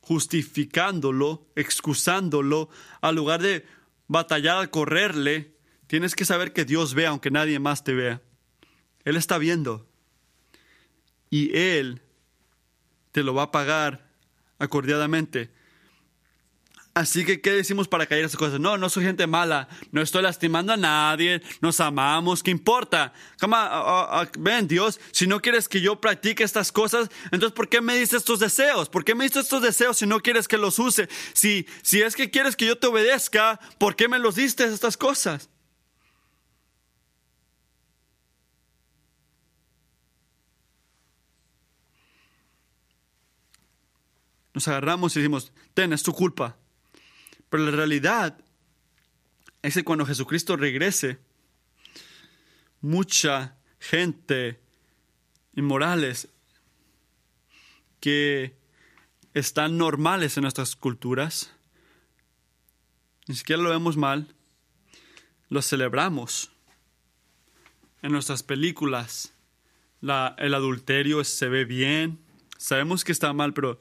justificándolo, 0.00 1.46
excusándolo, 1.54 2.68
al 3.00 3.14
lugar 3.14 3.40
de 3.40 3.64
batallar 4.08 4.58
al 4.58 4.70
correrle, 4.70 5.54
tienes 5.86 6.14
que 6.14 6.24
saber 6.24 6.52
que 6.52 6.64
Dios 6.64 6.94
ve 6.94 7.06
aunque 7.06 7.30
nadie 7.30 7.58
más 7.60 7.84
te 7.84 7.94
vea. 7.94 8.20
Él 9.04 9.16
está 9.16 9.38
viendo. 9.38 9.86
Y 11.30 11.56
Él 11.56 12.02
te 13.12 13.22
lo 13.22 13.32
va 13.32 13.44
a 13.44 13.50
pagar 13.52 14.10
acordiadamente. 14.58 15.50
Así 16.94 17.24
que, 17.24 17.40
¿qué 17.40 17.50
decimos 17.50 17.88
para 17.88 18.06
caer 18.06 18.24
esas 18.24 18.38
cosas? 18.38 18.60
No, 18.60 18.78
no 18.78 18.88
soy 18.88 19.02
gente 19.02 19.26
mala, 19.26 19.68
no 19.90 20.00
estoy 20.00 20.22
lastimando 20.22 20.72
a 20.72 20.76
nadie, 20.76 21.42
nos 21.60 21.80
amamos, 21.80 22.44
¿qué 22.44 22.52
importa? 22.52 23.12
ven, 24.38 24.68
Dios, 24.68 25.00
si 25.10 25.26
no 25.26 25.42
quieres 25.42 25.68
que 25.68 25.80
yo 25.80 26.00
practique 26.00 26.44
estas 26.44 26.70
cosas, 26.70 27.08
entonces, 27.32 27.50
¿por 27.50 27.68
qué 27.68 27.80
me 27.80 27.96
dices 27.96 28.18
estos 28.18 28.38
deseos? 28.38 28.88
¿Por 28.88 29.04
qué 29.04 29.16
me 29.16 29.24
dices 29.24 29.42
estos 29.42 29.60
deseos 29.60 29.98
si 29.98 30.06
no 30.06 30.20
quieres 30.20 30.46
que 30.46 30.56
los 30.56 30.78
use? 30.78 31.08
Si, 31.32 31.66
si 31.82 32.00
es 32.00 32.14
que 32.14 32.30
quieres 32.30 32.54
que 32.54 32.66
yo 32.66 32.78
te 32.78 32.86
obedezca, 32.86 33.58
¿por 33.78 33.96
qué 33.96 34.06
me 34.06 34.20
los 34.20 34.36
diste 34.36 34.62
estas 34.62 34.96
cosas? 34.96 35.50
Nos 44.52 44.68
agarramos 44.68 45.16
y 45.16 45.18
decimos, 45.18 45.52
ten, 45.74 45.92
es 45.92 46.04
tu 46.04 46.12
culpa. 46.12 46.56
Pero 47.54 47.66
la 47.66 47.70
realidad 47.70 48.36
es 49.62 49.74
que 49.74 49.84
cuando 49.84 50.04
Jesucristo 50.04 50.56
regrese, 50.56 51.20
mucha 52.80 53.56
gente 53.78 54.60
inmorales 55.54 56.30
que 58.00 58.56
están 59.34 59.78
normales 59.78 60.36
en 60.36 60.42
nuestras 60.42 60.74
culturas, 60.74 61.54
ni 63.28 63.36
siquiera 63.36 63.62
lo 63.62 63.70
vemos 63.70 63.96
mal, 63.96 64.34
lo 65.48 65.62
celebramos. 65.62 66.50
En 68.02 68.10
nuestras 68.10 68.42
películas, 68.42 69.32
el 70.00 70.54
adulterio 70.54 71.22
se 71.22 71.48
ve 71.48 71.64
bien, 71.64 72.18
sabemos 72.58 73.04
que 73.04 73.12
está 73.12 73.32
mal, 73.32 73.54
pero, 73.54 73.80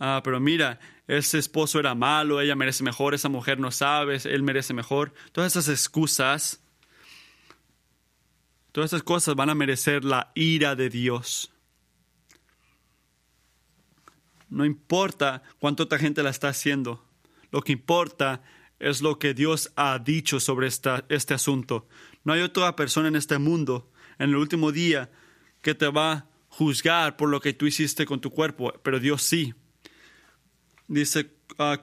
ah, 0.00 0.20
pero 0.24 0.40
mira, 0.40 0.80
ese 1.08 1.38
esposo 1.38 1.80
era 1.80 1.94
malo, 1.94 2.40
ella 2.40 2.54
merece 2.54 2.84
mejor, 2.84 3.14
esa 3.14 3.30
mujer 3.30 3.58
no 3.58 3.70
sabe, 3.70 4.18
él 4.22 4.42
merece 4.42 4.74
mejor. 4.74 5.14
Todas 5.32 5.56
esas 5.56 5.68
excusas, 5.70 6.62
todas 8.72 8.92
esas 8.92 9.02
cosas 9.02 9.34
van 9.34 9.48
a 9.48 9.54
merecer 9.54 10.04
la 10.04 10.30
ira 10.34 10.76
de 10.76 10.90
Dios. 10.90 11.50
No 14.50 14.66
importa 14.66 15.42
cuánta 15.58 15.84
otra 15.84 15.98
gente 15.98 16.22
la 16.22 16.30
está 16.30 16.48
haciendo, 16.48 17.02
lo 17.50 17.62
que 17.62 17.72
importa 17.72 18.42
es 18.78 19.00
lo 19.00 19.18
que 19.18 19.32
Dios 19.32 19.72
ha 19.76 19.98
dicho 19.98 20.40
sobre 20.40 20.68
esta, 20.68 21.06
este 21.08 21.32
asunto. 21.32 21.88
No 22.22 22.34
hay 22.34 22.42
otra 22.42 22.76
persona 22.76 23.08
en 23.08 23.16
este 23.16 23.38
mundo, 23.38 23.90
en 24.18 24.30
el 24.30 24.36
último 24.36 24.72
día, 24.72 25.10
que 25.62 25.74
te 25.74 25.88
va 25.88 26.12
a 26.12 26.26
juzgar 26.50 27.16
por 27.16 27.30
lo 27.30 27.40
que 27.40 27.54
tú 27.54 27.66
hiciste 27.66 28.04
con 28.04 28.20
tu 28.20 28.30
cuerpo, 28.30 28.74
pero 28.82 29.00
Dios 29.00 29.22
sí. 29.22 29.54
Dice 30.88 31.30
uh, 31.58 31.76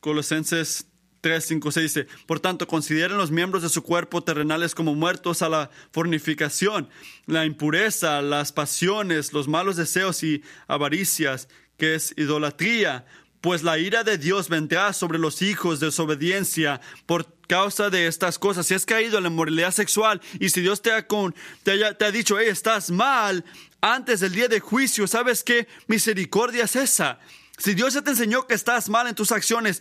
Colosenses 0.00 0.86
3, 1.20 1.42
5, 1.42 1.72
6 1.72 1.94
dice, 1.94 2.06
por 2.26 2.40
tanto, 2.40 2.66
consideren 2.66 3.16
los 3.16 3.30
miembros 3.30 3.62
de 3.62 3.70
su 3.70 3.82
cuerpo 3.82 4.22
terrenales 4.22 4.74
como 4.74 4.94
muertos 4.94 5.40
a 5.40 5.48
la 5.48 5.70
fornificación, 5.90 6.90
la 7.24 7.46
impureza, 7.46 8.20
las 8.20 8.52
pasiones, 8.52 9.32
los 9.32 9.48
malos 9.48 9.76
deseos 9.76 10.22
y 10.22 10.42
avaricias, 10.66 11.48
que 11.78 11.94
es 11.94 12.12
idolatría, 12.18 13.06
pues 13.40 13.62
la 13.62 13.78
ira 13.78 14.04
de 14.04 14.18
Dios 14.18 14.48
vendrá 14.48 14.92
sobre 14.92 15.18
los 15.18 15.42
hijos 15.42 15.80
de 15.80 15.86
desobediencia 15.86 16.80
por 17.06 17.26
causa 17.46 17.90
de 17.90 18.06
estas 18.06 18.38
cosas. 18.38 18.66
Si 18.66 18.74
has 18.74 18.86
caído 18.86 19.18
en 19.18 19.24
la 19.24 19.30
inmoralidad 19.30 19.70
sexual 19.70 20.20
y 20.40 20.48
si 20.50 20.60
Dios 20.60 20.82
te 20.82 20.92
ha, 20.92 21.06
con, 21.06 21.34
te, 21.62 21.72
ha 21.84 22.10
dicho, 22.10 22.38
hey, 22.38 22.48
estás 22.50 22.90
mal, 22.90 23.44
antes 23.80 24.20
del 24.20 24.32
día 24.32 24.48
de 24.48 24.60
juicio, 24.60 25.06
¿sabes 25.06 25.42
qué 25.42 25.68
misericordia 25.86 26.64
es 26.64 26.76
esa? 26.76 27.18
Si 27.56 27.74
Dios 27.74 27.94
ya 27.94 28.02
te 28.02 28.10
enseñó 28.10 28.46
que 28.46 28.54
estás 28.54 28.88
mal 28.88 29.06
en 29.06 29.14
tus 29.14 29.30
acciones, 29.30 29.80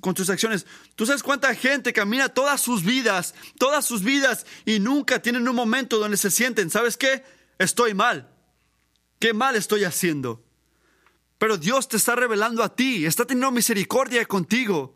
con 0.00 0.14
tus 0.14 0.28
acciones, 0.28 0.66
tú 0.94 1.06
sabes 1.06 1.22
cuánta 1.22 1.54
gente 1.54 1.92
camina 1.92 2.28
todas 2.28 2.60
sus 2.60 2.84
vidas, 2.84 3.34
todas 3.58 3.86
sus 3.86 4.02
vidas 4.02 4.44
y 4.66 4.78
nunca 4.78 5.20
tienen 5.20 5.48
un 5.48 5.56
momento 5.56 5.98
donde 5.98 6.18
se 6.18 6.30
sienten, 6.30 6.70
¿sabes 6.70 6.96
qué? 6.96 7.24
Estoy 7.58 7.94
mal. 7.94 8.28
¿Qué 9.18 9.32
mal 9.32 9.56
estoy 9.56 9.84
haciendo? 9.84 10.44
Pero 11.38 11.56
Dios 11.56 11.88
te 11.88 11.96
está 11.96 12.14
revelando 12.14 12.62
a 12.62 12.74
ti, 12.74 13.06
está 13.06 13.24
teniendo 13.24 13.50
misericordia 13.50 14.24
contigo. 14.26 14.94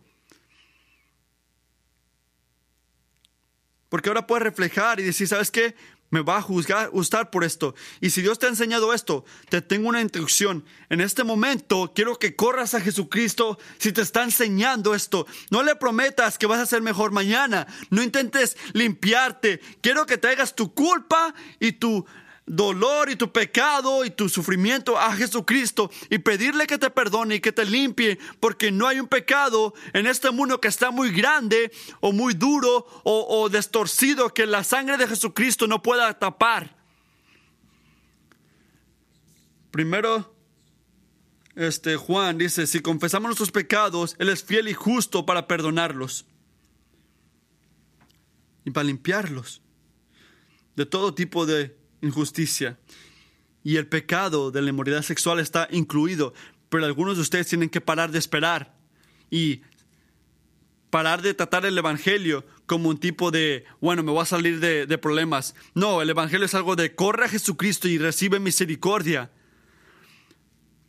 Porque 3.89 4.11
ahora 4.11 4.27
puedes 4.27 4.43
reflejar 4.43 5.01
y 5.01 5.05
decir, 5.05 5.29
¿sabes 5.29 5.51
qué? 5.51 5.75
Me 6.11 6.21
va 6.21 6.39
a 6.39 6.43
juzgar, 6.43 6.91
gustar 6.91 7.31
por 7.31 7.45
esto. 7.45 7.75
Y 8.01 8.11
si 8.11 8.23
Dios 8.23 8.39
te 8.39 8.47
ha 8.47 8.49
enseñado 8.49 8.93
esto, 8.95 9.25
te 9.49 9.61
tengo 9.61 9.89
una 9.89 10.01
instrucción. 10.01 10.65
En 10.89 11.01
este 11.01 11.25
momento 11.25 11.93
quiero 11.95 12.19
que 12.19 12.37
corras 12.37 12.75
a 12.75 12.81
Jesucristo 12.81 13.59
si 13.79 13.93
te 13.93 14.03
está 14.03 14.23
enseñando 14.23 14.95
esto. 14.95 15.27
No 15.51 15.63
le 15.63 15.77
prometas 15.77 16.39
que 16.39 16.47
vas 16.47 16.61
a 16.61 16.67
ser 16.67 16.83
mejor 16.83 17.11
mañana. 17.11 17.67
No 17.91 18.03
intentes 18.03 18.57
limpiarte. 18.73 19.61
Quiero 19.81 20.07
que 20.07 20.19
traigas 20.19 20.55
tu 20.55 20.75
culpa 20.75 21.35
y 21.59 21.73
tu 21.73 22.07
dolor 22.47 23.11
y 23.11 23.17
tu 23.17 23.33
pecado 23.33 24.05
y 24.05 24.11
tu 24.11 24.29
sufrimiento 24.29 24.99
a 24.99 25.13
Jesucristo 25.13 25.91
y 26.11 26.19
pedirle 26.19 26.67
que 26.67 26.79
te 26.79 26.91
perdone 26.91 27.37
y 27.37 27.41
que 27.41 27.53
te 27.53 27.65
limpie, 27.65 28.19
porque 28.41 28.71
no 28.71 28.87
hay 28.87 29.01
un 29.01 29.09
pecado 29.09 29.75
en 29.93 30.07
este 30.07 30.31
mundo 30.31 30.61
que 30.61 30.69
está 30.69 30.91
muy 30.91 31.11
grande 31.11 31.73
o 32.01 32.13
muy 32.13 32.35
duro 32.35 32.87
o, 33.05 33.27
o 33.29 33.49
destorcido 33.49 34.33
que 34.33 34.47
la 34.47 34.65
sangre 34.65 34.97
de 34.97 35.09
Jesucristo 35.09 35.67
no 35.67 35.83
pueda 35.83 36.19
tapar. 36.19 36.77
Primero, 39.73 40.35
este 41.57 41.97
Juan 41.97 42.39
dice, 42.39 42.67
si 42.67 42.81
confesamos 42.81 43.29
nuestros 43.29 43.51
pecados, 43.51 44.15
Él 44.19 44.29
es 44.29 44.45
fiel 44.45 44.69
y 44.69 44.75
justo 44.75 45.27
para 45.27 45.49
perdonarlos 45.49 46.27
y 48.65 48.71
para 48.71 48.85
limpiarlos 48.85 49.63
de 50.77 50.87
todo 50.87 51.15
tipo 51.15 51.47
de 51.47 51.76
injusticia. 52.01 52.79
Y 53.63 53.77
el 53.77 53.89
pecado 53.89 54.51
de 54.51 54.63
la 54.63 54.71
inmoralidad 54.71 55.03
sexual 55.03 55.41
está 55.41 55.69
incluido, 55.71 56.35
pero 56.69 56.85
algunos 56.85 57.17
de 57.17 57.23
ustedes 57.23 57.49
tienen 57.49 57.69
que 57.69 57.81
parar 57.81 58.11
de 58.11 58.19
esperar 58.19 58.77
y 59.31 59.63
parar 60.91 61.23
de 61.23 61.35
tratar 61.35 61.67
el 61.67 61.77
Evangelio 61.77 62.47
como 62.67 62.89
un 62.89 62.99
tipo 62.99 63.31
de, 63.31 63.65
bueno, 63.81 64.03
me 64.03 64.13
voy 64.13 64.23
a 64.23 64.27
salir 64.27 64.61
de, 64.61 64.99
problemas. 64.99 65.55
No, 65.75 66.01
el 66.03 66.11
Evangelio 66.11 66.47
es 66.47 66.55
algo 66.55 66.77
de 66.77 66.95
corre 66.95 67.27
a 67.27 67.29
Jesucristo 67.29 67.89
y 67.89 67.99
recibe 67.99 68.41
misericordia. 68.41 69.31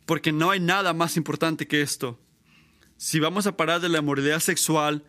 Porque 0.06 0.32
no 0.32 0.50
hay 0.50 0.60
nada 0.60 0.94
más 0.94 1.16
importante 1.16 1.66
que 1.66 1.82
esto. 1.82 2.18
Si 2.96 3.20
vamos 3.20 3.46
a 3.46 3.56
parar 3.56 3.80
de 3.80 3.88
la 3.88 3.98
inmoralidad 3.98 4.40
sexual, 4.40 5.04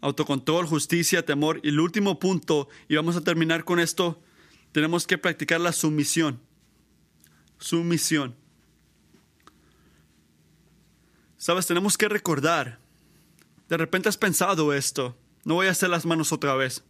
autocontrol, 0.00 0.66
justicia, 0.66 1.24
temor. 1.24 1.60
Y 1.62 1.68
el 1.68 1.80
último 1.80 2.18
punto, 2.18 2.68
y 2.88 2.96
vamos 2.96 3.16
a 3.16 3.22
terminar 3.22 3.64
con 3.64 3.80
esto, 3.80 4.22
tenemos 4.72 5.06
que 5.06 5.18
practicar 5.18 5.60
la 5.60 5.72
sumisión. 5.72 6.40
Sumisión. 7.58 8.36
Sabes, 11.36 11.66
tenemos 11.66 11.96
que 11.96 12.08
recordar. 12.08 12.78
De 13.68 13.76
repente 13.76 14.08
has 14.08 14.16
pensado 14.16 14.72
esto. 14.72 15.16
No 15.44 15.54
voy 15.54 15.68
a 15.68 15.70
hacer 15.70 15.90
las 15.90 16.06
manos 16.06 16.32
otra 16.32 16.54
vez. 16.54 16.84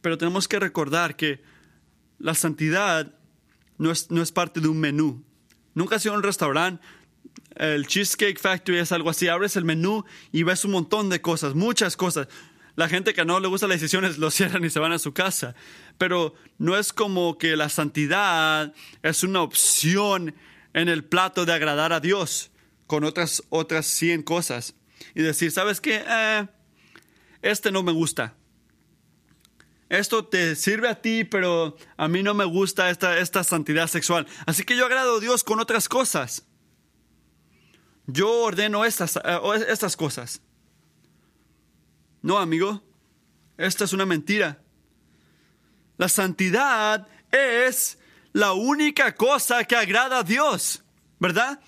Pero 0.00 0.18
tenemos 0.18 0.48
que 0.48 0.58
recordar 0.58 1.16
que 1.16 1.42
la 2.18 2.34
santidad 2.34 3.14
no 3.78 3.90
es, 3.90 4.10
no 4.10 4.22
es 4.22 4.32
parte 4.32 4.60
de 4.60 4.68
un 4.68 4.80
menú. 4.80 5.24
Nunca 5.74 5.96
has 5.96 6.04
ido 6.04 6.14
a 6.14 6.16
un 6.16 6.22
restaurante 6.22 6.84
el 7.56 7.86
Cheesecake 7.86 8.38
Factory 8.38 8.78
es 8.78 8.92
algo 8.92 9.10
así. 9.10 9.28
Abres 9.28 9.56
el 9.56 9.64
menú 9.64 10.04
y 10.32 10.42
ves 10.42 10.64
un 10.64 10.72
montón 10.72 11.08
de 11.08 11.20
cosas, 11.20 11.54
muchas 11.54 11.96
cosas. 11.96 12.28
La 12.76 12.88
gente 12.88 13.14
que 13.14 13.24
no 13.24 13.38
le 13.38 13.48
gusta 13.48 13.68
las 13.68 13.80
decisiones 13.80 14.18
lo 14.18 14.30
cierran 14.32 14.64
y 14.64 14.70
se 14.70 14.80
van 14.80 14.92
a 14.92 14.98
su 14.98 15.12
casa. 15.12 15.54
Pero 15.98 16.34
no 16.58 16.76
es 16.76 16.92
como 16.92 17.38
que 17.38 17.56
la 17.56 17.68
santidad 17.68 18.74
es 19.02 19.22
una 19.22 19.42
opción 19.42 20.34
en 20.72 20.88
el 20.88 21.04
plato 21.04 21.44
de 21.44 21.52
agradar 21.52 21.92
a 21.92 22.00
Dios 22.00 22.50
con 22.86 23.04
otras, 23.04 23.42
otras 23.50 23.86
100 23.86 24.22
cosas. 24.22 24.74
Y 25.14 25.22
decir, 25.22 25.50
¿sabes 25.52 25.80
qué? 25.80 26.02
Eh, 26.06 26.46
este 27.42 27.70
no 27.70 27.82
me 27.82 27.92
gusta. 27.92 28.34
Esto 29.88 30.24
te 30.24 30.56
sirve 30.56 30.88
a 30.88 31.00
ti, 31.00 31.22
pero 31.24 31.76
a 31.96 32.08
mí 32.08 32.22
no 32.22 32.34
me 32.34 32.44
gusta 32.44 32.90
esta, 32.90 33.18
esta 33.18 33.44
santidad 33.44 33.86
sexual. 33.86 34.26
Así 34.46 34.64
que 34.64 34.76
yo 34.76 34.86
agrado 34.86 35.18
a 35.18 35.20
Dios 35.20 35.44
con 35.44 35.60
otras 35.60 35.88
cosas. 35.88 36.46
Yo 38.06 38.30
ordeno 38.42 38.84
estas, 38.84 39.16
eh, 39.16 39.40
estas 39.68 39.96
cosas. 39.96 40.40
No, 42.22 42.38
amigo, 42.38 42.82
esta 43.56 43.84
es 43.84 43.92
una 43.92 44.06
mentira. 44.06 44.60
La 45.96 46.08
santidad 46.08 47.06
es 47.30 47.98
la 48.32 48.52
única 48.52 49.14
cosa 49.14 49.64
que 49.64 49.76
agrada 49.76 50.18
a 50.18 50.22
Dios, 50.22 50.82
¿verdad? 51.18 51.60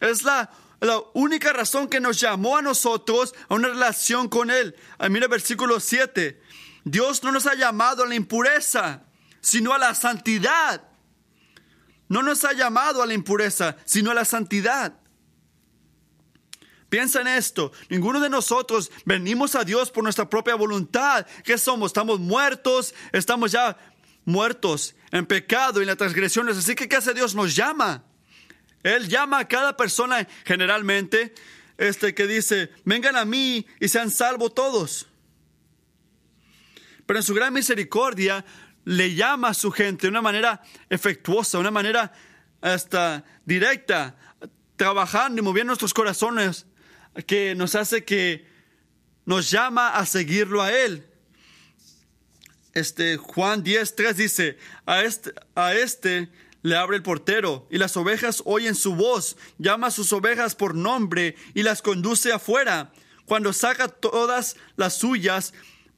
Es 0.00 0.22
la, 0.24 0.50
la 0.80 1.00
única 1.14 1.52
razón 1.52 1.88
que 1.88 2.00
nos 2.00 2.20
llamó 2.20 2.56
a 2.56 2.62
nosotros 2.62 3.34
a 3.48 3.54
una 3.54 3.68
relación 3.68 4.28
con 4.28 4.50
Él. 4.50 4.74
Ah, 4.98 5.08
mira 5.08 5.26
el 5.26 5.30
versículo 5.30 5.80
7. 5.80 6.40
Dios 6.84 7.22
no 7.22 7.32
nos 7.32 7.46
ha 7.46 7.54
llamado 7.54 8.04
a 8.04 8.06
la 8.06 8.14
impureza, 8.14 9.02
sino 9.40 9.72
a 9.72 9.78
la 9.78 9.94
santidad. 9.94 10.82
No 12.08 12.22
nos 12.22 12.44
ha 12.44 12.52
llamado 12.52 13.02
a 13.02 13.06
la 13.06 13.14
impureza, 13.14 13.76
sino 13.84 14.10
a 14.10 14.14
la 14.14 14.24
santidad. 14.24 14.94
Piensa 16.88 17.20
en 17.20 17.28
esto. 17.28 17.72
Ninguno 17.90 18.18
de 18.20 18.30
nosotros 18.30 18.90
venimos 19.04 19.54
a 19.54 19.64
Dios 19.64 19.90
por 19.90 20.02
nuestra 20.02 20.28
propia 20.28 20.54
voluntad. 20.54 21.26
¿Qué 21.44 21.58
somos? 21.58 21.90
Estamos 21.90 22.18
muertos, 22.18 22.94
estamos 23.12 23.52
ya 23.52 23.76
muertos 24.24 24.94
en 25.10 25.26
pecado 25.26 25.80
y 25.80 25.82
en 25.82 25.88
las 25.88 25.98
transgresiones. 25.98 26.56
Así 26.56 26.74
que, 26.74 26.88
¿qué 26.88 26.96
hace 26.96 27.12
Dios? 27.12 27.34
Nos 27.34 27.54
llama. 27.54 28.04
Él 28.82 29.08
llama 29.08 29.40
a 29.40 29.48
cada 29.48 29.76
persona 29.76 30.26
generalmente 30.44 31.34
este 31.76 32.14
que 32.14 32.26
dice, 32.26 32.70
vengan 32.84 33.16
a 33.16 33.24
mí 33.24 33.66
y 33.80 33.88
sean 33.88 34.10
salvos 34.10 34.54
todos. 34.54 35.08
Pero 37.06 37.18
en 37.18 37.22
su 37.22 37.34
gran 37.34 37.52
misericordia 37.52 38.44
le 38.84 39.14
llama 39.14 39.48
a 39.48 39.54
su 39.54 39.70
gente 39.70 40.02
de 40.02 40.10
una 40.10 40.22
manera 40.22 40.62
efectuosa, 40.88 41.58
de 41.58 41.62
una 41.62 41.70
manera 41.70 42.12
hasta 42.60 43.24
directa, 43.44 44.16
trabajando 44.76 45.40
y 45.40 45.44
moviendo 45.44 45.70
nuestros 45.70 45.92
corazones 45.92 46.66
que 47.26 47.54
nos 47.54 47.74
hace 47.74 48.04
que 48.04 48.46
nos 49.24 49.50
llama 49.50 49.90
a 49.90 50.06
seguirlo 50.06 50.62
a 50.62 50.72
Él. 50.72 51.06
Este 52.74 53.16
Juan 53.16 53.64
10:3 53.64 54.14
dice, 54.14 54.58
a 54.86 55.02
este, 55.02 55.32
a 55.54 55.74
este 55.74 56.28
le 56.62 56.76
abre 56.76 56.96
el 56.96 57.02
portero 57.02 57.66
y 57.70 57.78
las 57.78 57.96
ovejas 57.96 58.42
oyen 58.44 58.74
su 58.74 58.94
voz, 58.94 59.36
llama 59.58 59.88
a 59.88 59.90
sus 59.90 60.12
ovejas 60.12 60.54
por 60.54 60.74
nombre 60.74 61.36
y 61.54 61.62
las 61.62 61.82
conduce 61.82 62.32
afuera. 62.32 62.92
Cuando 63.26 63.52
saca 63.52 63.88
todas 63.88 64.56
las 64.76 64.94
suyas, 64.94 65.52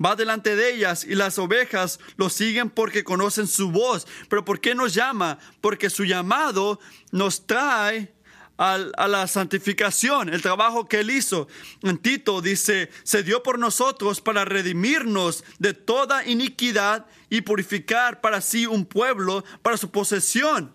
va 0.05 0.17
delante 0.17 0.57
de 0.57 0.75
ellas 0.75 1.05
y 1.05 1.15
las 1.15 1.39
ovejas 1.39 2.01
lo 2.17 2.31
siguen 2.31 2.71
porque 2.71 3.05
conocen 3.05 3.47
su 3.47 3.71
voz. 3.71 4.07
Pero 4.29 4.45
¿por 4.45 4.61
qué 4.61 4.75
nos 4.75 4.95
llama? 4.95 5.39
Porque 5.61 5.91
su 5.91 6.05
llamado 6.05 6.81
nos 7.13 7.47
trae 7.47 8.13
a 8.61 9.09
la 9.09 9.27
santificación, 9.27 10.29
el 10.29 10.43
trabajo 10.43 10.87
que 10.87 11.01
Él 11.01 11.11
hizo. 11.11 11.49
En 11.83 11.97
Tito 11.97 12.43
dice, 12.43 12.91
se 13.05 13.23
dio 13.23 13.43
por 13.43 13.59
nosotros 13.59 14.21
para 14.21 14.45
redimirnos 14.45 15.45
de 15.59 15.73
toda 15.73 16.27
iniquidad 16.27 17.07
y 17.31 17.41
purificar 17.41 18.21
para 18.21 18.43
sí 18.43 18.67
un 18.67 18.85
pueblo 18.85 19.45
para 19.63 19.79
su 19.79 19.91
posesión, 19.91 20.75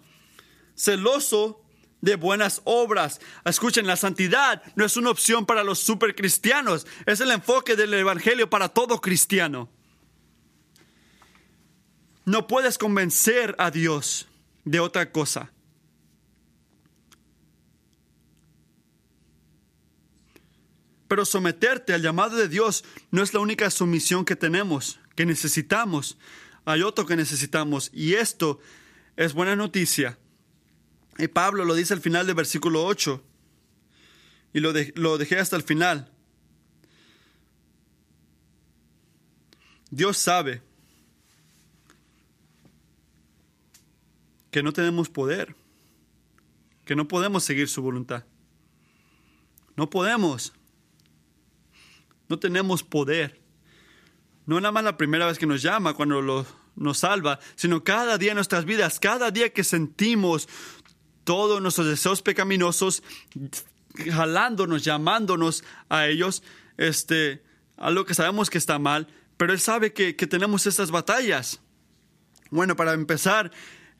celoso 0.76 1.62
de 2.02 2.16
buenas 2.16 2.62
obras. 2.64 3.22
Escuchen, 3.46 3.86
la 3.86 3.98
santidad 3.98 4.64
no 4.76 4.84
es 4.84 4.98
una 4.98 5.12
opción 5.12 5.46
para 5.46 5.64
los 5.64 5.78
supercristianos, 5.78 6.88
es 7.06 7.22
el 7.22 7.30
enfoque 7.30 7.76
del 7.76 7.94
Evangelio 7.94 8.50
para 8.50 8.70
todo 8.70 9.00
cristiano. 9.00 9.70
No 12.26 12.48
puedes 12.48 12.80
convencer 12.80 13.56
a 13.60 13.70
Dios 13.70 14.28
de 14.64 14.80
otra 14.80 15.12
cosa. 15.12 15.52
Pero 21.08 21.26
someterte 21.26 21.94
al 21.94 22.02
llamado 22.02 22.36
de 22.38 22.48
Dios 22.48 22.84
no 23.12 23.22
es 23.22 23.34
la 23.34 23.40
única 23.40 23.70
sumisión 23.70 24.26
que 24.26 24.36
tenemos, 24.36 25.00
que 25.16 25.26
necesitamos. 25.26 26.18
Hay 26.66 26.82
otro 26.82 27.06
que 27.06 27.16
necesitamos 27.16 27.92
y 27.94 28.16
esto 28.16 28.60
es 29.16 29.34
buena 29.34 29.56
noticia. 29.56 30.18
Y 31.18 31.28
Pablo 31.28 31.64
lo 31.64 31.76
dice 31.76 31.94
al 31.94 32.02
final 32.02 32.26
del 32.26 32.36
versículo 32.36 32.86
8 32.86 33.24
y 34.54 34.60
lo, 34.60 34.74
lo 34.96 35.18
dejé 35.18 35.40
hasta 35.40 35.56
el 35.56 35.64
final. 35.64 36.12
Dios 39.92 40.18
sabe 40.18 40.62
que 44.52 44.64
no 44.64 44.74
tenemos 44.74 45.10
poder, 45.10 45.56
que 46.86 46.96
no 46.96 47.08
podemos 47.08 47.44
seguir 47.44 47.70
su 47.70 47.82
voluntad. 47.82 48.24
No 49.76 49.90
podemos 49.90 50.54
no 52.30 52.40
tenemos 52.40 52.84
poder. 52.84 53.42
No 54.46 54.60
nada 54.60 54.72
más 54.72 54.84
la 54.84 54.98
primera 54.98 55.26
vez 55.26 55.38
que 55.38 55.48
nos 55.48 55.62
llama, 55.62 55.94
cuando 55.94 56.22
lo, 56.22 56.46
nos 56.76 57.00
salva, 57.00 57.40
sino 57.56 57.84
cada 57.84 58.18
día 58.18 58.32
en 58.32 58.36
nuestras 58.36 58.66
vidas, 58.66 59.00
cada 59.00 59.32
día 59.32 59.52
que 59.52 59.64
sentimos 59.64 60.48
todos 61.24 61.62
nuestros 61.62 61.88
deseos 61.88 62.22
pecaminosos 62.22 63.02
jalándonos, 64.12 64.84
llamándonos 64.84 65.64
a 65.90 66.08
ellos, 66.08 66.44
este, 66.78 67.44
algo 67.78 68.06
que 68.06 68.14
sabemos 68.14 68.50
que 68.50 68.58
está 68.58 68.78
mal, 68.78 69.08
pero 69.38 69.54
Él 69.54 69.60
sabe 69.60 69.94
que, 69.94 70.16
que 70.16 70.28
tenemos 70.28 70.68
estas 70.68 70.92
batallas. 70.92 71.62
Bueno, 72.52 72.76
para 72.76 72.94
empezar, 72.94 73.52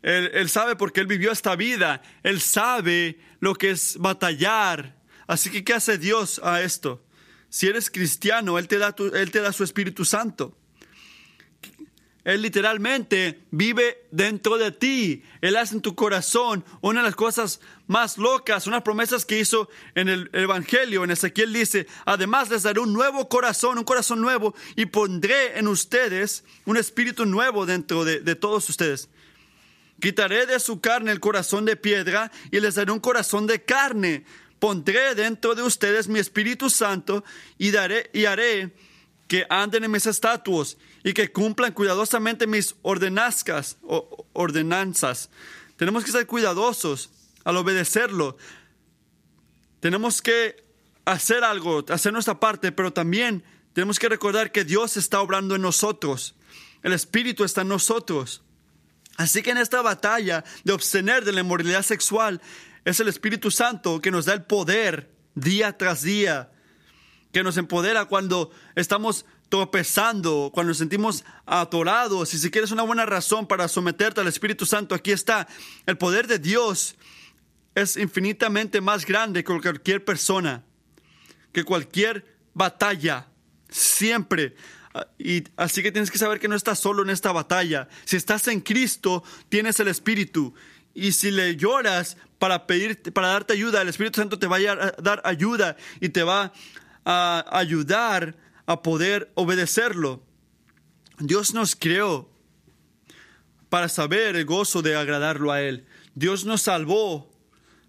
él, 0.02 0.30
él, 0.34 0.50
sabe 0.50 0.76
porque 0.76 1.02
Él 1.02 1.08
vivió 1.08 1.32
esta 1.32 1.56
vida, 1.56 2.02
Él 2.24 2.40
sabe 2.40 3.20
lo 3.40 3.56
que 3.56 3.72
es 3.72 3.98
batallar. 3.98 4.96
Así 5.28 5.50
que, 5.50 5.64
¿qué 5.64 5.74
hace 5.74 5.98
Dios 5.98 6.40
a 6.44 6.62
esto? 6.62 7.04
Si 7.50 7.68
eres 7.68 7.90
cristiano, 7.90 8.58
Él 8.58 8.68
te 8.68 8.78
da, 8.78 8.96
Él 9.14 9.32
te 9.32 9.42
da 9.42 9.54
su 9.54 9.64
Espíritu 9.64 10.06
Santo. 10.06 10.56
Él 12.26 12.42
literalmente 12.42 13.44
vive 13.52 14.08
dentro 14.10 14.58
de 14.58 14.72
ti. 14.72 15.24
Él 15.42 15.56
hace 15.56 15.76
en 15.76 15.82
tu 15.82 15.94
corazón 15.94 16.66
una 16.82 17.02
de 17.02 17.06
las 17.06 17.16
cosas 17.16 17.62
más 17.86 18.18
locas, 18.18 18.66
unas 18.66 18.82
promesas 18.82 19.26
que 19.26 19.40
hizo 19.40 19.70
en 19.94 20.10
el 20.10 20.32
Evangelio. 20.34 21.04
En 21.04 21.12
Ezequiel 21.12 21.54
dice, 21.54 21.86
además 22.04 22.50
les 22.50 22.64
daré 22.64 22.80
un 22.80 22.94
nuevo 22.94 23.30
corazón, 23.30 23.78
un 23.78 23.84
corazón 23.84 24.22
nuevo, 24.22 24.56
y 24.76 24.88
pondré 24.88 25.60
en 25.60 25.68
ustedes 25.68 26.44
un 26.66 26.78
espíritu 26.78 27.28
nuevo 27.28 27.68
dentro 27.68 28.04
de, 28.04 28.22
de 28.22 28.36
todos 28.36 28.68
ustedes. 28.70 29.08
Quitaré 30.02 30.48
de 30.48 30.60
su 30.60 30.82
carne 30.82 31.12
el 31.12 31.20
corazón 31.20 31.64
de 31.66 31.76
piedra 31.76 32.32
y 32.50 32.60
les 32.60 32.74
daré 32.74 32.92
un 32.92 33.00
corazón 33.00 33.46
de 33.46 33.64
carne 33.64 34.26
pondré 34.66 35.14
dentro 35.14 35.54
de 35.54 35.62
ustedes 35.62 36.08
mi 36.08 36.18
Espíritu 36.18 36.72
Santo 36.72 37.24
y, 37.60 37.70
daré, 37.70 38.10
y 38.14 38.26
haré 38.26 38.76
que 39.28 39.46
anden 39.48 39.84
en 39.84 39.92
mis 39.92 40.08
estatuos 40.08 40.80
y 41.04 41.14
que 41.14 41.32
cumplan 41.32 41.72
cuidadosamente 41.72 42.48
mis 42.48 42.74
ordenanzas, 42.82 43.78
ordenanzas. 44.34 45.30
Tenemos 45.78 46.04
que 46.04 46.12
ser 46.12 46.26
cuidadosos 46.26 47.12
al 47.44 47.58
obedecerlo. 47.58 48.38
Tenemos 49.82 50.20
que 50.20 50.66
hacer 51.06 51.44
algo, 51.44 51.86
hacer 51.90 52.12
nuestra 52.12 52.40
parte, 52.40 52.72
pero 52.72 52.92
también 52.92 53.44
tenemos 53.74 54.00
que 54.00 54.10
recordar 54.10 54.52
que 54.52 54.66
Dios 54.66 54.98
está 54.98 55.22
obrando 55.22 55.54
en 55.54 55.62
nosotros. 55.62 56.34
El 56.82 56.94
Espíritu 56.94 57.44
está 57.44 57.62
en 57.62 57.68
nosotros. 57.68 58.42
Así 59.16 59.44
que 59.44 59.52
en 59.52 59.58
esta 59.58 59.84
batalla 59.84 60.44
de 60.64 60.74
obtener 60.74 61.24
de 61.24 61.34
la 61.34 61.42
inmoralidad 61.42 61.84
sexual, 61.84 62.42
es 62.86 63.00
el 63.00 63.08
Espíritu 63.08 63.52
Santo 63.52 64.00
que 64.00 64.12
nos 64.12 64.26
da 64.26 64.34
el 64.34 64.44
poder 64.44 65.12
día 65.34 65.78
tras 65.78 66.04
día, 66.04 66.52
que 67.34 67.44
nos 67.44 67.58
empodera 67.58 68.06
cuando 68.06 68.52
estamos 68.76 69.26
tropezando, 69.50 70.52
cuando 70.54 70.70
nos 70.70 70.78
sentimos 70.78 71.26
atorados. 71.46 72.34
Y 72.34 72.38
si 72.38 72.52
quieres 72.52 72.72
una 72.72 72.84
buena 72.84 73.06
razón 73.06 73.48
para 73.48 73.68
someterte 73.68 74.22
al 74.22 74.28
Espíritu 74.28 74.66
Santo, 74.66 74.96
aquí 74.96 75.12
está. 75.12 75.48
El 75.86 75.98
poder 75.98 76.28
de 76.28 76.40
Dios 76.40 76.96
es 77.74 77.98
infinitamente 77.98 78.80
más 78.82 79.06
grande 79.06 79.44
que 79.44 79.60
cualquier 79.60 80.06
persona, 80.06 80.64
que 81.52 81.64
cualquier 81.64 82.38
batalla. 82.54 83.28
Siempre. 83.68 84.56
Y 85.18 85.44
así 85.58 85.84
que 85.84 85.92
tienes 85.92 86.12
que 86.12 86.20
saber 86.20 86.40
que 86.40 86.48
no 86.48 86.56
estás 86.56 86.80
solo 86.80 87.04
en 87.04 87.10
esta 87.10 87.32
batalla. 87.32 87.90
Si 88.06 88.16
estás 88.16 88.48
en 88.48 88.62
Cristo, 88.62 89.24
tienes 89.50 89.80
el 89.80 89.90
Espíritu 89.90 90.54
Y 90.96 91.12
si 91.12 91.30
le 91.30 91.58
lloras 91.58 92.18
para 92.40 92.66
pedir, 92.66 93.02
para 93.14 93.28
darte 93.28 93.54
ayuda, 93.54 93.82
el 93.82 93.90
Espíritu 93.90 94.22
Santo 94.22 94.40
te 94.40 94.48
va 94.48 94.58
a 94.58 94.96
dar 95.02 95.22
ayuda 95.26 95.76
y 96.00 96.10
te 96.10 96.24
va 96.24 96.54
a 97.04 97.46
ayudar 97.52 98.36
a 98.66 98.82
poder 98.82 99.30
obedecerlo. 99.36 100.24
Dios 101.20 101.54
nos 101.54 101.76
creó 101.76 102.32
para 103.70 103.90
saber 103.90 104.38
el 104.38 104.46
gozo 104.46 104.82
de 104.82 104.96
agradarlo 104.96 105.52
a 105.52 105.62
Él. 105.62 105.86
Dios 106.16 106.46
nos 106.46 106.62
salvó 106.62 107.30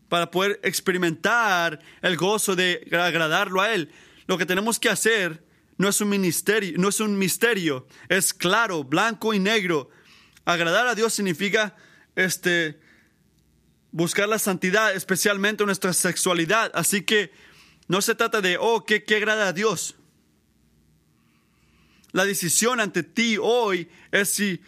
para 0.09 0.33
poder 0.33 0.59
experimentar 0.65 1.79
el 2.03 2.17
gozo 2.17 2.57
de 2.57 2.89
agradarlo 2.93 3.63
a 3.63 3.73
Él. 3.73 3.93
Lo 4.27 4.37
que 4.37 4.47
tenemos 4.47 4.81
que 4.81 4.89
hacer 4.89 5.45
no 5.79 5.89
es 5.89 6.01
un 6.01 6.09
ministerio, 6.09 6.77
no 6.77 6.89
es 6.89 6.99
un 6.99 7.17
misterio, 7.17 7.87
es 8.09 8.35
claro, 8.35 8.83
blanco 8.83 9.33
y 9.33 9.39
negro. 9.39 9.91
Agradar 10.45 10.89
a 10.89 10.97
Dios 10.97 11.15
significa 11.15 11.77
este 12.17 12.81
buscar 13.93 14.29
la 14.29 14.39
santidad, 14.39 14.95
especialmente 14.95 15.63
en 15.63 15.67
nuestra 15.67 15.93
sexualidad. 15.93 16.71
Así 16.75 17.03
que 17.03 17.31
no 17.89 18.03
se 18.03 18.15
trata 18.15 18.41
de, 18.41 18.59
oh, 18.61 18.85
¿qué, 18.85 19.05
qué 19.05 19.17
agrada 19.17 19.49
a 19.49 19.53
Dios? 19.53 19.97
La 22.13 22.25
decisión 22.25 22.81
ante 22.81 23.03
ti 23.03 23.37
hoy 23.41 23.89
es 24.11 24.31
si 24.31 24.61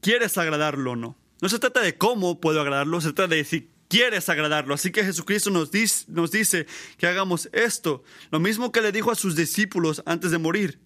quieres 0.00 0.38
agradarlo 0.38 0.92
o 0.92 0.96
no. 0.96 1.16
No 1.40 1.48
se 1.48 1.58
trata 1.58 1.80
de 1.80 1.96
cómo 1.96 2.40
puedo 2.40 2.60
agradarlo, 2.60 3.00
se 3.00 3.12
trata 3.12 3.34
de 3.34 3.44
si 3.44 3.68
quieres 3.88 4.28
agradarlo. 4.28 4.74
Así 4.74 4.90
que 4.90 5.04
Jesucristo 5.04 5.50
nos 5.50 5.70
dice, 5.70 6.04
nos 6.08 6.30
dice 6.30 6.66
que 6.98 7.06
hagamos 7.06 7.48
esto. 7.52 8.02
Lo 8.30 8.40
mismo 8.40 8.72
que 8.72 8.80
le 8.80 8.92
dijo 8.92 9.10
a 9.10 9.14
sus 9.14 9.36
discípulos 9.36 10.02
antes 10.06 10.30
de 10.30 10.38
morir. 10.38 10.78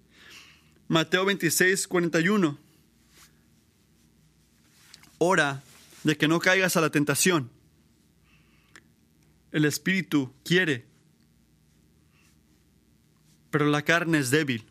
Mateo 0.88 1.24
26, 1.24 1.86
41. 1.86 2.58
Ora 5.18 5.62
de 6.04 6.16
que 6.16 6.28
no 6.28 6.40
caigas 6.40 6.76
a 6.76 6.80
la 6.80 6.90
tentación. 6.90 7.50
El 9.50 9.64
espíritu 9.64 10.34
quiere, 10.44 10.86
pero 13.50 13.66
la 13.66 13.82
carne 13.82 14.18
es 14.18 14.30
débil. 14.30 14.66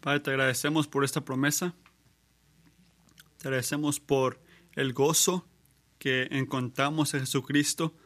Padre, 0.00 0.20
te 0.20 0.30
agradecemos 0.30 0.86
por 0.86 1.04
esta 1.04 1.24
promesa. 1.24 1.74
Te 3.38 3.48
agradecemos 3.48 4.00
por 4.00 4.40
el 4.72 4.92
gozo 4.92 5.48
que 5.98 6.28
encontramos 6.30 7.14
en 7.14 7.20
Jesucristo, 7.20 7.96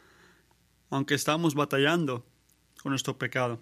aunque 0.89 1.15
estamos 1.15 1.55
batallando 1.55 2.25
con 2.81 2.91
nuestro 2.91 3.17
pecado. 3.17 3.61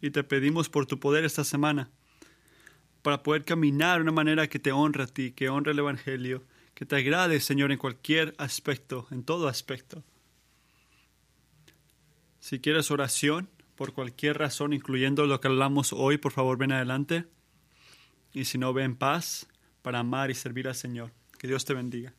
Y 0.00 0.10
te 0.10 0.24
pedimos 0.24 0.68
por 0.68 0.86
tu 0.86 0.98
poder 0.98 1.24
esta 1.24 1.44
semana 1.44 1.90
para 3.06 3.22
poder 3.22 3.44
caminar 3.44 3.98
de 3.98 4.02
una 4.02 4.10
manera 4.10 4.48
que 4.48 4.58
te 4.58 4.72
honre 4.72 5.04
a 5.04 5.06
ti, 5.06 5.30
que 5.30 5.48
honre 5.48 5.70
el 5.70 5.78
Evangelio, 5.78 6.42
que 6.74 6.84
te 6.84 6.96
agrade, 6.96 7.38
Señor, 7.38 7.70
en 7.70 7.78
cualquier 7.78 8.34
aspecto, 8.36 9.06
en 9.12 9.22
todo 9.22 9.46
aspecto. 9.46 10.02
Si 12.40 12.58
quieres 12.58 12.90
oración, 12.90 13.48
por 13.76 13.92
cualquier 13.92 14.38
razón, 14.38 14.72
incluyendo 14.72 15.24
lo 15.24 15.40
que 15.40 15.46
hablamos 15.46 15.92
hoy, 15.92 16.18
por 16.18 16.32
favor 16.32 16.58
ven 16.58 16.72
adelante. 16.72 17.26
Y 18.32 18.46
si 18.46 18.58
no, 18.58 18.72
ven 18.72 18.96
paz 18.96 19.46
para 19.82 20.00
amar 20.00 20.32
y 20.32 20.34
servir 20.34 20.66
al 20.66 20.74
Señor. 20.74 21.12
Que 21.38 21.46
Dios 21.46 21.64
te 21.64 21.74
bendiga. 21.74 22.12